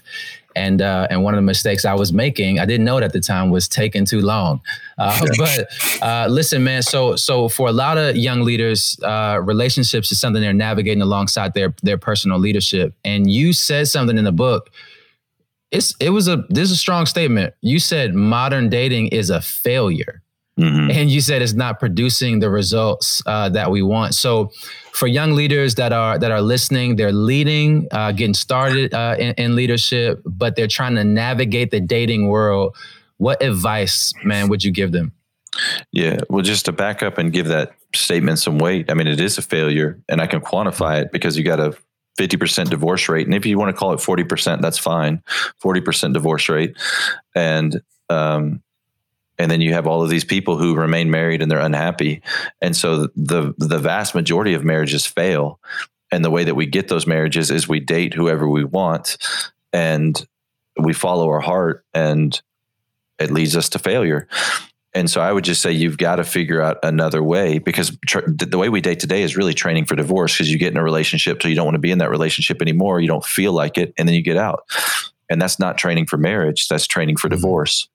and 0.55 0.79
uh, 0.79 1.07
and 1.09 1.23
one 1.23 1.33
of 1.33 1.39
the 1.39 1.43
mistakes 1.43 1.85
I 1.85 1.95
was 1.95 2.13
making, 2.13 2.59
I 2.59 2.65
didn't 2.65 2.85
know 2.85 2.97
it 2.97 3.03
at 3.03 3.13
the 3.13 3.19
time, 3.19 3.49
was 3.49 3.67
taking 3.67 4.05
too 4.05 4.21
long. 4.21 4.61
Uh, 4.99 5.25
but 5.39 5.67
uh, 6.03 6.27
listen, 6.29 6.63
man. 6.63 6.83
So 6.83 7.15
so 7.15 7.49
for 7.49 7.67
a 7.67 7.71
lot 7.71 7.97
of 7.97 8.15
young 8.15 8.41
leaders, 8.41 8.95
uh, 9.01 9.39
relationships 9.43 10.11
is 10.11 10.19
something 10.19 10.39
they're 10.39 10.53
navigating 10.53 11.01
alongside 11.01 11.55
their 11.55 11.73
their 11.81 11.97
personal 11.97 12.37
leadership. 12.37 12.93
And 13.03 13.27
you 13.27 13.53
said 13.53 13.87
something 13.87 14.19
in 14.19 14.23
the 14.23 14.31
book 14.31 14.69
it's 15.71 15.95
it 15.99 16.11
was 16.11 16.27
a 16.27 16.43
this 16.49 16.69
is 16.69 16.71
a 16.71 16.77
strong 16.77 17.05
statement. 17.05 17.53
You 17.61 17.79
said 17.79 18.13
modern 18.13 18.69
dating 18.69 19.07
is 19.07 19.29
a 19.29 19.41
failure. 19.41 20.21
Mm-hmm. 20.59 20.89
And 20.89 21.11
you 21.11 21.21
said 21.21 21.43
it's 21.43 21.53
not 21.53 21.79
producing 21.79 22.39
the 22.39 22.49
results 22.49 23.21
uh, 23.27 23.47
that 23.49 23.69
we 23.69 23.83
want. 23.83 24.15
So, 24.15 24.51
for 24.91 25.05
young 25.05 25.33
leaders 25.33 25.75
that 25.75 25.93
are 25.93 26.17
that 26.17 26.31
are 26.31 26.41
listening, 26.41 26.95
they're 26.95 27.11
leading, 27.11 27.87
uh, 27.91 28.11
getting 28.11 28.33
started 28.33 28.91
uh, 28.91 29.15
in, 29.19 29.35
in 29.35 29.55
leadership, 29.55 30.19
but 30.25 30.55
they're 30.55 30.67
trying 30.67 30.95
to 30.95 31.03
navigate 31.03 31.69
the 31.69 31.79
dating 31.79 32.27
world. 32.27 32.75
What 33.17 33.43
advice, 33.43 34.13
man, 34.23 34.49
would 34.49 34.63
you 34.63 34.71
give 34.71 34.91
them? 34.91 35.11
Yeah, 35.91 36.21
well, 36.29 36.41
just 36.41 36.65
to 36.65 36.71
back 36.71 37.03
up 37.03 37.19
and 37.19 37.31
give 37.31 37.47
that 37.47 37.73
statement 37.95 38.39
some 38.39 38.57
weight. 38.57 38.91
I 38.91 38.95
mean, 38.95 39.07
it 39.07 39.19
is 39.19 39.37
a 39.37 39.43
failure, 39.43 39.99
and 40.09 40.21
I 40.21 40.27
can 40.27 40.41
quantify 40.41 41.01
it 41.01 41.11
because 41.11 41.37
you 41.37 41.43
got 41.43 41.57
to 41.57 41.77
50% 42.17 42.69
divorce 42.69 43.07
rate. 43.07 43.27
And 43.27 43.35
if 43.35 43.45
you 43.45 43.57
want 43.57 43.73
to 43.73 43.77
call 43.77 43.93
it 43.93 43.99
40%, 43.99 44.61
that's 44.61 44.77
fine. 44.77 45.21
40% 45.63 46.13
divorce 46.13 46.49
rate. 46.49 46.75
And, 47.35 47.81
um, 48.09 48.61
and 49.37 49.51
then 49.51 49.61
you 49.61 49.73
have 49.73 49.85
all 49.85 50.01
of 50.01 50.09
these 50.09 50.25
people 50.25 50.57
who 50.57 50.75
remain 50.75 51.11
married 51.11 51.41
and 51.41 51.49
they're 51.49 51.59
unhappy. 51.59 52.23
And 52.61 52.75
so 52.75 53.07
the, 53.15 53.53
the 53.57 53.77
vast 53.77 54.15
majority 54.15 54.53
of 54.53 54.63
marriages 54.63 55.05
fail. 55.05 55.59
And 56.11 56.25
the 56.25 56.31
way 56.31 56.43
that 56.45 56.55
we 56.55 56.65
get 56.65 56.87
those 56.87 57.05
marriages 57.05 57.51
is 57.51 57.67
we 57.67 57.79
date 57.79 58.13
whoever 58.13 58.49
we 58.49 58.63
want 58.63 59.17
and 59.73 60.25
we 60.79 60.93
follow 60.93 61.27
our 61.27 61.39
heart 61.39 61.85
and 61.93 62.39
it 63.19 63.31
leads 63.31 63.55
us 63.55 63.69
to 63.69 63.79
failure. 63.79 64.27
And 64.97 65.11
so 65.11 65.21
I 65.21 65.31
would 65.31 65.43
just 65.43 65.61
say 65.61 65.71
you've 65.71 65.99
got 65.99 66.15
to 66.15 66.23
figure 66.23 66.59
out 66.59 66.79
another 66.81 67.21
way 67.21 67.59
because 67.59 67.95
the 68.25 68.57
way 68.57 68.67
we 68.67 68.81
date 68.81 68.99
today 68.99 69.21
is 69.21 69.37
really 69.37 69.53
training 69.53 69.85
for 69.85 69.95
divorce 69.95 70.33
because 70.33 70.51
you 70.51 70.57
get 70.57 70.73
in 70.73 70.77
a 70.77 70.83
relationship 70.83 71.39
so 71.39 71.47
you 71.47 71.53
don't 71.53 71.65
want 71.65 71.75
to 71.75 71.79
be 71.79 71.91
in 71.91 71.99
that 71.99 72.09
relationship 72.09 72.63
anymore. 72.63 72.99
You 72.99 73.07
don't 73.07 73.23
feel 73.23 73.53
like 73.53 73.77
it, 73.77 73.93
and 73.99 74.07
then 74.07 74.15
you 74.15 74.23
get 74.23 74.37
out. 74.37 74.63
And 75.29 75.39
that's 75.39 75.59
not 75.59 75.77
training 75.77 76.07
for 76.07 76.17
marriage. 76.17 76.67
That's 76.67 76.87
training 76.87 77.17
for 77.17 77.27
mm-hmm. 77.27 77.35
divorce. 77.35 77.87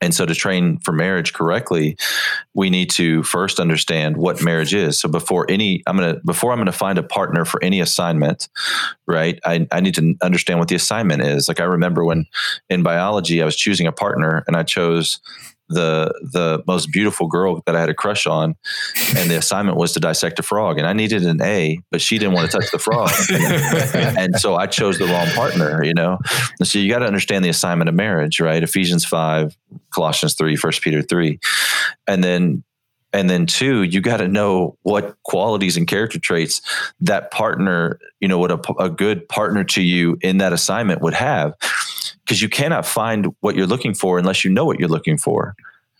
And 0.00 0.14
so 0.14 0.24
to 0.24 0.34
train 0.34 0.78
for 0.78 0.92
marriage 0.92 1.32
correctly, 1.32 1.96
we 2.54 2.70
need 2.70 2.90
to 2.90 3.24
first 3.24 3.58
understand 3.58 4.16
what 4.16 4.44
marriage 4.44 4.74
is. 4.74 5.00
So 5.00 5.08
before 5.08 5.46
any, 5.48 5.82
I'm 5.88 5.96
going 5.96 6.14
to, 6.14 6.20
before 6.24 6.52
I'm 6.52 6.58
going 6.58 6.66
to 6.66 6.72
find 6.72 6.98
a 6.98 7.04
partner 7.04 7.44
for 7.44 7.62
any 7.64 7.80
assignment, 7.80 8.48
right? 9.06 9.40
I, 9.44 9.66
I 9.72 9.80
need 9.80 9.94
to 9.96 10.14
understand 10.22 10.60
what 10.60 10.68
the 10.68 10.76
assignment 10.76 11.22
is. 11.22 11.48
Like 11.48 11.58
I 11.58 11.64
remember 11.64 12.04
when 12.04 12.26
in 12.68 12.84
biology, 12.84 13.42
I 13.42 13.44
was 13.44 13.56
choosing 13.56 13.88
a 13.88 13.92
partner 13.92 14.44
and 14.46 14.56
I 14.56 14.62
chose 14.62 15.20
the 15.72 16.12
the 16.32 16.62
most 16.66 16.92
beautiful 16.92 17.26
girl 17.26 17.62
that 17.66 17.76
I 17.76 17.80
had 17.80 17.88
a 17.88 17.94
crush 17.94 18.26
on, 18.26 18.56
and 19.16 19.30
the 19.30 19.36
assignment 19.36 19.76
was 19.76 19.92
to 19.92 20.00
dissect 20.00 20.38
a 20.38 20.42
frog, 20.42 20.78
and 20.78 20.86
I 20.86 20.92
needed 20.92 21.24
an 21.24 21.40
A, 21.42 21.80
but 21.90 22.00
she 22.00 22.18
didn't 22.18 22.34
want 22.34 22.50
to 22.50 22.58
touch 22.58 22.70
the 22.70 22.78
frog, 22.78 23.10
and 24.18 24.36
so 24.36 24.56
I 24.56 24.66
chose 24.66 24.98
the 24.98 25.06
wrong 25.06 25.26
partner. 25.28 25.82
You 25.84 25.94
know, 25.94 26.18
and 26.58 26.68
so 26.68 26.78
you 26.78 26.90
got 26.90 27.00
to 27.00 27.06
understand 27.06 27.44
the 27.44 27.48
assignment 27.48 27.88
of 27.88 27.94
marriage, 27.94 28.40
right? 28.40 28.62
Ephesians 28.62 29.04
five, 29.04 29.56
Colossians 29.90 30.34
three, 30.34 30.56
First 30.56 30.82
Peter 30.82 31.02
three, 31.02 31.40
and 32.06 32.22
then 32.22 32.64
and 33.12 33.28
then 33.28 33.46
two 33.46 33.82
you 33.82 34.00
got 34.00 34.18
to 34.18 34.28
know 34.28 34.76
what 34.82 35.16
qualities 35.22 35.76
and 35.76 35.86
character 35.86 36.18
traits 36.18 36.62
that 37.00 37.30
partner 37.30 37.98
you 38.20 38.28
know 38.28 38.38
what 38.38 38.50
a, 38.50 38.82
a 38.82 38.88
good 38.88 39.28
partner 39.28 39.64
to 39.64 39.82
you 39.82 40.16
in 40.22 40.38
that 40.38 40.52
assignment 40.52 41.02
would 41.02 41.14
have 41.14 41.54
because 42.24 42.42
you 42.42 42.48
cannot 42.48 42.86
find 42.86 43.34
what 43.40 43.56
you're 43.56 43.66
looking 43.66 43.94
for 43.94 44.18
unless 44.18 44.44
you 44.44 44.50
know 44.50 44.64
what 44.64 44.78
you're 44.78 44.88
looking 44.88 45.18
for. 45.18 45.54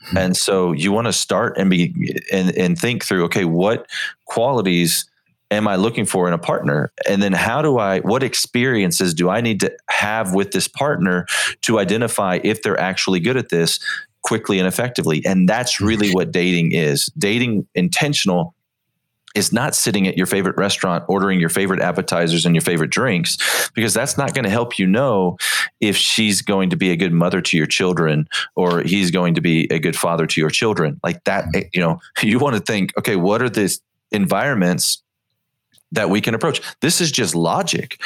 Mm-hmm. 0.06 0.16
And 0.18 0.36
so 0.36 0.72
you 0.72 0.92
want 0.92 1.06
to 1.06 1.12
start 1.12 1.56
and 1.58 1.70
be 1.70 2.20
and, 2.32 2.56
and 2.56 2.78
think 2.78 3.04
through, 3.04 3.24
okay, 3.24 3.44
what 3.44 3.86
qualities 4.26 5.08
am 5.50 5.68
I 5.68 5.76
looking 5.76 6.06
for 6.06 6.26
in 6.26 6.32
a 6.32 6.38
partner? 6.38 6.92
And 7.08 7.22
then 7.22 7.32
how 7.32 7.62
do 7.62 7.78
I, 7.78 8.00
what 8.00 8.22
experiences 8.22 9.14
do 9.14 9.28
I 9.28 9.40
need 9.40 9.60
to 9.60 9.72
have 9.90 10.34
with 10.34 10.52
this 10.52 10.66
partner 10.66 11.26
to 11.62 11.78
identify 11.78 12.40
if 12.42 12.62
they're 12.62 12.80
actually 12.80 13.20
good 13.20 13.36
at 13.36 13.50
this 13.50 13.78
quickly 14.22 14.58
and 14.58 14.66
effectively? 14.66 15.22
And 15.24 15.48
that's 15.48 15.80
really 15.80 16.08
mm-hmm. 16.08 16.16
what 16.16 16.32
dating 16.32 16.72
is. 16.72 17.06
Dating 17.18 17.66
intentional 17.74 18.54
is 19.34 19.52
not 19.52 19.74
sitting 19.74 20.06
at 20.06 20.16
your 20.16 20.26
favorite 20.26 20.56
restaurant 20.56 21.04
ordering 21.08 21.40
your 21.40 21.48
favorite 21.48 21.80
appetizers 21.80 22.44
and 22.46 22.54
your 22.54 22.62
favorite 22.62 22.90
drinks 22.90 23.70
because 23.74 23.94
that's 23.94 24.16
not 24.18 24.34
going 24.34 24.44
to 24.44 24.50
help 24.50 24.78
you 24.78 24.86
know 24.86 25.36
if 25.80 25.96
she's 25.96 26.42
going 26.42 26.70
to 26.70 26.76
be 26.76 26.90
a 26.90 26.96
good 26.96 27.12
mother 27.12 27.40
to 27.40 27.56
your 27.56 27.66
children 27.66 28.28
or 28.54 28.82
he's 28.82 29.10
going 29.10 29.34
to 29.34 29.40
be 29.40 29.66
a 29.70 29.78
good 29.78 29.96
father 29.96 30.26
to 30.26 30.40
your 30.40 30.50
children 30.50 31.00
like 31.02 31.22
that 31.24 31.44
mm-hmm. 31.46 31.68
you 31.72 31.80
know 31.80 31.98
you 32.22 32.38
want 32.38 32.54
to 32.54 32.60
think 32.60 32.96
okay 32.98 33.16
what 33.16 33.42
are 33.42 33.50
the 33.50 33.78
environments 34.10 35.02
that 35.93 36.11
we 36.11 36.20
can 36.20 36.34
approach. 36.34 36.61
This 36.80 37.01
is 37.01 37.12
just 37.12 37.34
logic. 37.34 37.99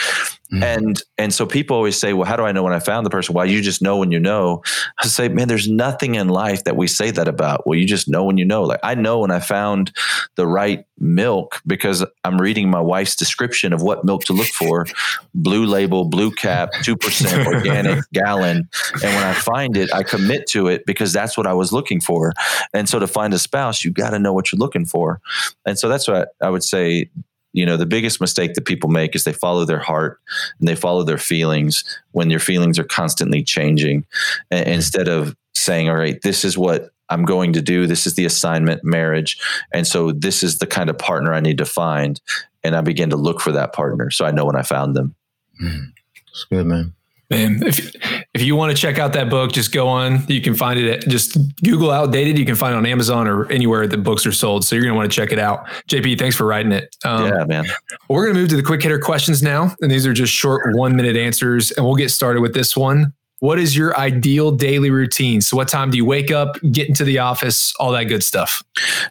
Mm-hmm. 0.53 0.63
And 0.63 1.03
and 1.19 1.35
so 1.35 1.47
people 1.47 1.77
always 1.77 1.97
say, 1.97 2.13
well, 2.13 2.27
how 2.27 2.37
do 2.37 2.45
I 2.45 2.53
know 2.53 2.63
when 2.63 2.73
I 2.73 2.79
found 2.79 3.05
the 3.05 3.11
person? 3.11 3.35
Well, 3.35 3.47
you 3.47 3.63
just 3.63 3.83
know 3.83 3.97
when 3.97 4.13
you 4.13 4.21
know. 4.21 4.63
I 5.03 5.07
say, 5.07 5.29
man, 5.29 5.49
there's 5.49 5.69
nothing 5.69 6.15
in 6.15 6.29
life 6.29 6.65
that 6.65 6.77
we 6.77 6.87
say 6.87 7.11
that 7.11 7.27
about. 7.27 7.67
Well, 7.67 7.79
you 7.79 7.87
just 7.87 8.09
know 8.09 8.25
when 8.25 8.39
you 8.39 8.45
know. 8.45 8.63
Like 8.63 8.81
I 8.83 8.95
know 8.95 9.21
when 9.21 9.33
I 9.33 9.41
found 9.41 9.93
the 10.37 10.47
right 10.47 10.85
milk 10.99 11.61
because 11.67 12.05
I'm 12.25 12.41
reading 12.41 12.71
my 12.71 12.81
wife's 12.81 13.17
description 13.17 13.73
of 13.73 13.83
what 13.83 14.05
milk 14.05 14.25
to 14.25 14.33
look 14.33 14.47
for. 14.47 14.87
blue 15.35 15.67
label, 15.67 16.05
blue 16.05 16.31
cap, 16.31 16.73
2% 16.83 17.47
organic 17.55 18.05
gallon. 18.13 18.69
And 18.93 19.03
when 19.03 19.25
I 19.25 19.35
find 19.35 19.77
it, 19.77 19.93
I 19.93 20.03
commit 20.03 20.47
to 20.51 20.69
it 20.69 20.87
because 20.87 21.13
that's 21.13 21.37
what 21.37 21.47
I 21.47 21.55
was 21.55 21.73
looking 21.73 22.01
for. 22.01 22.33
And 22.73 22.89
so 22.89 22.99
to 22.99 23.07
find 23.07 23.35
a 23.35 23.39
spouse, 23.39 23.85
you 23.85 23.91
got 23.91 24.11
to 24.11 24.19
know 24.19 24.33
what 24.33 24.53
you're 24.53 24.61
looking 24.61 24.87
for. 24.87 25.21
And 25.67 25.79
so 25.79 25.89
that's 25.89 26.07
what 26.07 26.29
I 26.41 26.51
would 26.51 26.65
say 26.65 27.11
you 27.57 27.65
know 27.65 27.77
the 27.77 27.87
biggest 27.87 28.21
mistake 28.21 28.55
that 28.55 28.67
people 28.67 28.91
make 28.91 29.17
is 29.17 29.25
they 29.25 29.33
follow 29.33 29.65
their 29.65 29.81
heart 29.81 30.21
and 30.61 30.69
they 30.69 30.77
follow 30.77 31.03
their 31.03 31.19
feelings 31.19 31.83
when 32.13 32.29
their 32.29 32.39
feelings 32.39 32.79
are 32.79 32.85
constantly 32.85 33.43
changing 33.43 34.05
mm-hmm. 34.53 34.69
instead 34.69 35.09
of 35.09 35.35
saying 35.55 35.89
all 35.89 35.97
right 35.97 36.21
this 36.23 36.45
is 36.45 36.57
what 36.57 36.91
i'm 37.09 37.25
going 37.25 37.53
to 37.55 37.63
do 37.63 37.87
this 37.87 38.07
is 38.07 38.15
the 38.15 38.27
assignment 38.27 38.85
marriage 38.85 39.41
and 39.73 39.87
so 39.87 40.13
this 40.13 40.43
is 40.43 40.59
the 40.59 40.67
kind 40.67 40.91
of 40.91 40.99
partner 40.99 41.33
i 41.33 41.41
need 41.41 41.59
to 41.59 41.65
find 41.65 42.21
and 42.63 42.77
i 42.77 42.81
begin 42.81 43.11
to 43.11 43.17
look 43.17 43.41
for 43.41 43.53
that 43.53 43.73
partner 43.73 44.11
so 44.11 44.25
i 44.25 44.31
know 44.31 44.45
when 44.45 44.57
i 44.57 44.63
found 44.63 44.95
them 44.95 45.15
mm. 45.61 45.87
it's 46.29 46.45
good 46.45 46.67
man 46.67 46.93
Man, 47.29 47.61
if 47.67 47.93
if 48.37 48.43
you 48.43 48.55
want 48.55 48.71
to 48.71 48.77
check 48.77 48.99
out 48.99 49.15
that 49.15 49.31
book, 49.31 49.51
just 49.51 49.73
go 49.73 49.89
on. 49.89 50.23
You 50.29 50.43
can 50.43 50.55
find 50.55 50.79
it 50.79 50.91
at 50.91 51.09
just 51.09 51.39
Google 51.65 51.91
Outdated. 51.91 52.39
You 52.39 52.45
can 52.45 52.55
find 52.55 52.75
it 52.75 52.77
on 52.77 52.85
Amazon 52.85 53.27
or 53.27 53.51
anywhere 53.51 53.87
that 53.87 53.97
books 54.03 54.27
are 54.27 54.33
sold. 54.33 54.63
So 54.63 54.77
you're 54.77 54.85
going 54.85 54.93
to 54.93 54.99
want 54.99 55.11
to 55.11 55.17
check 55.17 55.33
it 55.33 55.39
out. 55.39 55.67
JP, 55.89 56.19
thanks 56.19 56.37
for 56.37 56.45
writing 56.45 56.71
it. 56.71 56.95
Um, 57.03 57.25
yeah, 57.25 57.45
man. 57.47 57.65
We're 58.11 58.25
going 58.25 58.35
to 58.35 58.41
move 58.43 58.51
to 58.51 58.57
the 58.57 58.63
quick 58.63 58.83
hitter 58.83 58.99
questions 58.99 59.43
now, 59.43 59.75
and 59.81 59.91
these 59.91 60.07
are 60.07 60.13
just 60.13 60.35
short 60.35 60.77
one 60.77 60.97
minute 60.97 61.17
answers, 61.17 61.71
and 61.71 61.87
we'll 61.87 61.95
get 61.95 62.11
started 62.11 62.43
with 62.43 62.53
this 62.53 62.77
one. 62.77 63.15
What 63.41 63.59
is 63.59 63.75
your 63.75 63.99
ideal 63.99 64.51
daily 64.51 64.91
routine? 64.91 65.41
So, 65.41 65.57
what 65.57 65.69
time 65.69 65.91
do 65.91 65.97
you 65.97 66.05
wake 66.05 66.31
up, 66.31 66.59
get 66.73 66.89
into 66.89 67.05
the 67.05 67.19
office, 67.19 67.75
all 67.79 67.93
that 67.93 68.05
good 68.05 68.23
stuff? 68.23 68.63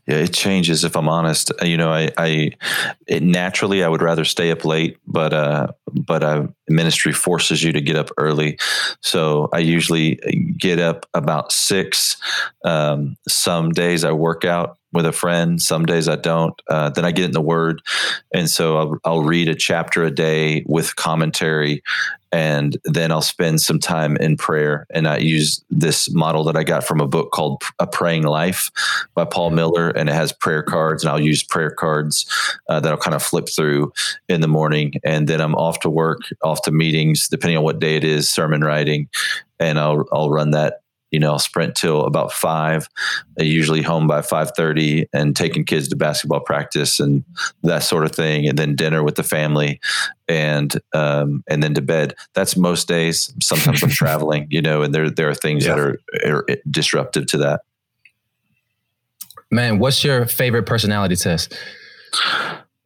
Yeah, 0.07 0.17
it 0.17 0.33
changes. 0.33 0.83
If 0.83 0.95
I'm 0.95 1.09
honest, 1.09 1.51
you 1.63 1.77
know, 1.77 1.91
I, 1.91 2.11
I 2.17 2.51
it, 3.07 3.23
naturally 3.23 3.83
I 3.83 3.87
would 3.87 4.01
rather 4.01 4.25
stay 4.25 4.51
up 4.51 4.65
late, 4.65 4.97
but 5.07 5.33
uh, 5.33 5.67
but 5.91 6.23
uh, 6.23 6.47
ministry 6.67 7.13
forces 7.13 7.63
you 7.63 7.71
to 7.71 7.81
get 7.81 7.95
up 7.95 8.09
early. 8.17 8.57
So 9.01 9.49
I 9.53 9.59
usually 9.59 10.15
get 10.57 10.79
up 10.79 11.05
about 11.13 11.51
six. 11.51 12.17
Um, 12.63 13.17
some 13.27 13.71
days 13.71 14.03
I 14.03 14.11
work 14.11 14.45
out 14.45 14.77
with 14.95 15.05
a 15.05 15.11
friend. 15.11 15.61
Some 15.61 15.85
days 15.85 16.07
I 16.07 16.15
don't. 16.15 16.59
Uh, 16.69 16.89
then 16.89 17.05
I 17.05 17.11
get 17.11 17.25
in 17.25 17.31
the 17.31 17.41
Word, 17.41 17.81
and 18.33 18.49
so 18.49 18.77
I'll, 18.77 18.97
I'll, 19.03 19.23
read 19.23 19.49
a 19.49 19.55
chapter 19.55 20.03
a 20.03 20.11
day 20.11 20.63
with 20.67 20.95
commentary, 20.95 21.83
and 22.31 22.77
then 22.85 23.11
I'll 23.11 23.21
spend 23.21 23.61
some 23.61 23.79
time 23.79 24.17
in 24.17 24.37
prayer. 24.37 24.87
And 24.91 25.07
I 25.07 25.17
use 25.17 25.63
this 25.69 26.09
model 26.11 26.43
that 26.45 26.55
I 26.55 26.63
got 26.63 26.83
from 26.83 27.01
a 27.01 27.07
book 27.07 27.31
called 27.31 27.61
A 27.79 27.87
Praying 27.87 28.23
Life 28.23 28.71
by 29.13 29.25
Paul 29.25 29.51
Miller, 29.51 29.89
and 29.89 30.09
it 30.09 30.13
has 30.13 30.31
prayer 30.31 30.63
cards, 30.63 31.03
and 31.03 31.11
I'll 31.11 31.21
use 31.21 31.43
prayer 31.43 31.71
cards 31.71 32.25
uh, 32.69 32.79
that 32.79 32.91
I'll 32.91 32.97
kind 32.97 33.15
of 33.15 33.23
flip 33.23 33.49
through 33.49 33.93
in 34.29 34.41
the 34.41 34.47
morning, 34.47 34.93
and 35.03 35.27
then 35.27 35.41
I'm 35.41 35.55
off 35.55 35.74
to 35.81 35.89
work, 35.89 36.21
off 36.43 36.61
to 36.63 36.71
meetings, 36.71 37.27
depending 37.27 37.57
on 37.57 37.63
what 37.63 37.79
day 37.79 37.95
it 37.95 38.03
is, 38.03 38.29
sermon 38.29 38.61
writing, 38.61 39.09
and 39.59 39.79
I'll 39.79 40.05
I'll 40.11 40.29
run 40.29 40.51
that 40.51 40.81
you 41.15 41.19
know, 41.19 41.31
I'll 41.31 41.39
sprint 41.39 41.75
till 41.75 42.01
about 42.01 42.33
five, 42.33 42.89
usually 43.37 43.81
home 43.81 44.05
by 44.05 44.19
5.30 44.19 45.07
and 45.13 45.33
taking 45.33 45.63
kids 45.63 45.87
to 45.87 45.95
basketball 45.95 46.41
practice 46.41 46.99
and 46.99 47.23
that 47.63 47.83
sort 47.83 48.03
of 48.03 48.11
thing. 48.11 48.49
And 48.49 48.57
then 48.57 48.75
dinner 48.75 49.01
with 49.01 49.15
the 49.15 49.23
family 49.23 49.79
and, 50.27 50.77
um, 50.93 51.41
and 51.47 51.63
then 51.63 51.73
to 51.75 51.81
bed. 51.81 52.15
That's 52.33 52.57
most 52.57 52.89
days. 52.89 53.33
Sometimes 53.41 53.81
I'm 53.81 53.89
traveling, 53.91 54.47
you 54.49 54.61
know, 54.61 54.81
and 54.81 54.93
there, 54.93 55.09
there 55.09 55.29
are 55.29 55.35
things 55.35 55.65
yeah. 55.65 55.75
that 55.75 55.79
are, 55.79 55.99
are 56.25 56.45
disruptive 56.69 57.27
to 57.27 57.37
that. 57.37 57.61
Man, 59.49 59.79
what's 59.79 60.03
your 60.03 60.25
favorite 60.25 60.65
personality 60.65 61.15
test? 61.15 61.57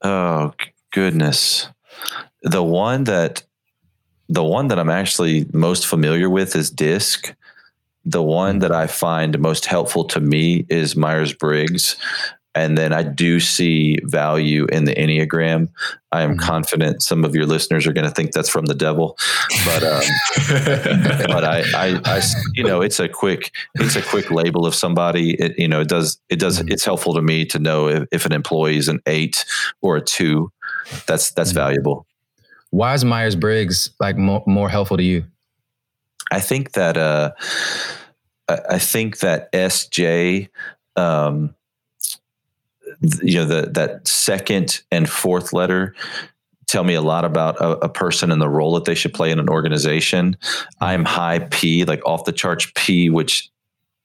Oh 0.03 0.53
goodness. 0.91 1.67
The 2.43 2.63
one 2.63 3.05
that 3.05 3.43
the 4.29 4.43
one 4.43 4.67
that 4.67 4.79
I'm 4.79 4.91
actually 4.91 5.47
most 5.53 5.87
familiar 5.87 6.29
with 6.29 6.55
is 6.55 6.69
DISC. 6.69 7.35
The 8.05 8.23
one 8.23 8.59
that 8.59 8.71
I 8.71 8.87
find 8.87 9.39
most 9.39 9.65
helpful 9.65 10.05
to 10.05 10.19
me 10.19 10.65
is 10.69 10.95
Myers 10.95 11.33
Briggs. 11.33 11.97
And 12.55 12.77
then 12.77 12.93
I 12.93 13.03
do 13.03 13.39
see 13.39 13.99
value 14.03 14.65
in 14.71 14.85
the 14.85 14.95
Enneagram. 14.95 15.69
I 16.11 16.23
am 16.23 16.31
mm-hmm. 16.31 16.39
confident 16.39 17.03
some 17.03 17.23
of 17.23 17.35
your 17.35 17.45
listeners 17.45 17.85
are 17.85 17.93
going 17.93 18.07
to 18.07 18.13
think 18.13 18.31
that's 18.31 18.49
from 18.49 18.65
the 18.65 18.73
devil, 18.73 19.17
but 19.65 19.83
um, 19.83 20.01
but 21.27 21.43
I, 21.43 21.63
I, 21.75 22.01
I, 22.05 22.21
you 22.55 22.63
know, 22.63 22.81
it's 22.81 22.99
a 22.99 23.07
quick 23.07 23.51
it's 23.75 23.95
a 23.95 24.01
quick 24.01 24.31
label 24.31 24.65
of 24.65 24.73
somebody. 24.73 25.35
It, 25.35 25.59
you 25.59 25.67
know, 25.67 25.81
it 25.81 25.89
does 25.89 26.19
it 26.29 26.39
does 26.39 26.59
mm-hmm. 26.59 26.69
it's 26.69 26.83
helpful 26.83 27.13
to 27.13 27.21
me 27.21 27.45
to 27.45 27.59
know 27.59 27.87
if, 27.87 28.07
if 28.11 28.25
an 28.25 28.33
employee 28.33 28.77
is 28.77 28.87
an 28.87 28.99
eight 29.05 29.45
or 29.81 29.97
a 29.97 30.01
two. 30.01 30.51
That's 31.05 31.31
that's 31.31 31.51
mm-hmm. 31.51 31.59
valuable. 31.59 32.07
Why 32.71 32.93
is 32.93 33.03
Myers 33.03 33.35
Briggs 33.35 33.91
like 33.99 34.17
more, 34.17 34.43
more 34.45 34.69
helpful 34.69 34.97
to 34.97 35.03
you? 35.03 35.25
I 36.31 36.39
think 36.39 36.73
that 36.73 36.97
uh, 36.97 37.31
I 38.47 38.79
think 38.79 39.19
that 39.19 39.51
SJ, 39.51 40.49
um, 40.95 41.55
you 43.21 43.35
know, 43.35 43.45
the, 43.45 43.69
that 43.73 44.07
second 44.07 44.81
and 44.91 45.09
fourth 45.09 45.53
letter 45.53 45.95
tell 46.67 46.83
me 46.83 46.93
a 46.93 47.01
lot 47.01 47.25
about 47.25 47.57
a, 47.57 47.85
a, 47.85 47.89
person 47.89 48.31
and 48.31 48.39
the 48.39 48.49
role 48.49 48.75
that 48.75 48.85
they 48.85 48.93
should 48.93 49.13
play 49.13 49.31
in 49.31 49.39
an 49.39 49.49
organization. 49.49 50.37
I'm 50.81 51.03
high 51.03 51.39
P, 51.49 51.83
like 51.83 52.05
off 52.05 52.25
the 52.25 52.31
charts 52.31 52.71
P, 52.75 53.09
which 53.09 53.49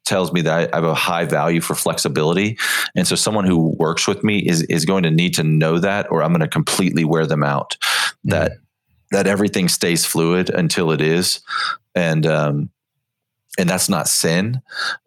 tells 0.05 0.32
me 0.32 0.42
that 0.42 0.74
I 0.74 0.76
have 0.76 0.84
a 0.84 0.94
high 0.94 1.24
value 1.24 1.61
for 1.61 1.74
flexibility. 1.74 2.59
And 2.94 3.07
so 3.07 3.16
someone 3.16 3.44
who 3.44 3.74
works 3.78 4.07
with 4.07 4.22
me 4.22 4.38
is 4.38 4.62
is 4.62 4.84
going 4.84 5.02
to 5.05 5.11
need 5.11 5.34
to 5.34 5.44
know 5.44 5.78
that 5.78 6.11
or 6.11 6.22
I'm 6.22 6.30
going 6.30 6.40
to 6.40 6.48
completely 6.48 7.05
wear 7.05 7.26
them 7.26 7.42
out. 7.42 7.76
Mm-hmm. 7.80 8.30
That 8.30 8.52
that 9.11 9.26
everything 9.26 9.68
stays 9.68 10.05
fluid 10.05 10.50
until 10.50 10.90
it 10.90 11.00
is. 11.00 11.40
And 11.94 12.26
um 12.26 12.70
and 13.59 13.68
that's 13.68 13.88
not 13.88 14.09
sin. 14.09 14.61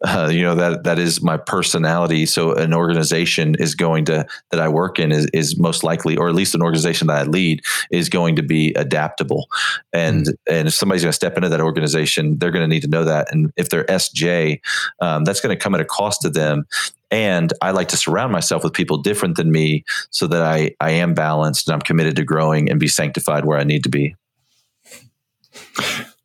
Uh, 0.04 0.30
you 0.32 0.42
know 0.42 0.54
that 0.54 0.84
that 0.84 0.98
is 0.98 1.22
my 1.22 1.36
personality. 1.36 2.26
So 2.26 2.52
an 2.54 2.72
organization 2.72 3.54
is 3.58 3.74
going 3.74 4.04
to 4.06 4.26
that 4.50 4.60
i 4.60 4.68
work 4.68 4.98
in 4.98 5.12
is, 5.12 5.26
is 5.32 5.58
most 5.58 5.84
likely 5.84 6.16
or 6.16 6.28
at 6.28 6.34
least 6.34 6.54
an 6.54 6.62
organization 6.62 7.06
that 7.08 7.18
i 7.18 7.22
lead 7.24 7.62
is 7.90 8.08
going 8.08 8.36
to 8.36 8.42
be 8.42 8.72
adaptable. 8.74 9.48
And 9.92 10.26
mm-hmm. 10.26 10.54
and 10.54 10.68
if 10.68 10.74
somebody's 10.74 11.02
going 11.02 11.10
to 11.10 11.16
step 11.16 11.36
into 11.36 11.48
that 11.48 11.60
organization 11.60 12.38
they're 12.38 12.50
going 12.50 12.68
to 12.68 12.74
need 12.74 12.82
to 12.82 12.88
know 12.88 13.04
that. 13.04 13.32
And 13.32 13.52
if 13.56 13.68
they're 13.68 13.84
sj 13.84 14.60
um, 15.00 15.24
that's 15.24 15.40
going 15.40 15.56
to 15.56 15.62
come 15.62 15.74
at 15.74 15.80
a 15.80 15.84
cost 15.84 16.22
to 16.22 16.30
them. 16.30 16.66
And 17.10 17.52
I 17.62 17.70
like 17.70 17.88
to 17.88 17.96
surround 17.96 18.32
myself 18.32 18.62
with 18.64 18.74
people 18.74 18.98
different 18.98 19.36
than 19.36 19.50
me 19.50 19.84
so 20.10 20.26
that 20.26 20.42
I, 20.42 20.72
I 20.80 20.90
am 20.90 21.14
balanced 21.14 21.66
and 21.66 21.74
I'm 21.74 21.80
committed 21.80 22.16
to 22.16 22.24
growing 22.24 22.70
and 22.70 22.78
be 22.78 22.88
sanctified 22.88 23.46
where 23.46 23.58
I 23.58 23.64
need 23.64 23.82
to 23.84 23.88
be. 23.88 24.14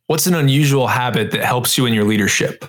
What's 0.06 0.26
an 0.26 0.34
unusual 0.34 0.86
habit 0.86 1.30
that 1.30 1.44
helps 1.44 1.78
you 1.78 1.86
in 1.86 1.94
your 1.94 2.04
leadership? 2.04 2.64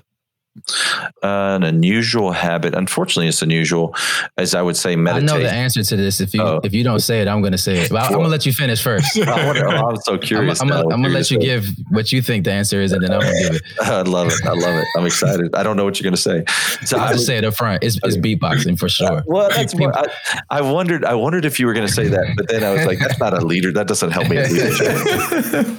An 1.22 1.64
unusual 1.64 2.32
habit. 2.32 2.74
Unfortunately, 2.74 3.28
it's 3.28 3.42
unusual, 3.42 3.96
as 4.38 4.56
I 4.56 4.62
would 4.62 4.78
say, 4.78 4.96
meditation. 4.96 5.30
I 5.30 5.38
know 5.38 5.44
the 5.44 5.52
answer 5.52 5.84
to 5.84 5.96
this. 5.96 6.22
If 6.22 6.34
you 6.34 6.42
oh. 6.42 6.62
if 6.64 6.74
you 6.74 6.84
don't 6.84 7.00
say 7.00 7.22
it, 7.22 7.28
I'm 7.28 7.42
going 7.42 7.52
to 7.52 7.58
say 7.58 7.78
it. 7.78 7.90
But 7.90 8.04
I, 8.04 8.06
am 8.08 8.14
going 8.14 8.24
to 8.26 8.30
let 8.30 8.46
you 8.46 8.54
finish 8.54 8.82
first. 8.82 9.18
I 9.28 9.90
am 9.90 9.98
so 9.98 10.18
curious. 10.18 10.62
I'm, 10.62 10.72
I'm 10.72 10.88
going 10.88 11.04
to 11.04 11.10
let 11.10 11.30
you 11.32 11.40
give 11.40 11.68
what 11.90 12.12
you 12.12 12.22
think 12.22 12.46
the 12.46 12.52
answer 12.52 12.82
is, 12.82 12.92
and 12.92 13.04
then 13.04 13.12
I'm 13.12 13.22
going 13.22 13.36
to 13.36 13.44
give 13.44 13.56
it. 13.56 13.64
I 13.82 14.02
love 14.02 14.28
it. 14.28 14.46
I 14.46 14.54
love 14.54 14.76
it. 14.76 14.88
I'm 14.98 15.06
excited. 15.06 15.54
I 15.56 15.64
don't 15.64 15.78
know 15.78 15.84
what 15.84 16.00
you're 16.00 16.10
going 16.10 16.16
to 16.16 16.22
say. 16.22 16.44
So 16.86 16.98
I'll 17.00 17.14
just 17.14 17.26
say 17.26 17.38
it 17.38 17.44
up 17.44 17.56
front. 17.56 17.84
It's, 17.84 18.00
it's 18.04 18.18
beatboxing 18.18 18.80
for 18.80 18.90
sure. 18.90 19.24
Well, 19.26 19.50
that's 19.50 19.76
I, 19.76 20.06
I, 20.50 20.62
wondered. 20.62 21.06
I 21.06 21.16
wondered 21.16 21.46
if 21.46 21.60
you 21.60 21.68
were 21.68 21.74
going 21.74 21.88
to 21.88 21.94
say 21.94 22.08
that, 22.08 22.34
but 22.38 22.48
then 22.48 22.64
I 22.64 22.72
was 22.72 22.86
like, 22.86 23.00
that's 23.00 23.20
not 23.20 23.34
a 23.34 23.46
leader. 23.46 23.72
That 23.72 23.88
doesn't 23.88 24.12
help 24.12 24.30
me. 24.30 24.38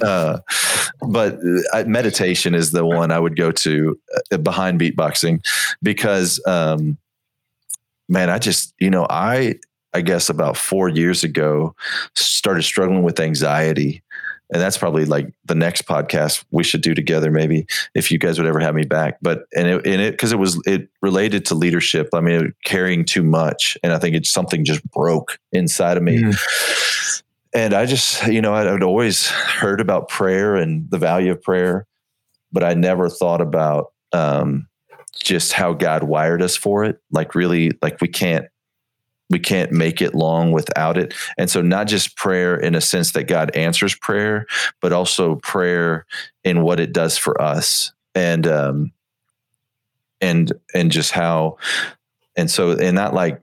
Uh, 0.07 0.39
but 1.01 1.39
uh, 1.73 1.83
meditation 1.85 2.55
is 2.55 2.71
the 2.71 2.85
one 2.85 3.11
I 3.11 3.19
would 3.19 3.35
go 3.35 3.51
to 3.51 3.99
uh, 4.15 4.37
beatboxing 4.75 5.45
because 5.81 6.41
um, 6.45 6.97
man, 8.09 8.29
I 8.29 8.39
just 8.39 8.73
you 8.79 8.89
know 8.89 9.07
I 9.09 9.55
I 9.93 10.01
guess 10.01 10.29
about 10.29 10.57
four 10.57 10.89
years 10.89 11.23
ago 11.23 11.75
started 12.15 12.63
struggling 12.63 13.03
with 13.03 13.19
anxiety. 13.19 14.03
And 14.53 14.61
that's 14.61 14.77
probably 14.77 15.03
like 15.03 15.33
the 15.43 15.55
next 15.55 15.85
podcast 15.87 16.45
we 16.51 16.63
should 16.63 16.81
do 16.81 16.93
together, 16.93 17.31
maybe 17.31 17.65
if 17.95 18.11
you 18.11 18.17
guys 18.17 18.39
would 18.39 18.47
ever 18.47 18.61
have 18.61 18.75
me 18.75 18.85
back. 18.85 19.17
But 19.21 19.45
and 19.53 19.67
it, 19.67 19.85
and 19.85 20.01
it 20.01 20.13
because 20.13 20.31
it 20.31 20.39
was 20.39 20.61
it 20.65 20.87
related 21.01 21.45
to 21.47 21.55
leadership. 21.55 22.09
I 22.13 22.21
mean, 22.21 22.53
carrying 22.63 23.03
too 23.03 23.23
much, 23.23 23.77
and 23.83 23.91
I 23.91 23.99
think 23.99 24.15
it's 24.15 24.31
something 24.31 24.63
just 24.63 24.89
broke 24.91 25.37
inside 25.51 25.97
of 25.97 26.03
me. 26.03 26.19
Mm. 26.19 27.23
And 27.53 27.73
I 27.73 27.85
just, 27.87 28.25
you 28.27 28.41
know, 28.41 28.53
I'd, 28.53 28.67
I'd 28.67 28.83
always 28.83 29.29
heard 29.29 29.81
about 29.81 30.09
prayer 30.09 30.55
and 30.55 30.89
the 30.91 30.97
value 30.97 31.31
of 31.31 31.41
prayer, 31.41 31.85
but 32.51 32.63
I 32.63 32.73
never 32.73 33.09
thought 33.09 33.41
about 33.41 33.93
um, 34.13 34.67
just 35.15 35.53
how 35.53 35.73
God 35.73 36.03
wired 36.03 36.41
us 36.41 36.55
for 36.55 36.83
it. 36.83 37.01
Like 37.11 37.35
really, 37.35 37.71
like 37.81 38.01
we 38.01 38.07
can't 38.07 38.47
we 39.29 39.39
can't 39.39 39.73
make 39.73 40.01
it 40.01 40.15
long 40.15 40.53
without 40.53 40.97
it. 40.97 41.13
And 41.37 41.49
so 41.49 41.61
not 41.61 41.87
just 41.87 42.15
prayer 42.15 42.55
in 42.55 42.75
a 42.75 42.81
sense 42.81 43.11
that 43.11 43.25
God 43.25 43.53
answers 43.55 43.93
prayer, 43.93 44.45
but 44.81 44.93
also 44.93 45.35
prayer 45.35 46.05
in 46.45 46.61
what 46.61 46.79
it 46.79 46.93
does 46.93 47.17
for 47.17 47.41
us. 47.41 47.91
And 48.15 48.47
um 48.47 48.91
and 50.21 50.53
and 50.73 50.91
just 50.91 51.11
how 51.11 51.57
and 52.35 52.49
so 52.49 52.71
and 52.71 52.95
not 52.95 53.13
like 53.13 53.41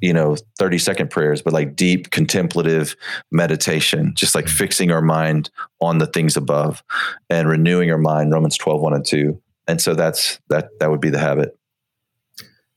you 0.00 0.12
know 0.12 0.36
30 0.58 0.78
second 0.78 1.10
prayers 1.10 1.42
but 1.42 1.52
like 1.52 1.74
deep 1.76 2.10
contemplative 2.10 2.96
meditation 3.30 4.12
just 4.14 4.34
like 4.34 4.48
fixing 4.48 4.90
our 4.90 5.02
mind 5.02 5.50
on 5.80 5.98
the 5.98 6.06
things 6.06 6.36
above 6.36 6.82
and 7.30 7.48
renewing 7.48 7.90
our 7.90 7.98
mind 7.98 8.32
romans 8.32 8.56
12 8.56 8.80
1 8.80 8.94
and 8.94 9.06
2 9.06 9.40
and 9.68 9.80
so 9.80 9.94
that's 9.94 10.40
that 10.48 10.68
that 10.80 10.90
would 10.90 11.00
be 11.00 11.10
the 11.10 11.18
habit 11.18 11.56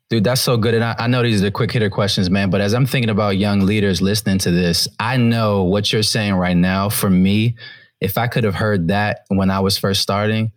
Dude, 0.10 0.24
that's 0.24 0.42
so 0.42 0.56
good. 0.56 0.76
And 0.76 0.84
I, 0.84 0.96
I, 1.00 1.08
know 1.08 1.24
these 1.24 1.42
are 1.42 1.46
the 1.46 1.52
quick 1.52 1.72
hitter 1.72 1.90
questions, 1.90 2.30
man. 2.30 2.52
But 2.52 2.62
as 2.62 2.76
I'm 2.76 2.86
thinking 2.86 3.10
about 3.10 3.38
young 3.38 3.62
leaders 3.62 4.04
listening 4.04 4.38
to 4.40 4.52
this, 4.52 4.88
I 5.00 5.18
know 5.18 5.64
what 5.64 5.92
you're 5.92 6.04
saying 6.04 6.36
right 6.36 6.56
now. 6.56 6.90
For 6.90 7.10
me, 7.10 7.56
if 8.00 8.18
I 8.18 8.28
could 8.28 8.44
have 8.44 8.54
heard 8.54 8.90
that 8.90 9.26
when 9.30 9.50
I 9.50 9.62
was 9.62 9.80
first 9.80 10.02
starting, 10.02 10.52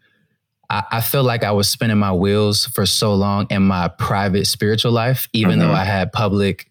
I, 0.69 0.85
I 0.93 1.01
feel 1.01 1.25
like 1.25 1.45
I 1.45 1.53
was 1.53 1.67
spinning 1.67 1.97
my 1.97 2.13
wheels 2.13 2.67
for 2.67 2.85
so 2.85 3.15
long 3.15 3.47
in 3.49 3.63
my 3.63 3.89
private 3.89 4.47
spiritual 4.47 4.93
life, 4.93 5.29
even 5.33 5.53
mm-hmm. 5.53 5.61
though 5.61 5.73
I 5.73 5.85
had 5.85 6.13
public 6.13 6.71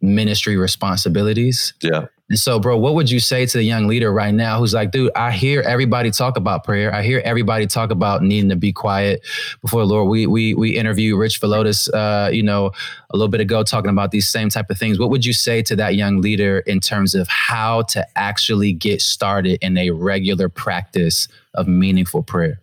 ministry 0.00 0.56
responsibilities. 0.56 1.74
Yeah. 1.82 2.06
And 2.28 2.38
so, 2.38 2.58
bro, 2.58 2.76
what 2.76 2.94
would 2.94 3.08
you 3.08 3.20
say 3.20 3.46
to 3.46 3.58
the 3.58 3.62
young 3.62 3.86
leader 3.86 4.12
right 4.12 4.34
now 4.34 4.58
who's 4.58 4.74
like, 4.74 4.90
dude, 4.90 5.12
I 5.14 5.30
hear 5.30 5.60
everybody 5.60 6.10
talk 6.10 6.36
about 6.36 6.64
prayer. 6.64 6.92
I 6.92 7.02
hear 7.02 7.22
everybody 7.24 7.68
talk 7.68 7.92
about 7.92 8.22
needing 8.22 8.50
to 8.50 8.56
be 8.56 8.72
quiet 8.72 9.24
before 9.62 9.82
the 9.82 9.86
Lord. 9.86 10.08
We 10.08 10.26
we 10.26 10.52
we 10.52 10.76
interviewed 10.76 11.20
Rich 11.20 11.40
Villodas, 11.40 11.88
uh, 11.94 12.30
you 12.30 12.42
know, 12.42 12.72
a 13.10 13.16
little 13.16 13.28
bit 13.28 13.40
ago 13.40 13.62
talking 13.62 13.90
about 13.90 14.10
these 14.10 14.28
same 14.28 14.48
type 14.48 14.70
of 14.70 14.78
things. 14.78 14.98
What 14.98 15.10
would 15.10 15.24
you 15.24 15.32
say 15.32 15.62
to 15.62 15.76
that 15.76 15.94
young 15.94 16.20
leader 16.20 16.60
in 16.60 16.80
terms 16.80 17.14
of 17.14 17.28
how 17.28 17.82
to 17.82 18.04
actually 18.18 18.72
get 18.72 19.00
started 19.00 19.58
in 19.62 19.78
a 19.78 19.90
regular 19.90 20.48
practice 20.48 21.28
of 21.54 21.68
meaningful 21.68 22.24
prayer? 22.24 22.60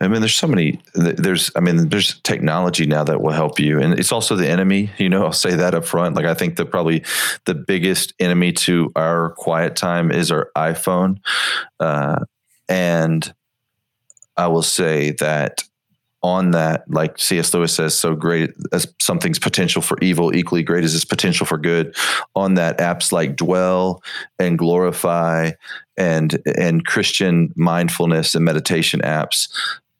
I 0.00 0.08
mean, 0.08 0.20
there's 0.20 0.36
so 0.36 0.46
many. 0.46 0.80
There's, 0.94 1.50
I 1.56 1.60
mean, 1.60 1.88
there's 1.88 2.20
technology 2.20 2.86
now 2.86 3.04
that 3.04 3.20
will 3.20 3.32
help 3.32 3.58
you, 3.58 3.80
and 3.80 3.98
it's 3.98 4.12
also 4.12 4.36
the 4.36 4.48
enemy. 4.48 4.90
You 4.98 5.08
know, 5.08 5.24
I'll 5.24 5.32
say 5.32 5.54
that 5.56 5.74
up 5.74 5.84
front. 5.84 6.14
Like, 6.16 6.26
I 6.26 6.34
think 6.34 6.56
that 6.56 6.66
probably 6.66 7.04
the 7.44 7.54
biggest 7.54 8.14
enemy 8.20 8.52
to 8.52 8.92
our 8.94 9.30
quiet 9.30 9.76
time 9.76 10.10
is 10.12 10.30
our 10.30 10.50
iPhone, 10.56 11.18
uh, 11.80 12.24
and 12.68 13.32
I 14.36 14.46
will 14.46 14.62
say 14.62 15.12
that 15.12 15.64
on 16.28 16.50
that, 16.52 16.84
like 16.88 17.18
C.S. 17.18 17.52
Lewis 17.54 17.74
says, 17.74 17.96
so 17.96 18.14
great 18.14 18.52
as 18.72 18.92
something's 19.00 19.38
potential 19.38 19.80
for 19.80 19.96
evil, 20.02 20.34
equally 20.36 20.62
great 20.62 20.84
as 20.84 20.94
its 20.94 21.04
potential 21.04 21.46
for 21.46 21.58
good. 21.58 21.96
On 22.36 22.54
that, 22.54 22.78
apps 22.78 23.12
like 23.12 23.36
Dwell 23.36 24.02
and 24.38 24.58
Glorify 24.58 25.52
and 25.96 26.38
and 26.56 26.86
Christian 26.86 27.52
mindfulness 27.56 28.34
and 28.34 28.44
meditation 28.44 29.00
apps 29.00 29.48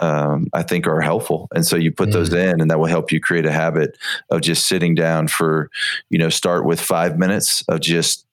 um, 0.00 0.46
I 0.52 0.62
think 0.62 0.86
are 0.86 1.00
helpful. 1.00 1.48
And 1.52 1.66
so 1.66 1.76
you 1.76 1.90
put 1.90 2.10
mm. 2.10 2.12
those 2.12 2.32
in, 2.32 2.60
and 2.60 2.70
that 2.70 2.78
will 2.78 2.86
help 2.86 3.10
you 3.10 3.20
create 3.20 3.46
a 3.46 3.52
habit 3.52 3.98
of 4.30 4.42
just 4.42 4.68
sitting 4.68 4.94
down 4.94 5.28
for, 5.28 5.70
you 6.10 6.18
know, 6.18 6.28
start 6.28 6.64
with 6.64 6.80
five 6.80 7.18
minutes 7.18 7.64
of 7.68 7.80
just 7.80 8.24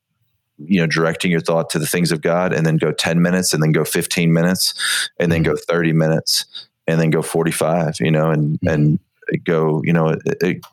you 0.57 0.79
know 0.79 0.87
directing 0.87 1.31
your 1.31 1.41
thought 1.41 1.69
to 1.69 1.77
the 1.77 1.85
things 1.85 2.13
of 2.13 2.21
god 2.21 2.53
and 2.53 2.65
then 2.65 2.77
go 2.77 2.89
10 2.89 3.21
minutes 3.21 3.53
and 3.53 3.61
then 3.61 3.73
go 3.73 3.83
15 3.83 4.31
minutes 4.31 5.09
and 5.19 5.29
then 5.29 5.41
mm. 5.41 5.47
go 5.47 5.55
30 5.57 5.91
minutes 5.91 6.45
and 6.87 6.99
then 6.99 7.09
go 7.09 7.21
45 7.21 7.95
you 7.99 8.11
know 8.11 8.31
and 8.31 8.59
mm-hmm. 8.59 8.67
and 8.67 8.99
go 9.43 9.81
you 9.83 9.93
know 9.93 10.15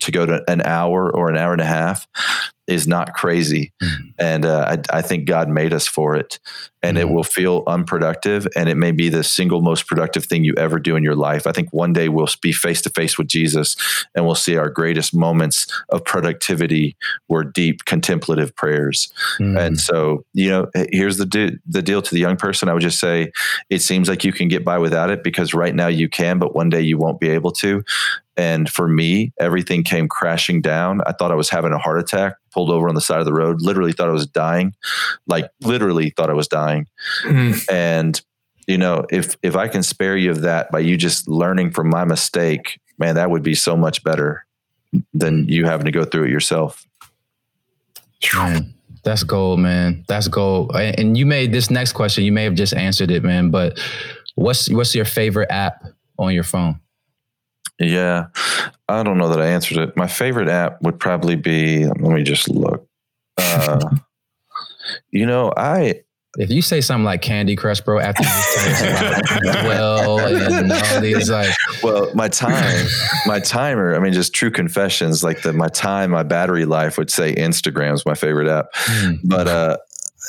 to 0.00 0.12
go 0.12 0.26
to 0.26 0.42
an 0.50 0.62
hour 0.62 1.10
or 1.14 1.28
an 1.28 1.36
hour 1.36 1.52
and 1.52 1.60
a 1.60 1.66
half 1.66 2.06
is 2.66 2.86
not 2.86 3.14
crazy 3.14 3.72
mm-hmm. 3.82 4.08
and 4.18 4.44
uh, 4.44 4.76
I, 4.92 4.98
I, 4.98 5.02
think 5.02 5.26
god 5.26 5.48
made 5.48 5.72
us 5.72 5.88
for 5.88 6.14
it 6.14 6.38
and 6.82 6.96
mm-hmm. 6.96 7.08
it 7.08 7.12
will 7.12 7.24
feel 7.24 7.64
unproductive 7.66 8.46
and 8.54 8.68
it 8.68 8.76
may 8.76 8.92
be 8.92 9.08
the 9.08 9.24
single 9.24 9.62
most 9.62 9.86
productive 9.86 10.26
thing 10.26 10.44
you 10.44 10.54
ever 10.56 10.78
do 10.78 10.94
in 10.94 11.02
your 11.02 11.16
life 11.16 11.46
i 11.46 11.52
think 11.52 11.72
one 11.72 11.92
day 11.92 12.08
we'll 12.08 12.28
be 12.40 12.52
face 12.52 12.80
to 12.82 12.90
face 12.90 13.18
with 13.18 13.26
jesus 13.26 13.76
and 14.14 14.24
we'll 14.24 14.36
see 14.36 14.56
our 14.56 14.70
greatest 14.70 15.14
moments 15.14 15.66
of 15.88 16.04
productivity 16.04 16.96
were 17.28 17.42
deep 17.42 17.84
contemplative 17.84 18.54
prayers 18.54 19.12
mm-hmm. 19.40 19.56
and 19.56 19.80
so 19.80 20.24
you 20.32 20.48
know 20.48 20.68
here's 20.92 21.18
the, 21.18 21.26
de- 21.26 21.58
the 21.66 21.82
deal 21.82 22.00
to 22.00 22.14
the 22.14 22.20
young 22.20 22.36
person 22.36 22.68
i 22.68 22.72
would 22.72 22.82
just 22.82 23.00
say 23.00 23.32
it 23.70 23.80
seems 23.80 24.08
like 24.08 24.22
you 24.22 24.32
can 24.32 24.46
get 24.46 24.64
by 24.64 24.78
without 24.78 25.10
it 25.10 25.24
because 25.24 25.52
right 25.52 25.74
now 25.74 25.88
you 25.88 26.08
can 26.08 26.38
but 26.38 26.54
one 26.54 26.68
day 26.68 26.80
you 26.80 26.96
won't 26.96 27.18
be 27.18 27.28
able 27.28 27.50
to 27.50 27.82
and 28.37 28.68
for 28.68 28.89
me, 28.89 29.33
everything 29.39 29.83
came 29.83 30.09
crashing 30.09 30.61
down. 30.62 31.01
I 31.07 31.12
thought 31.12 31.30
I 31.30 31.35
was 31.35 31.51
having 31.51 31.72
a 31.72 31.78
heart 31.78 31.99
attack, 31.99 32.37
pulled 32.53 32.70
over 32.70 32.89
on 32.89 32.95
the 32.95 33.01
side 33.01 33.20
of 33.20 33.26
the 33.26 33.33
road, 33.33 33.61
literally 33.61 33.93
thought 33.93 34.09
I 34.09 34.12
was 34.12 34.26
dying, 34.26 34.74
like 35.26 35.51
literally 35.61 36.11
thought 36.11 36.30
I 36.30 36.35
was 36.35 36.49
dying. 36.49 36.87
Mm. 37.24 37.70
And, 37.70 38.20
you 38.66 38.78
know, 38.78 39.05
if 39.11 39.37
if 39.43 39.57
I 39.57 39.68
can 39.68 39.83
spare 39.83 40.16
you 40.16 40.30
of 40.30 40.43
that 40.43 40.70
by 40.70 40.78
you 40.78 40.97
just 40.97 41.28
learning 41.28 41.72
from 41.72 41.91
my 41.91 42.05
mistake, 42.05 42.80
man, 42.99 43.16
that 43.16 43.30
would 43.30 43.43
be 43.43 43.55
so 43.55 43.76
much 43.76 44.03
better 44.03 44.47
than 45.12 45.49
you 45.49 45.64
having 45.66 45.87
to 45.87 45.93
go 45.93 46.05
through 46.05 46.24
it 46.24 46.30
yourself. 46.30 46.87
Man, 48.35 48.72
that's 49.05 49.24
gold, 49.24 49.59
man. 49.59 50.05
That's 50.07 50.28
gold. 50.28 50.70
And 50.74 51.16
you 51.16 51.26
made 51.26 51.53
this 51.53 51.70
next 51.70 51.93
question, 51.93 52.24
you 52.24 52.33
may 52.33 52.45
have 52.45 52.55
just 52.55 52.72
answered 52.72 53.11
it, 53.11 53.24
man, 53.24 53.51
but 53.51 53.78
what's 54.37 54.70
what's 54.70 54.95
your 54.95 55.05
favorite 55.05 55.51
app 55.51 55.85
on 56.18 56.33
your 56.33 56.45
phone? 56.45 56.78
Yeah, 57.78 58.26
I 58.88 59.02
don't 59.02 59.18
know 59.18 59.28
that 59.28 59.40
I 59.40 59.46
answered 59.48 59.78
it. 59.78 59.96
My 59.96 60.06
favorite 60.06 60.48
app 60.48 60.80
would 60.82 61.00
probably 61.00 61.36
be. 61.36 61.86
Let 61.86 61.98
me 61.98 62.22
just 62.22 62.48
look. 62.48 62.86
Uh, 63.36 63.80
you 65.10 65.26
know, 65.26 65.52
I 65.56 66.02
if 66.38 66.50
you 66.50 66.62
say 66.62 66.80
something 66.80 67.04
like 67.04 67.20
Candy 67.20 67.56
Crush, 67.56 67.82
bro, 67.82 67.98
after 67.98 68.22
you 68.22 68.28
just 68.28 69.44
well 69.64 70.18
and 70.18 70.72
all 70.72 71.00
these 71.00 71.28
like, 71.28 71.54
well, 71.82 72.10
my 72.14 72.28
time, 72.28 72.86
my 73.26 73.38
timer. 73.38 73.94
I 73.94 73.98
mean, 73.98 74.14
just 74.14 74.32
true 74.32 74.50
confessions. 74.50 75.22
Like 75.22 75.42
the 75.42 75.52
my 75.52 75.68
time, 75.68 76.10
my 76.10 76.22
battery 76.22 76.64
life 76.64 76.96
would 76.96 77.10
say 77.10 77.34
Instagram 77.34 77.92
is 77.92 78.06
my 78.06 78.14
favorite 78.14 78.48
app, 78.48 78.72
mm. 78.72 79.18
but 79.24 79.46
uh, 79.46 79.76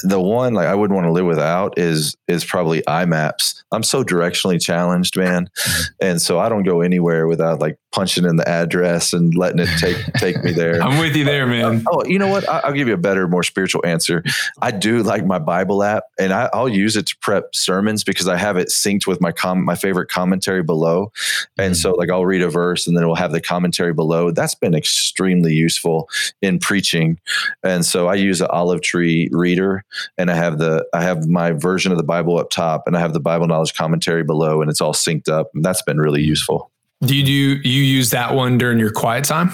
the 0.01 0.19
one 0.19 0.53
like 0.53 0.67
I 0.67 0.73
wouldn't 0.73 0.95
want 0.95 1.05
to 1.05 1.11
live 1.11 1.25
without 1.25 1.77
is 1.77 2.17
is 2.27 2.43
probably 2.43 2.81
IMAPS. 2.83 3.63
I'm 3.71 3.83
so 3.83 4.03
directionally 4.03 4.61
challenged, 4.61 5.15
man, 5.15 5.49
and 6.01 6.21
so 6.21 6.39
I 6.39 6.49
don't 6.49 6.63
go 6.63 6.81
anywhere 6.81 7.27
without 7.27 7.59
like 7.59 7.77
punching 7.91 8.25
in 8.25 8.37
the 8.37 8.49
address 8.49 9.13
and 9.13 9.35
letting 9.35 9.59
it 9.59 9.69
take 9.77 9.97
take 10.13 10.43
me 10.43 10.51
there. 10.51 10.81
I'm 10.81 10.99
with 10.99 11.15
you 11.15 11.23
there, 11.23 11.45
man. 11.45 11.83
Oh, 11.87 12.03
you 12.05 12.17
know 12.17 12.27
what? 12.27 12.47
I, 12.49 12.67
will 12.67 12.75
give 12.75 12.87
you 12.87 12.95
a 12.95 12.97
better, 12.97 13.27
more 13.27 13.43
spiritual 13.43 13.85
answer. 13.85 14.23
I 14.61 14.71
do 14.71 15.03
like 15.03 15.25
my 15.25 15.39
Bible 15.39 15.83
app, 15.83 16.05
and 16.19 16.33
I, 16.33 16.49
will 16.53 16.69
use 16.69 16.97
it 16.97 17.05
to 17.07 17.17
prep 17.21 17.53
sermons 17.53 18.03
because 18.03 18.27
I 18.27 18.37
have 18.37 18.57
it 18.57 18.69
synced 18.69 19.05
with 19.05 19.21
my 19.21 19.31
com 19.31 19.63
my 19.63 19.75
favorite 19.75 20.09
commentary 20.09 20.63
below, 20.63 21.11
and 21.57 21.73
mm-hmm. 21.73 21.81
so 21.81 21.91
like 21.91 22.09
I'll 22.09 22.25
read 22.25 22.41
a 22.41 22.49
verse 22.49 22.87
and 22.87 22.97
then 22.97 23.03
it 23.03 23.07
will 23.07 23.15
have 23.15 23.31
the 23.31 23.41
commentary 23.41 23.93
below. 23.93 24.31
That's 24.31 24.55
been 24.55 24.73
extremely 24.73 25.53
useful 25.53 26.09
in 26.41 26.57
preaching, 26.57 27.19
and 27.63 27.85
so 27.85 28.07
I 28.07 28.15
use 28.15 28.41
an 28.41 28.47
olive 28.49 28.81
tree 28.81 29.29
reader, 29.31 29.82
and 30.17 30.31
I 30.31 30.36
have 30.36 30.57
the 30.57 30.86
I 30.93 31.03
have 31.03 31.27
my 31.27 31.51
version 31.51 31.91
of 31.91 31.97
the 31.97 32.03
Bible 32.03 32.38
up 32.38 32.49
top, 32.49 32.84
and 32.88 32.95
I 32.95 32.99
have 32.99 33.13
the 33.13 33.19
Bible 33.19 33.47
knowledge 33.47 33.73
commentary 33.73 34.23
below, 34.23 34.61
and 34.61 34.69
it's 34.69 34.81
all 34.81 34.93
synced 34.93 35.29
up, 35.29 35.51
and 35.53 35.63
that's 35.63 35.81
been 35.81 35.99
really 35.99 36.21
useful. 36.21 36.71
Do 37.01 37.15
you 37.15 37.23
do 37.23 37.31
you 37.69 37.84
use 37.84 38.11
that 38.11 38.34
one 38.34 38.57
during 38.57 38.79
your 38.79 38.91
quiet 38.91 39.25
time? 39.25 39.51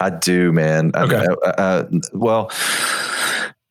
I 0.00 0.10
do, 0.10 0.52
man. 0.52 0.92
Okay. 0.94 1.16
I, 1.16 1.48
uh, 1.48 1.52
uh, 1.58 1.84
well, 2.12 2.50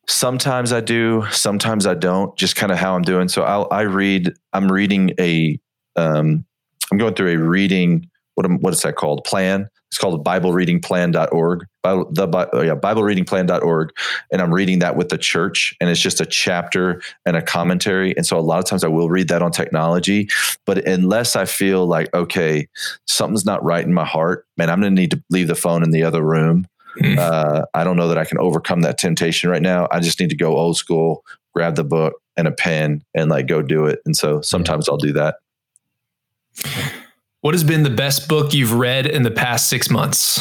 sometimes 0.06 0.72
I 0.72 0.80
do, 0.80 1.24
sometimes 1.30 1.86
I 1.86 1.94
don't. 1.94 2.36
Just 2.36 2.56
kind 2.56 2.72
of 2.72 2.78
how 2.78 2.94
I'm 2.94 3.02
doing. 3.02 3.28
So 3.28 3.42
I'll, 3.42 3.68
I 3.70 3.82
read. 3.82 4.34
I'm 4.52 4.70
reading 4.70 5.12
a. 5.18 5.58
Um, 5.96 6.44
I'm 6.90 6.98
going 6.98 7.14
through 7.14 7.32
a 7.32 7.36
reading. 7.36 8.08
What 8.38 8.48
what 8.60 8.72
is 8.72 8.82
that 8.82 8.94
called? 8.94 9.24
Plan. 9.24 9.68
It's 9.88 9.98
called 9.98 10.24
BibleReadingPlan.org. 10.24 11.66
Bible, 11.82 12.08
the 12.12 12.48
oh 12.52 12.62
yeah, 12.62 12.76
BibleReadingPlan.org, 12.76 13.90
and 14.30 14.40
I'm 14.40 14.54
reading 14.54 14.78
that 14.78 14.94
with 14.94 15.08
the 15.08 15.18
church, 15.18 15.74
and 15.80 15.90
it's 15.90 15.98
just 15.98 16.20
a 16.20 16.26
chapter 16.26 17.02
and 17.26 17.36
a 17.36 17.42
commentary. 17.42 18.16
And 18.16 18.24
so 18.24 18.38
a 18.38 18.40
lot 18.40 18.60
of 18.60 18.64
times 18.64 18.84
I 18.84 18.88
will 18.88 19.10
read 19.10 19.26
that 19.26 19.42
on 19.42 19.50
technology, 19.50 20.28
but 20.66 20.86
unless 20.86 21.34
I 21.34 21.46
feel 21.46 21.84
like 21.88 22.14
okay, 22.14 22.68
something's 23.08 23.44
not 23.44 23.64
right 23.64 23.84
in 23.84 23.92
my 23.92 24.04
heart, 24.04 24.46
man, 24.56 24.70
I'm 24.70 24.80
going 24.80 24.94
to 24.94 25.00
need 25.00 25.10
to 25.10 25.24
leave 25.30 25.48
the 25.48 25.56
phone 25.56 25.82
in 25.82 25.90
the 25.90 26.04
other 26.04 26.22
room. 26.22 26.68
Mm-hmm. 27.00 27.18
Uh, 27.18 27.62
I 27.74 27.82
don't 27.82 27.96
know 27.96 28.06
that 28.06 28.18
I 28.18 28.24
can 28.24 28.38
overcome 28.38 28.82
that 28.82 28.98
temptation 28.98 29.50
right 29.50 29.62
now. 29.62 29.88
I 29.90 29.98
just 29.98 30.20
need 30.20 30.30
to 30.30 30.36
go 30.36 30.56
old 30.56 30.76
school, 30.76 31.24
grab 31.54 31.74
the 31.74 31.82
book 31.82 32.14
and 32.36 32.46
a 32.46 32.52
pen, 32.52 33.02
and 33.14 33.30
like 33.30 33.48
go 33.48 33.62
do 33.62 33.86
it. 33.86 33.98
And 34.06 34.16
so 34.16 34.42
sometimes 34.42 34.88
I'll 34.88 34.96
do 34.96 35.14
that. 35.14 35.38
What 37.48 37.54
has 37.54 37.64
been 37.64 37.82
the 37.82 37.88
best 37.88 38.28
book 38.28 38.52
you've 38.52 38.74
read 38.74 39.06
in 39.06 39.22
the 39.22 39.30
past 39.30 39.70
six 39.70 39.88
months? 39.88 40.38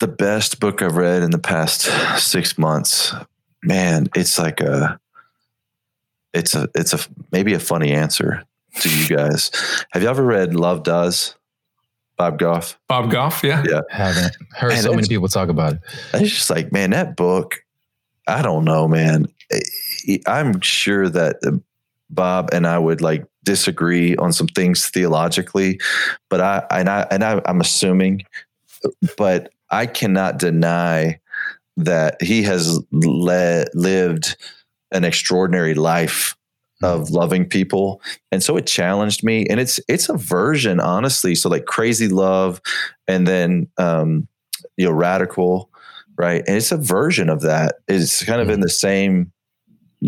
The 0.00 0.08
best 0.08 0.58
book 0.58 0.80
I've 0.80 0.96
read 0.96 1.22
in 1.22 1.32
the 1.32 1.38
past 1.38 1.82
six 2.18 2.56
months, 2.56 3.12
man, 3.62 4.08
it's 4.16 4.38
like 4.38 4.62
a, 4.62 4.98
it's 6.32 6.54
a, 6.54 6.66
it's 6.74 6.94
a 6.94 6.98
maybe 7.30 7.52
a 7.52 7.58
funny 7.58 7.92
answer 7.92 8.42
to 8.80 8.88
you 8.88 9.06
guys. 9.06 9.50
Have 9.90 10.02
you 10.02 10.08
ever 10.08 10.22
read 10.24 10.54
Love 10.54 10.82
Does? 10.82 11.34
Bob 12.16 12.38
Goff. 12.38 12.80
Bob 12.88 13.10
Goff, 13.10 13.44
yeah, 13.44 13.62
yeah. 13.68 13.82
Haven't 13.90 14.34
heard 14.52 14.70
man, 14.70 14.82
so 14.82 14.94
many 14.94 15.08
people 15.08 15.28
talk 15.28 15.50
about 15.50 15.74
it. 15.74 15.80
It's 16.14 16.30
just 16.30 16.48
like, 16.48 16.72
man, 16.72 16.88
that 16.92 17.16
book. 17.16 17.62
I 18.26 18.40
don't 18.40 18.64
know, 18.64 18.88
man. 18.88 19.26
I'm 20.26 20.62
sure 20.62 21.10
that 21.10 21.36
um, 21.46 21.62
Bob 22.08 22.48
and 22.54 22.66
I 22.66 22.78
would 22.78 23.02
like 23.02 23.26
disagree 23.44 24.16
on 24.16 24.32
some 24.32 24.46
things 24.48 24.88
theologically, 24.88 25.80
but 26.30 26.40
I 26.40 26.64
and 26.70 26.88
I 26.88 27.06
and 27.10 27.24
I, 27.24 27.40
I'm 27.46 27.60
assuming, 27.60 28.22
but 29.16 29.52
I 29.70 29.86
cannot 29.86 30.38
deny 30.38 31.18
that 31.76 32.20
he 32.22 32.42
has 32.42 32.80
led, 32.92 33.68
lived 33.74 34.36
an 34.90 35.04
extraordinary 35.04 35.74
life 35.74 36.36
of 36.82 37.10
loving 37.10 37.48
people. 37.48 38.02
And 38.30 38.42
so 38.42 38.56
it 38.56 38.66
challenged 38.66 39.24
me 39.24 39.46
and 39.48 39.60
it's 39.60 39.80
it's 39.88 40.08
a 40.08 40.16
version 40.16 40.80
honestly. 40.80 41.34
So 41.34 41.48
like 41.48 41.64
crazy 41.64 42.08
love 42.08 42.60
and 43.06 43.26
then 43.26 43.68
um 43.78 44.26
you 44.76 44.84
know 44.84 44.92
radical 44.92 45.70
right? 46.16 46.42
And 46.46 46.56
it's 46.56 46.72
a 46.72 46.76
version 46.76 47.28
of 47.28 47.40
that. 47.42 47.76
It's 47.88 48.24
kind 48.24 48.40
of 48.40 48.50
in 48.50 48.60
the 48.60 48.68
same 48.68 49.32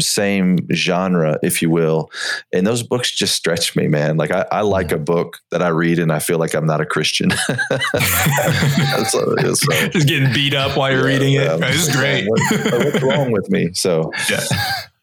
same 0.00 0.58
genre, 0.72 1.38
if 1.42 1.62
you 1.62 1.70
will. 1.70 2.10
And 2.52 2.66
those 2.66 2.82
books 2.82 3.14
just 3.14 3.34
stretch 3.34 3.76
me, 3.76 3.86
man. 3.88 4.16
Like 4.16 4.30
I, 4.30 4.46
I 4.50 4.60
like 4.62 4.92
a 4.92 4.98
book 4.98 5.38
that 5.50 5.62
I 5.62 5.68
read 5.68 5.98
and 5.98 6.12
I 6.12 6.18
feel 6.18 6.38
like 6.38 6.54
I'm 6.54 6.66
not 6.66 6.80
a 6.80 6.86
Christian. 6.86 7.30
so, 9.08 9.34
so, 9.54 9.72
just 9.90 10.08
getting 10.08 10.32
beat 10.32 10.54
up 10.54 10.76
while 10.76 10.90
you're 10.90 11.08
yeah, 11.08 11.18
reading 11.18 11.34
it. 11.34 11.60
It's 11.62 11.94
great. 11.94 12.26
What, 12.28 12.84
what's 12.84 13.02
wrong 13.02 13.30
with 13.32 13.50
me? 13.50 13.70
So 13.74 14.10
yeah. 14.30 14.40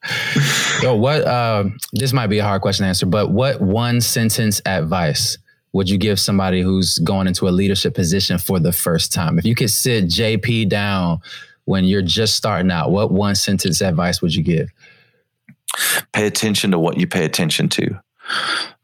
Yo, 0.81 0.95
what? 0.95 1.21
Uh, 1.21 1.65
this 1.93 2.11
might 2.11 2.27
be 2.27 2.39
a 2.39 2.43
hard 2.43 2.61
question 2.61 2.83
to 2.83 2.87
answer, 2.87 3.05
but 3.05 3.31
what 3.31 3.61
one 3.61 4.01
sentence 4.01 4.61
advice 4.65 5.37
would 5.73 5.89
you 5.89 5.97
give 5.97 6.19
somebody 6.19 6.61
who's 6.61 6.97
going 6.99 7.27
into 7.27 7.47
a 7.47 7.51
leadership 7.51 7.93
position 7.93 8.37
for 8.37 8.59
the 8.59 8.71
first 8.71 9.13
time? 9.13 9.37
If 9.37 9.45
you 9.45 9.55
could 9.55 9.69
sit 9.69 10.05
JP 10.05 10.69
down 10.69 11.21
when 11.65 11.85
you're 11.85 12.01
just 12.01 12.35
starting 12.35 12.71
out, 12.71 12.91
what 12.91 13.11
one 13.11 13.35
sentence 13.35 13.81
advice 13.81 14.21
would 14.21 14.35
you 14.35 14.43
give? 14.43 14.69
Pay 16.13 16.27
attention 16.27 16.71
to 16.71 16.79
what 16.79 16.97
you 16.97 17.07
pay 17.07 17.25
attention 17.25 17.69
to. 17.69 18.01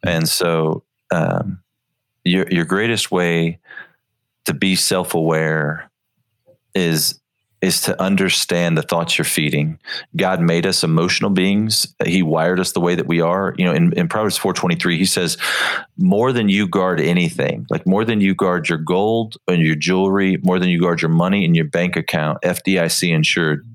And 0.03 0.27
so, 0.27 0.83
um, 1.11 1.59
your 2.23 2.47
your 2.49 2.65
greatest 2.65 3.11
way 3.11 3.59
to 4.45 4.53
be 4.53 4.75
self 4.75 5.13
aware 5.13 5.89
is 6.75 7.19
is 7.61 7.81
to 7.81 7.99
understand 8.01 8.77
the 8.77 8.83
thoughts 8.83 9.17
you're 9.17 9.25
feeding. 9.25 9.79
God 10.15 10.41
made 10.41 10.65
us 10.65 10.83
emotional 10.83 11.31
beings. 11.31 11.87
He 12.05 12.21
wired 12.21 12.59
us 12.59 12.73
the 12.73 12.79
way 12.79 12.93
that 12.93 13.07
we 13.07 13.19
are. 13.19 13.55
You 13.57 13.65
know, 13.65 13.73
in, 13.73 13.93
in 13.93 14.07
Proverbs 14.07 14.37
423, 14.37 14.97
he 14.97 15.05
says, 15.05 15.37
more 15.97 16.31
than 16.31 16.49
you 16.49 16.67
guard 16.67 17.01
anything, 17.01 17.65
like 17.71 17.87
more 17.87 18.05
than 18.05 18.21
you 18.21 18.35
guard 18.35 18.69
your 18.69 18.77
gold 18.77 19.37
and 19.47 19.63
your 19.63 19.75
jewelry, 19.75 20.37
more 20.43 20.59
than 20.59 20.69
you 20.69 20.79
guard 20.79 21.01
your 21.01 21.09
money 21.09 21.45
in 21.45 21.55
your 21.55 21.65
bank 21.65 21.95
account, 21.95 22.39
FDIC 22.43 23.11
insured, 23.11 23.67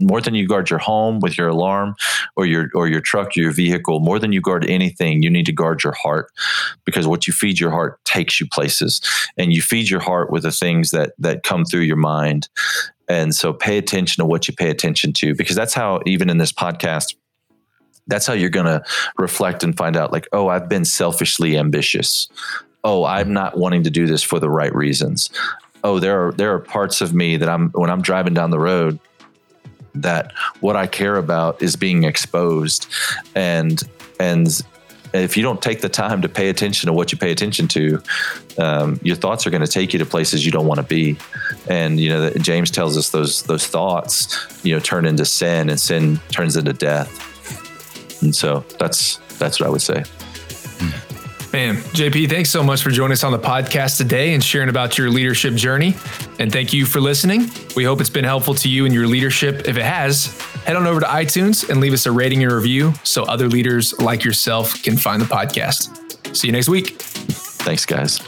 more 0.00 0.20
than 0.20 0.34
you 0.34 0.46
guard 0.46 0.70
your 0.70 0.78
home 0.78 1.20
with 1.20 1.38
your 1.38 1.48
alarm 1.48 1.94
or 2.36 2.46
your 2.46 2.68
or 2.74 2.88
your 2.88 3.00
truck, 3.00 3.36
your 3.36 3.52
vehicle, 3.52 4.00
more 4.00 4.18
than 4.18 4.32
you 4.32 4.40
guard 4.40 4.68
anything, 4.68 5.22
you 5.22 5.30
need 5.30 5.46
to 5.46 5.52
guard 5.52 5.82
your 5.82 5.92
heart 5.92 6.30
because 6.84 7.06
what 7.06 7.26
you 7.26 7.32
feed 7.32 7.60
your 7.60 7.70
heart 7.70 8.04
takes 8.04 8.40
you 8.40 8.46
places. 8.46 9.00
And 9.36 9.52
you 9.52 9.62
feed 9.62 9.88
your 9.88 10.00
heart 10.00 10.30
with 10.30 10.42
the 10.42 10.52
things 10.52 10.90
that 10.90 11.12
that 11.18 11.42
come 11.42 11.64
through 11.64 11.82
your 11.82 11.96
mind. 11.96 12.48
And 13.08 13.34
so 13.34 13.52
pay 13.52 13.78
attention 13.78 14.22
to 14.22 14.26
what 14.26 14.48
you 14.48 14.54
pay 14.54 14.70
attention 14.70 15.12
to 15.14 15.34
because 15.34 15.56
that's 15.56 15.74
how 15.74 16.00
even 16.06 16.30
in 16.30 16.38
this 16.38 16.52
podcast 16.52 17.14
that's 18.06 18.26
how 18.26 18.34
you're 18.34 18.50
going 18.50 18.66
to 18.66 18.82
reflect 19.16 19.64
and 19.64 19.74
find 19.76 19.96
out 19.96 20.12
like 20.12 20.26
oh 20.32 20.48
I've 20.48 20.68
been 20.68 20.84
selfishly 20.84 21.56
ambitious. 21.56 22.28
Oh, 22.82 23.04
I'm 23.04 23.32
not 23.32 23.56
wanting 23.56 23.82
to 23.84 23.90
do 23.90 24.06
this 24.06 24.22
for 24.22 24.38
the 24.38 24.50
right 24.50 24.74
reasons. 24.74 25.30
Oh, 25.84 25.98
there 25.98 26.26
are 26.26 26.32
there 26.32 26.52
are 26.54 26.58
parts 26.58 27.00
of 27.00 27.14
me 27.14 27.36
that 27.36 27.48
I'm 27.48 27.70
when 27.70 27.90
I'm 27.90 28.02
driving 28.02 28.34
down 28.34 28.50
the 28.50 28.58
road 28.58 28.98
that 29.94 30.32
what 30.60 30.76
I 30.76 30.86
care 30.86 31.16
about 31.16 31.62
is 31.62 31.76
being 31.76 32.04
exposed 32.04 32.86
and 33.34 33.82
and 34.20 34.62
if 35.14 35.36
you 35.36 35.44
don't 35.44 35.62
take 35.62 35.80
the 35.80 35.88
time 35.88 36.22
to 36.22 36.28
pay 36.28 36.48
attention 36.48 36.88
to 36.88 36.92
what 36.92 37.12
you 37.12 37.18
pay 37.18 37.30
attention 37.30 37.68
to, 37.68 38.02
um, 38.58 38.98
your 39.02 39.14
thoughts 39.14 39.46
are 39.46 39.50
going 39.50 39.62
to 39.62 39.68
take 39.68 39.92
you 39.92 39.98
to 40.00 40.06
places 40.06 40.44
you 40.44 40.50
don't 40.50 40.66
want 40.66 40.78
to 40.78 40.86
be. 40.86 41.16
And 41.68 42.00
you 42.00 42.08
know, 42.08 42.30
James 42.30 42.70
tells 42.70 42.98
us 42.98 43.10
those 43.10 43.44
those 43.44 43.66
thoughts, 43.66 44.36
you 44.64 44.74
know, 44.74 44.80
turn 44.80 45.06
into 45.06 45.24
sin, 45.24 45.70
and 45.70 45.78
sin 45.78 46.20
turns 46.32 46.56
into 46.56 46.72
death. 46.72 47.12
And 48.22 48.34
so 48.34 48.64
that's 48.78 49.18
that's 49.38 49.60
what 49.60 49.68
I 49.68 49.70
would 49.70 49.82
say. 49.82 50.02
Man, 51.54 51.76
JP, 51.76 52.30
thanks 52.30 52.50
so 52.50 52.64
much 52.64 52.82
for 52.82 52.90
joining 52.90 53.12
us 53.12 53.22
on 53.22 53.30
the 53.30 53.38
podcast 53.38 53.96
today 53.96 54.34
and 54.34 54.42
sharing 54.42 54.68
about 54.68 54.98
your 54.98 55.08
leadership 55.08 55.54
journey. 55.54 55.94
And 56.40 56.50
thank 56.50 56.72
you 56.72 56.84
for 56.84 57.00
listening. 57.00 57.48
We 57.76 57.84
hope 57.84 58.00
it's 58.00 58.10
been 58.10 58.24
helpful 58.24 58.54
to 58.56 58.68
you 58.68 58.86
in 58.86 58.92
your 58.92 59.06
leadership. 59.06 59.68
If 59.68 59.76
it 59.76 59.84
has, 59.84 60.36
head 60.64 60.74
on 60.74 60.84
over 60.84 60.98
to 60.98 61.06
iTunes 61.06 61.70
and 61.70 61.80
leave 61.80 61.92
us 61.92 62.06
a 62.06 62.10
rating 62.10 62.42
and 62.42 62.50
review 62.50 62.92
so 63.04 63.22
other 63.22 63.46
leaders 63.46 63.96
like 64.00 64.24
yourself 64.24 64.82
can 64.82 64.96
find 64.96 65.22
the 65.22 65.26
podcast. 65.26 66.36
See 66.36 66.48
you 66.48 66.52
next 66.52 66.68
week. 66.68 67.00
Thanks, 67.00 67.86
guys. 67.86 68.18